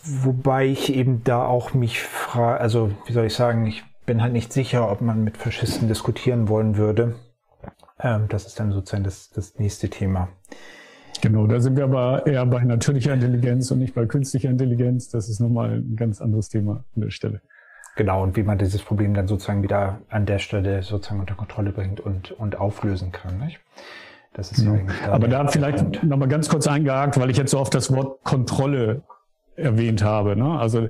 Wobei 0.06 0.68
ich 0.68 0.94
eben 0.94 1.24
da 1.24 1.46
auch 1.46 1.74
mich 1.74 2.02
frage, 2.02 2.60
also 2.60 2.92
wie 3.06 3.14
soll 3.14 3.26
ich 3.26 3.34
sagen, 3.34 3.66
ich 3.68 3.84
bin 4.06 4.22
halt 4.22 4.34
nicht 4.34 4.52
sicher, 4.52 4.92
ob 4.92 5.02
man 5.02 5.24
mit 5.24 5.38
Faschisten 5.38 5.88
diskutieren 5.88 6.50
wollen 6.50 6.76
würde. 6.76 7.16
Ähm, 8.00 8.26
das 8.28 8.46
ist 8.46 8.60
dann 8.60 8.72
sozusagen 8.72 9.06
das, 9.06 9.30
das 9.30 9.58
nächste 9.60 9.90
Thema. 9.90 10.28
Genau, 11.22 11.48
da 11.48 11.62
sind 11.62 11.78
wir 11.78 11.86
aber 11.86 12.28
eher 12.28 12.46
bei 12.46 12.62
natürlicher 12.66 13.14
Intelligenz 13.14 13.72
und 13.72 13.80
nicht 13.80 13.96
bei 13.96 14.06
künstlicher 14.06 14.50
Intelligenz. 14.50 15.08
Das 15.08 15.30
ist 15.30 15.40
nochmal 15.40 15.76
ein 15.76 15.96
ganz 15.96 16.20
anderes 16.20 16.50
Thema 16.50 16.84
an 16.96 17.02
der 17.02 17.12
Stelle. 17.12 17.42
Genau, 17.96 18.24
und 18.24 18.36
wie 18.36 18.44
man 18.44 18.58
dieses 18.58 18.82
Problem 18.82 19.14
dann 19.14 19.28
sozusagen 19.28 19.64
wieder 19.64 20.02
an 20.10 20.26
der 20.26 20.40
Stelle 20.40 20.82
sozusagen 20.84 21.22
unter 21.22 21.36
Kontrolle 21.36 21.72
bringt 21.72 22.02
und, 22.02 22.32
und 22.32 22.58
auflösen 22.58 23.14
kann. 23.14 23.38
Nicht? 23.38 23.62
Das 24.34 24.52
ist 24.52 24.66
da 24.66 25.12
Aber 25.12 25.28
da 25.28 25.48
vielleicht 25.48 26.04
nochmal 26.04 26.28
ganz 26.28 26.50
kurz 26.50 26.68
eingehakt, 26.68 27.18
weil 27.20 27.30
ich 27.30 27.38
jetzt 27.38 27.52
so 27.52 27.60
oft 27.60 27.74
das 27.74 27.94
Wort 27.94 28.24
Kontrolle 28.24 29.04
erwähnt 29.56 30.04
habe. 30.04 30.36
Ne? 30.36 30.60
Also 30.60 30.90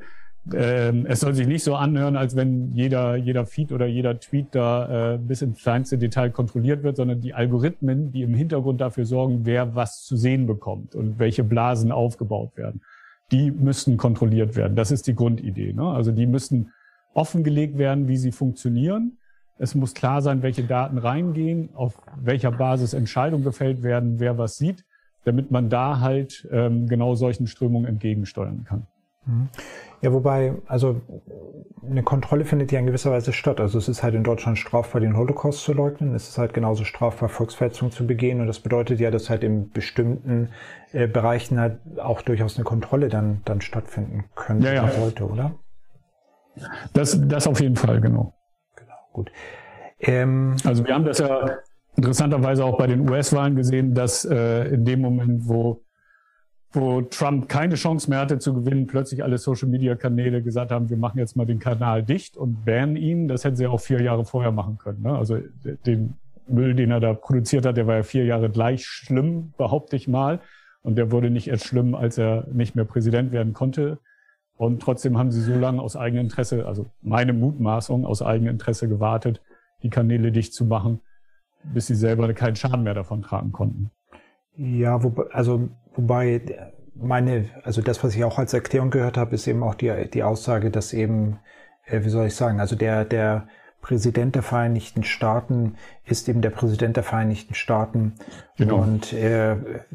ähm, 0.51 1.05
es 1.05 1.21
soll 1.21 1.33
sich 1.33 1.47
nicht 1.47 1.63
so 1.63 1.75
anhören, 1.75 2.17
als 2.17 2.35
wenn 2.35 2.73
jeder, 2.73 3.15
jeder 3.15 3.45
Feed 3.45 3.71
oder 3.71 3.85
jeder 3.85 4.19
Tweet 4.19 4.47
da 4.51 5.13
äh, 5.13 5.17
bis 5.17 5.41
ins 5.41 5.61
kleinste 5.61 5.97
Detail 5.97 6.31
kontrolliert 6.31 6.83
wird, 6.83 6.97
sondern 6.97 7.21
die 7.21 7.33
Algorithmen, 7.33 8.11
die 8.11 8.23
im 8.23 8.33
Hintergrund 8.33 8.81
dafür 8.81 9.05
sorgen, 9.05 9.45
wer 9.45 9.75
was 9.75 10.03
zu 10.03 10.17
sehen 10.17 10.45
bekommt 10.45 10.95
und 10.95 11.17
welche 11.17 11.45
Blasen 11.45 11.91
aufgebaut 11.93 12.57
werden, 12.57 12.81
die 13.31 13.51
müssten 13.51 13.95
kontrolliert 13.95 14.55
werden. 14.57 14.75
Das 14.75 14.91
ist 14.91 15.07
die 15.07 15.15
Grundidee. 15.15 15.71
Ne? 15.71 15.87
Also 15.87 16.11
die 16.11 16.25
müssen 16.25 16.73
offengelegt 17.13 17.77
werden, 17.77 18.09
wie 18.09 18.17
sie 18.17 18.31
funktionieren. 18.31 19.17
Es 19.59 19.75
muss 19.75 19.93
klar 19.93 20.21
sein, 20.21 20.41
welche 20.41 20.63
Daten 20.63 20.97
reingehen, 20.97 21.69
auf 21.73 22.01
welcher 22.21 22.51
Basis 22.51 22.93
Entscheidungen 22.93 23.45
gefällt 23.45 23.81
werden, 23.81 24.19
wer 24.19 24.37
was 24.37 24.57
sieht 24.57 24.83
damit 25.25 25.51
man 25.51 25.69
da 25.69 25.99
halt 25.99 26.47
ähm, 26.51 26.87
genau 26.87 27.15
solchen 27.15 27.47
Strömungen 27.47 27.87
entgegensteuern 27.87 28.65
kann. 28.65 28.87
Mhm. 29.25 29.49
Ja, 30.01 30.11
wobei, 30.11 30.53
also 30.67 31.01
eine 31.89 32.03
Kontrolle 32.03 32.43
findet 32.43 32.73
ja 32.73 32.79
in 32.79 32.85
gewisser 32.85 33.11
Weise 33.11 33.31
statt. 33.31 33.61
Also 33.61 33.77
es 33.77 33.87
ist 33.87 34.03
halt 34.03 34.15
in 34.15 34.23
Deutschland 34.23 34.57
strafbar, 34.57 34.99
den 34.99 35.15
Holocaust 35.15 35.63
zu 35.63 35.71
leugnen. 35.71 36.13
Es 36.13 36.27
ist 36.27 36.37
halt 36.37 36.53
genauso 36.53 36.83
strafbar, 36.83 37.29
Volksverhetzung 37.29 37.89
zu 37.89 38.05
begehen. 38.05 38.41
Und 38.41 38.47
das 38.47 38.59
bedeutet 38.59 38.99
ja, 38.99 39.11
dass 39.11 39.29
halt 39.29 39.45
in 39.45 39.69
bestimmten 39.71 40.49
äh, 40.91 41.07
Bereichen 41.07 41.57
halt 41.57 41.79
auch 41.99 42.21
durchaus 42.21 42.57
eine 42.57 42.65
Kontrolle 42.65 43.07
dann, 43.07 43.41
dann 43.45 43.61
stattfinden 43.61 44.25
könnte 44.35 44.67
ja, 44.67 44.73
ja. 44.73 44.91
sollte, 44.91 45.25
oder? 45.25 45.55
Das, 46.93 47.17
das 47.27 47.47
auf 47.47 47.61
jeden 47.61 47.77
Fall, 47.77 48.01
genau. 48.01 48.33
Genau, 48.75 48.95
gut. 49.13 49.31
Ähm, 50.01 50.57
also 50.65 50.85
wir 50.85 50.93
haben 50.93 51.05
das 51.05 51.19
ja 51.19 51.59
interessanterweise 51.95 52.65
auch 52.65 52.77
bei 52.77 52.87
den 52.87 53.09
US-Wahlen 53.09 53.55
gesehen, 53.55 53.93
dass 53.93 54.25
äh, 54.25 54.65
in 54.69 54.85
dem 54.85 55.01
Moment, 55.01 55.47
wo, 55.47 55.83
wo 56.71 57.01
Trump 57.01 57.47
keine 57.47 57.75
Chance 57.75 58.09
mehr 58.09 58.19
hatte 58.19 58.39
zu 58.39 58.53
gewinnen, 58.53 58.87
plötzlich 58.87 59.23
alle 59.23 59.37
Social-Media-Kanäle 59.37 60.41
gesagt 60.41 60.71
haben, 60.71 60.89
wir 60.89 60.97
machen 60.97 61.19
jetzt 61.19 61.35
mal 61.35 61.45
den 61.45 61.59
Kanal 61.59 62.03
dicht 62.03 62.35
und 62.35 62.65
bannen 62.65 62.95
ihn. 62.95 63.27
Das 63.27 63.43
hätten 63.43 63.55
sie 63.55 63.67
auch 63.67 63.79
vier 63.79 64.01
Jahre 64.01 64.25
vorher 64.25 64.51
machen 64.51 64.77
können. 64.77 65.03
Ne? 65.03 65.15
Also 65.15 65.37
den 65.85 66.15
Müll, 66.47 66.73
den 66.73 66.91
er 66.91 66.99
da 66.99 67.13
produziert 67.13 67.65
hat, 67.65 67.77
der 67.77 67.87
war 67.87 67.97
ja 67.97 68.03
vier 68.03 68.25
Jahre 68.25 68.49
gleich 68.49 68.85
schlimm, 68.85 69.53
behaupte 69.57 69.95
ich 69.95 70.07
mal. 70.07 70.39
Und 70.81 70.97
der 70.97 71.11
wurde 71.11 71.29
nicht 71.29 71.47
erst 71.47 71.65
schlimm, 71.65 71.95
als 71.95 72.17
er 72.17 72.45
nicht 72.51 72.75
mehr 72.75 72.85
Präsident 72.85 73.31
werden 73.31 73.53
konnte. 73.53 73.99
Und 74.55 74.81
trotzdem 74.81 75.17
haben 75.17 75.31
sie 75.31 75.41
so 75.41 75.57
lange 75.57 75.81
aus 75.81 75.95
eigenem 75.95 76.25
Interesse, 76.25 76.65
also 76.65 76.85
meine 77.01 77.33
Mutmaßung, 77.33 78.05
aus 78.05 78.21
eigenem 78.21 78.51
Interesse 78.51 78.89
gewartet, 78.89 79.41
die 79.81 79.89
Kanäle 79.89 80.31
dicht 80.31 80.53
zu 80.53 80.65
machen 80.65 80.99
bis 81.63 81.87
sie 81.87 81.95
selber 81.95 82.33
keinen 82.33 82.55
Schaden 82.55 82.83
mehr 82.83 82.93
davon 82.93 83.21
tragen 83.21 83.51
konnten. 83.51 83.91
Ja, 84.55 85.03
wobei, 85.03 85.23
also 85.31 85.69
wobei 85.95 86.41
meine, 86.95 87.49
also 87.63 87.81
das, 87.81 88.03
was 88.03 88.15
ich 88.15 88.23
auch 88.23 88.37
als 88.37 88.53
Erklärung 88.53 88.91
gehört 88.91 89.17
habe, 89.17 89.35
ist 89.35 89.47
eben 89.47 89.63
auch 89.63 89.75
die, 89.75 90.09
die 90.11 90.23
Aussage, 90.23 90.69
dass 90.69 90.93
eben, 90.93 91.39
äh, 91.85 92.03
wie 92.03 92.09
soll 92.09 92.27
ich 92.27 92.35
sagen, 92.35 92.59
also 92.59 92.75
der, 92.75 93.05
der 93.05 93.47
Präsident 93.81 94.35
der 94.35 94.43
Vereinigten 94.43 95.03
Staaten 95.03 95.75
ist 96.05 96.29
eben 96.29 96.41
der 96.41 96.51
Präsident 96.51 96.95
der 96.95 97.03
Vereinigten 97.03 97.53
Staaten 97.53 98.13
genau. 98.57 98.77
und 98.77 99.11
er 99.11 99.85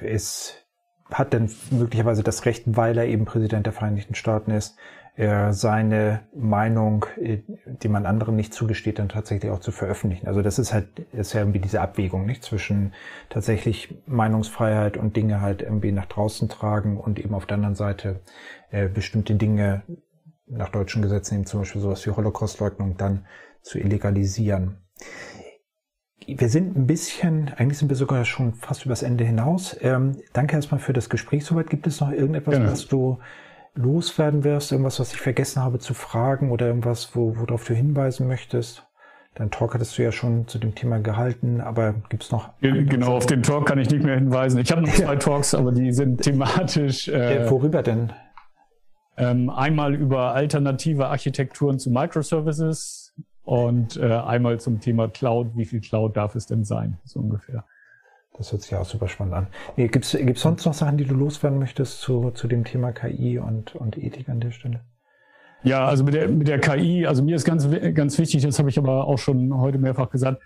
ist, 0.00 0.66
hat 1.10 1.32
dann 1.32 1.48
möglicherweise 1.70 2.24
das 2.24 2.44
Recht, 2.44 2.64
weil 2.66 2.98
er 2.98 3.06
eben 3.06 3.24
Präsident 3.24 3.66
der 3.66 3.72
Vereinigten 3.72 4.16
Staaten 4.16 4.50
ist, 4.50 4.76
er 5.18 5.52
seine 5.52 6.20
Meinung, 6.32 7.04
äh, 7.20 7.38
die 7.82 7.88
man 7.88 8.06
anderen 8.06 8.36
nicht 8.36 8.54
zugesteht, 8.54 9.00
dann 9.00 9.08
tatsächlich 9.08 9.50
auch 9.50 9.58
zu 9.58 9.72
veröffentlichen. 9.72 10.28
Also 10.28 10.42
das 10.42 10.60
ist 10.60 10.72
halt, 10.72 11.00
ist 11.12 11.32
ja 11.32 11.40
irgendwie 11.40 11.58
diese 11.58 11.80
Abwägung, 11.80 12.24
nicht? 12.24 12.44
Zwischen 12.44 12.94
tatsächlich 13.28 13.96
Meinungsfreiheit 14.06 14.96
und 14.96 15.16
Dinge 15.16 15.40
halt 15.40 15.60
irgendwie 15.60 15.90
nach 15.90 16.06
draußen 16.06 16.48
tragen 16.48 16.98
und 16.98 17.18
eben 17.18 17.34
auf 17.34 17.46
der 17.46 17.56
anderen 17.56 17.74
Seite 17.74 18.20
äh, 18.70 18.88
bestimmte 18.88 19.34
Dinge 19.34 19.82
nach 20.46 20.68
deutschen 20.68 21.02
Gesetzen, 21.02 21.34
eben 21.34 21.46
zum 21.46 21.60
Beispiel 21.60 21.80
sowas 21.80 22.06
wie 22.06 22.10
Holocaustleugnung, 22.10 22.96
dann 22.96 23.26
zu 23.62 23.80
illegalisieren. 23.80 24.78
wir 26.28 26.48
sind 26.48 26.76
ein 26.76 26.86
bisschen, 26.86 27.48
eigentlich 27.56 27.78
sind 27.78 27.88
wir 27.88 27.96
sogar 27.96 28.24
schon 28.24 28.54
fast 28.54 28.86
übers 28.86 29.02
Ende 29.02 29.24
hinaus. 29.24 29.76
Ähm, 29.80 30.18
danke 30.32 30.54
erstmal 30.54 30.78
für 30.78 30.92
das 30.92 31.10
Gespräch 31.10 31.44
soweit. 31.44 31.70
Gibt 31.70 31.88
es 31.88 32.00
noch 32.00 32.12
irgendetwas, 32.12 32.54
genau. 32.54 32.70
was 32.70 32.86
du 32.86 33.18
loswerden 33.74 34.44
wirst? 34.44 34.72
Irgendwas, 34.72 35.00
was 35.00 35.12
ich 35.12 35.20
vergessen 35.20 35.62
habe 35.62 35.78
zu 35.78 35.94
fragen 35.94 36.50
oder 36.50 36.66
irgendwas, 36.66 37.14
wo, 37.14 37.36
worauf 37.36 37.64
du 37.64 37.74
hinweisen 37.74 38.26
möchtest? 38.26 38.84
Dein 39.34 39.50
Talk 39.50 39.74
hattest 39.74 39.96
du 39.96 40.02
ja 40.02 40.10
schon 40.10 40.48
zu 40.48 40.58
dem 40.58 40.74
Thema 40.74 40.98
gehalten, 40.98 41.60
aber 41.60 41.94
gibt 42.08 42.24
es 42.24 42.32
noch? 42.32 42.50
Genau, 42.60 43.16
auf 43.16 43.26
den 43.26 43.42
Talk 43.42 43.66
kann 43.66 43.78
ich 43.78 43.88
nicht 43.88 44.02
mehr 44.02 44.16
hinweisen. 44.16 44.58
Ich 44.58 44.72
habe 44.72 44.82
noch 44.82 44.92
zwei 44.92 45.14
Talks, 45.14 45.54
aber 45.54 45.70
die 45.70 45.92
sind 45.92 46.22
thematisch. 46.22 47.06
Äh, 47.08 47.48
worüber 47.48 47.82
denn? 47.84 48.12
Ähm, 49.16 49.48
einmal 49.50 49.94
über 49.94 50.34
alternative 50.34 51.06
Architekturen 51.06 51.78
zu 51.78 51.90
Microservices 51.90 53.14
und 53.42 53.96
äh, 53.96 54.12
einmal 54.12 54.58
zum 54.58 54.80
Thema 54.80 55.08
Cloud. 55.08 55.56
Wie 55.56 55.64
viel 55.66 55.80
Cloud 55.80 56.16
darf 56.16 56.34
es 56.34 56.46
denn 56.46 56.64
sein, 56.64 56.98
so 57.04 57.20
ungefähr? 57.20 57.64
Das 58.38 58.52
hört 58.52 58.62
sich 58.62 58.74
auch 58.74 58.84
super 58.84 59.08
spannend 59.08 59.34
an. 59.34 59.46
Nee, 59.76 59.88
Gibt 59.88 60.04
es 60.04 60.40
sonst 60.40 60.64
noch 60.64 60.74
Sachen, 60.74 60.96
die 60.96 61.04
du 61.04 61.14
loswerden 61.14 61.58
möchtest 61.58 62.00
zu, 62.00 62.30
zu 62.30 62.46
dem 62.46 62.64
Thema 62.64 62.92
KI 62.92 63.38
und, 63.38 63.74
und 63.74 63.98
Ethik 63.98 64.28
an 64.28 64.40
der 64.40 64.52
Stelle? 64.52 64.80
Ja, 65.64 65.86
also 65.86 66.04
mit 66.04 66.14
der, 66.14 66.28
mit 66.28 66.46
der 66.46 66.60
KI, 66.60 67.04
also 67.04 67.22
mir 67.22 67.34
ist 67.34 67.44
ganz, 67.44 67.68
ganz 67.94 68.16
wichtig, 68.16 68.42
das 68.42 68.58
habe 68.60 68.70
ich 68.70 68.78
aber 68.78 69.08
auch 69.08 69.18
schon 69.18 69.58
heute 69.58 69.78
mehrfach 69.78 70.08
gesagt, 70.08 70.40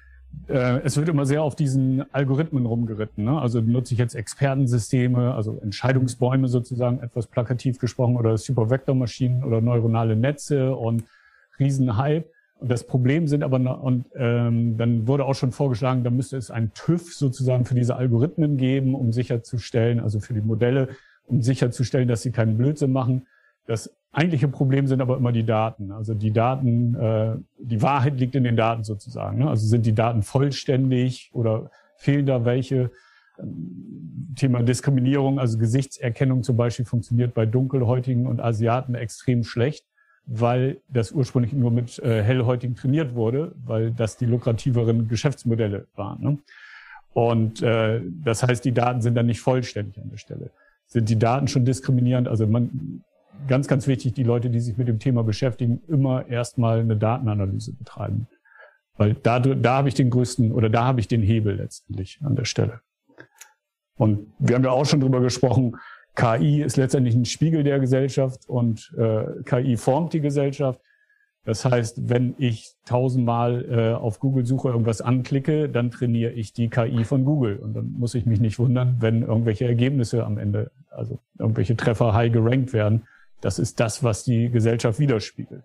äh, 0.49 0.80
es 0.84 0.97
wird 0.97 1.11
immer 1.11 1.26
sehr 1.26 1.43
auf 1.43 1.55
diesen 1.55 2.05
Algorithmen 2.14 2.64
rumgeritten. 2.64 3.24
Ne? 3.24 3.38
Also 3.38 3.61
nutze 3.61 3.93
ich 3.93 3.99
jetzt 3.99 4.14
Expertensysteme, 4.14 5.34
also 5.34 5.59
Entscheidungsbäume 5.62 6.49
sozusagen, 6.49 7.01
etwas 7.01 7.26
plakativ 7.26 7.78
gesprochen, 7.78 8.16
oder 8.16 8.36
Supervektormaschinen 8.38 9.45
oder 9.45 9.61
neuronale 9.61 10.16
Netze 10.16 10.74
und 10.74 11.05
Riesenhype. 11.59 12.24
Das 12.64 12.84
Problem 12.84 13.26
sind 13.28 13.42
aber, 13.42 13.82
und 13.82 14.06
ähm, 14.14 14.76
dann 14.76 15.06
wurde 15.06 15.24
auch 15.24 15.34
schon 15.34 15.52
vorgeschlagen, 15.52 16.04
da 16.04 16.10
müsste 16.10 16.36
es 16.36 16.50
einen 16.50 16.72
TÜV 16.74 17.14
sozusagen 17.14 17.64
für 17.64 17.74
diese 17.74 17.96
Algorithmen 17.96 18.56
geben, 18.56 18.94
um 18.94 19.12
sicherzustellen, 19.12 20.00
also 20.00 20.20
für 20.20 20.34
die 20.34 20.40
Modelle, 20.40 20.88
um 21.26 21.42
sicherzustellen, 21.42 22.08
dass 22.08 22.22
sie 22.22 22.30
keinen 22.30 22.56
Blödsinn 22.56 22.92
machen. 22.92 23.26
Das 23.66 23.94
eigentliche 24.12 24.48
Problem 24.48 24.86
sind 24.86 25.00
aber 25.00 25.16
immer 25.16 25.32
die 25.32 25.44
Daten. 25.44 25.92
Also 25.92 26.14
die 26.14 26.32
Daten, 26.32 26.94
äh, 26.94 27.36
die 27.58 27.82
Wahrheit 27.82 28.18
liegt 28.18 28.34
in 28.34 28.44
den 28.44 28.56
Daten 28.56 28.84
sozusagen. 28.84 29.38
Ne? 29.38 29.48
Also 29.48 29.66
sind 29.66 29.86
die 29.86 29.94
Daten 29.94 30.22
vollständig 30.22 31.30
oder 31.32 31.70
fehlen 31.96 32.26
da 32.26 32.44
welche? 32.44 32.90
Ähm, 33.38 34.12
Thema 34.36 34.62
Diskriminierung, 34.62 35.38
also 35.38 35.58
Gesichtserkennung 35.58 36.42
zum 36.42 36.56
Beispiel 36.56 36.84
funktioniert 36.86 37.34
bei 37.34 37.44
Dunkelhäutigen 37.44 38.26
und 38.26 38.40
Asiaten 38.40 38.94
extrem 38.94 39.44
schlecht, 39.44 39.84
weil 40.27 40.81
das 40.89 41.12
ursprünglich 41.12 41.53
nur 41.53 41.70
mit 41.70 41.99
äh, 41.99 42.23
Hellhäutigen 42.23 42.77
trainiert 42.77 43.14
wurde, 43.14 43.55
weil 43.64 43.91
das 43.93 44.16
die 44.16 44.27
lukrativeren 44.27 45.09
Geschäftsmodelle 45.09 45.87
waren. 45.95 46.23
Ne? 46.23 46.39
Und 47.12 47.62
äh, 47.62 48.01
das 48.25 48.43
heißt, 48.43 48.64
die 48.64 48.73
Daten 48.73 49.03
sind 49.03 49.14
dann 49.14 49.27
nicht 49.27 49.41
vollständig 49.41 49.99
an 49.99 50.11
der 50.11 50.16
Stelle. 50.16 50.51
Sind 50.87 51.09
die 51.09 51.18
Daten 51.18 51.49
schon 51.49 51.64
diskriminierend? 51.64 52.29
Also 52.29 52.47
man 52.47 53.03
ganz, 53.49 53.68
ganz 53.68 53.87
wichtig, 53.87 54.14
die 54.14 54.23
Leute, 54.23 54.51
die 54.51 54.61
sich 54.61 54.77
mit 54.77 54.89
dem 54.89 54.99
Thema 54.99 55.23
beschäftigen, 55.23 55.83
immer 55.89 56.27
erstmal 56.29 56.81
eine 56.81 56.97
Datenanalyse 56.97 57.73
betreiben. 57.73 58.29
Weil 58.97 59.14
da, 59.14 59.41
da 59.41 59.79
habe 59.79 59.89
ich 59.89 59.95
den 59.95 60.11
größten 60.11 60.53
oder 60.53 60.68
da 60.68 60.85
habe 60.85 61.01
ich 61.01 61.09
den 61.09 61.23
Hebel 61.23 61.57
letztendlich 61.57 62.20
an 62.23 62.37
der 62.37 62.45
Stelle. 62.45 62.81
Und 63.97 64.33
wir 64.39 64.57
haben 64.57 64.64
ja 64.64 64.70
auch 64.70 64.87
schon 64.87 65.01
drüber 65.01 65.20
gesprochen, 65.20 65.77
KI 66.14 66.62
ist 66.62 66.76
letztendlich 66.76 67.14
ein 67.14 67.24
Spiegel 67.24 67.64
der 67.64 67.80
Gesellschaft 67.80 68.48
und 68.48 68.92
äh, 68.98 69.24
KI 69.44 69.76
formt 69.76 70.12
die 70.12 70.20
Gesellschaft. 70.20 70.80
Das 71.44 71.64
heißt, 71.64 72.08
wenn 72.08 72.34
ich 72.38 72.74
tausendmal 72.84 73.64
äh, 73.68 73.94
auf 73.94 74.20
Google-Suche 74.20 74.68
irgendwas 74.68 75.00
anklicke, 75.00 75.68
dann 75.68 75.90
trainiere 75.90 76.30
ich 76.32 76.52
die 76.52 76.68
KI 76.68 77.04
von 77.04 77.24
Google. 77.24 77.56
Und 77.56 77.74
dann 77.74 77.92
muss 77.98 78.14
ich 78.14 78.26
mich 78.26 78.40
nicht 78.40 78.58
wundern, 78.58 78.96
wenn 79.00 79.22
irgendwelche 79.22 79.66
Ergebnisse 79.66 80.24
am 80.24 80.38
Ende, 80.38 80.70
also 80.90 81.18
irgendwelche 81.38 81.76
Treffer 81.76 82.12
high 82.14 82.32
gerankt 82.32 82.72
werden, 82.72 83.02
das 83.40 83.58
ist 83.58 83.80
das, 83.80 84.04
was 84.04 84.22
die 84.22 84.50
Gesellschaft 84.50 85.00
widerspiegelt. 85.00 85.64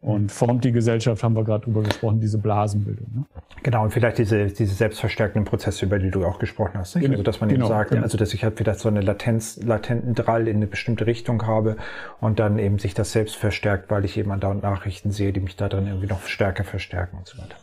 Und 0.00 0.30
formt 0.30 0.64
die 0.64 0.70
Gesellschaft, 0.70 1.24
haben 1.24 1.34
wir 1.34 1.42
gerade 1.42 1.64
drüber 1.64 1.82
gesprochen, 1.82 2.20
diese 2.20 2.38
Blasenbildung. 2.38 3.08
Ne? 3.12 3.24
Genau, 3.64 3.82
und 3.82 3.90
vielleicht 3.90 4.18
diese, 4.18 4.46
diese 4.46 4.72
selbstverstärkenden 4.72 5.44
Prozesse, 5.44 5.86
über 5.86 5.98
die 5.98 6.10
du 6.10 6.24
auch 6.24 6.38
gesprochen 6.38 6.74
hast. 6.74 6.94
Nicht? 6.94 7.04
Genau, 7.04 7.14
also, 7.14 7.24
dass 7.24 7.40
man 7.40 7.48
genau, 7.48 7.66
eben 7.66 7.74
sagt, 7.74 7.90
genau. 7.90 8.02
also, 8.02 8.16
dass 8.16 8.32
ich 8.32 8.44
halt 8.44 8.56
vielleicht 8.56 8.78
so 8.78 8.88
eine 8.88 9.00
Latenz, 9.00 9.60
latenten 9.60 10.14
Drall 10.14 10.46
in 10.46 10.56
eine 10.56 10.68
bestimmte 10.68 11.06
Richtung 11.06 11.44
habe 11.46 11.76
und 12.20 12.38
dann 12.38 12.60
eben 12.60 12.78
sich 12.78 12.94
das 12.94 13.10
selbst 13.10 13.34
verstärkt, 13.34 13.90
weil 13.90 14.04
ich 14.04 14.16
eben 14.16 14.30
andauernd 14.30 14.62
Nachrichten 14.62 15.10
sehe, 15.10 15.32
die 15.32 15.40
mich 15.40 15.56
da 15.56 15.68
drin 15.68 15.88
irgendwie 15.88 16.06
noch 16.06 16.24
stärker 16.26 16.62
verstärken 16.62 17.18
und 17.18 17.26
so 17.26 17.38
weiter. 17.38 17.56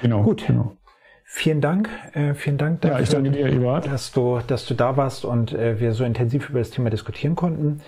Genau. 0.00 0.22
Gut. 0.22 0.46
Genau. 0.46 0.76
Vielen 1.26 1.60
Dank, 1.60 1.88
äh, 2.12 2.34
vielen 2.34 2.58
Dank, 2.58 2.82
dafür, 2.82 2.96
ja, 2.98 3.02
ich 3.02 3.08
danke 3.08 3.30
dir, 3.30 3.80
dass 3.80 4.12
du, 4.12 4.38
dass 4.46 4.66
du 4.66 4.74
da 4.74 4.96
warst 4.96 5.24
und 5.24 5.52
äh, 5.52 5.80
wir 5.80 5.92
so 5.92 6.04
intensiv 6.04 6.48
über 6.48 6.60
das 6.60 6.70
Thema 6.70 6.90
diskutieren 6.90 7.34
konnten. 7.34 7.80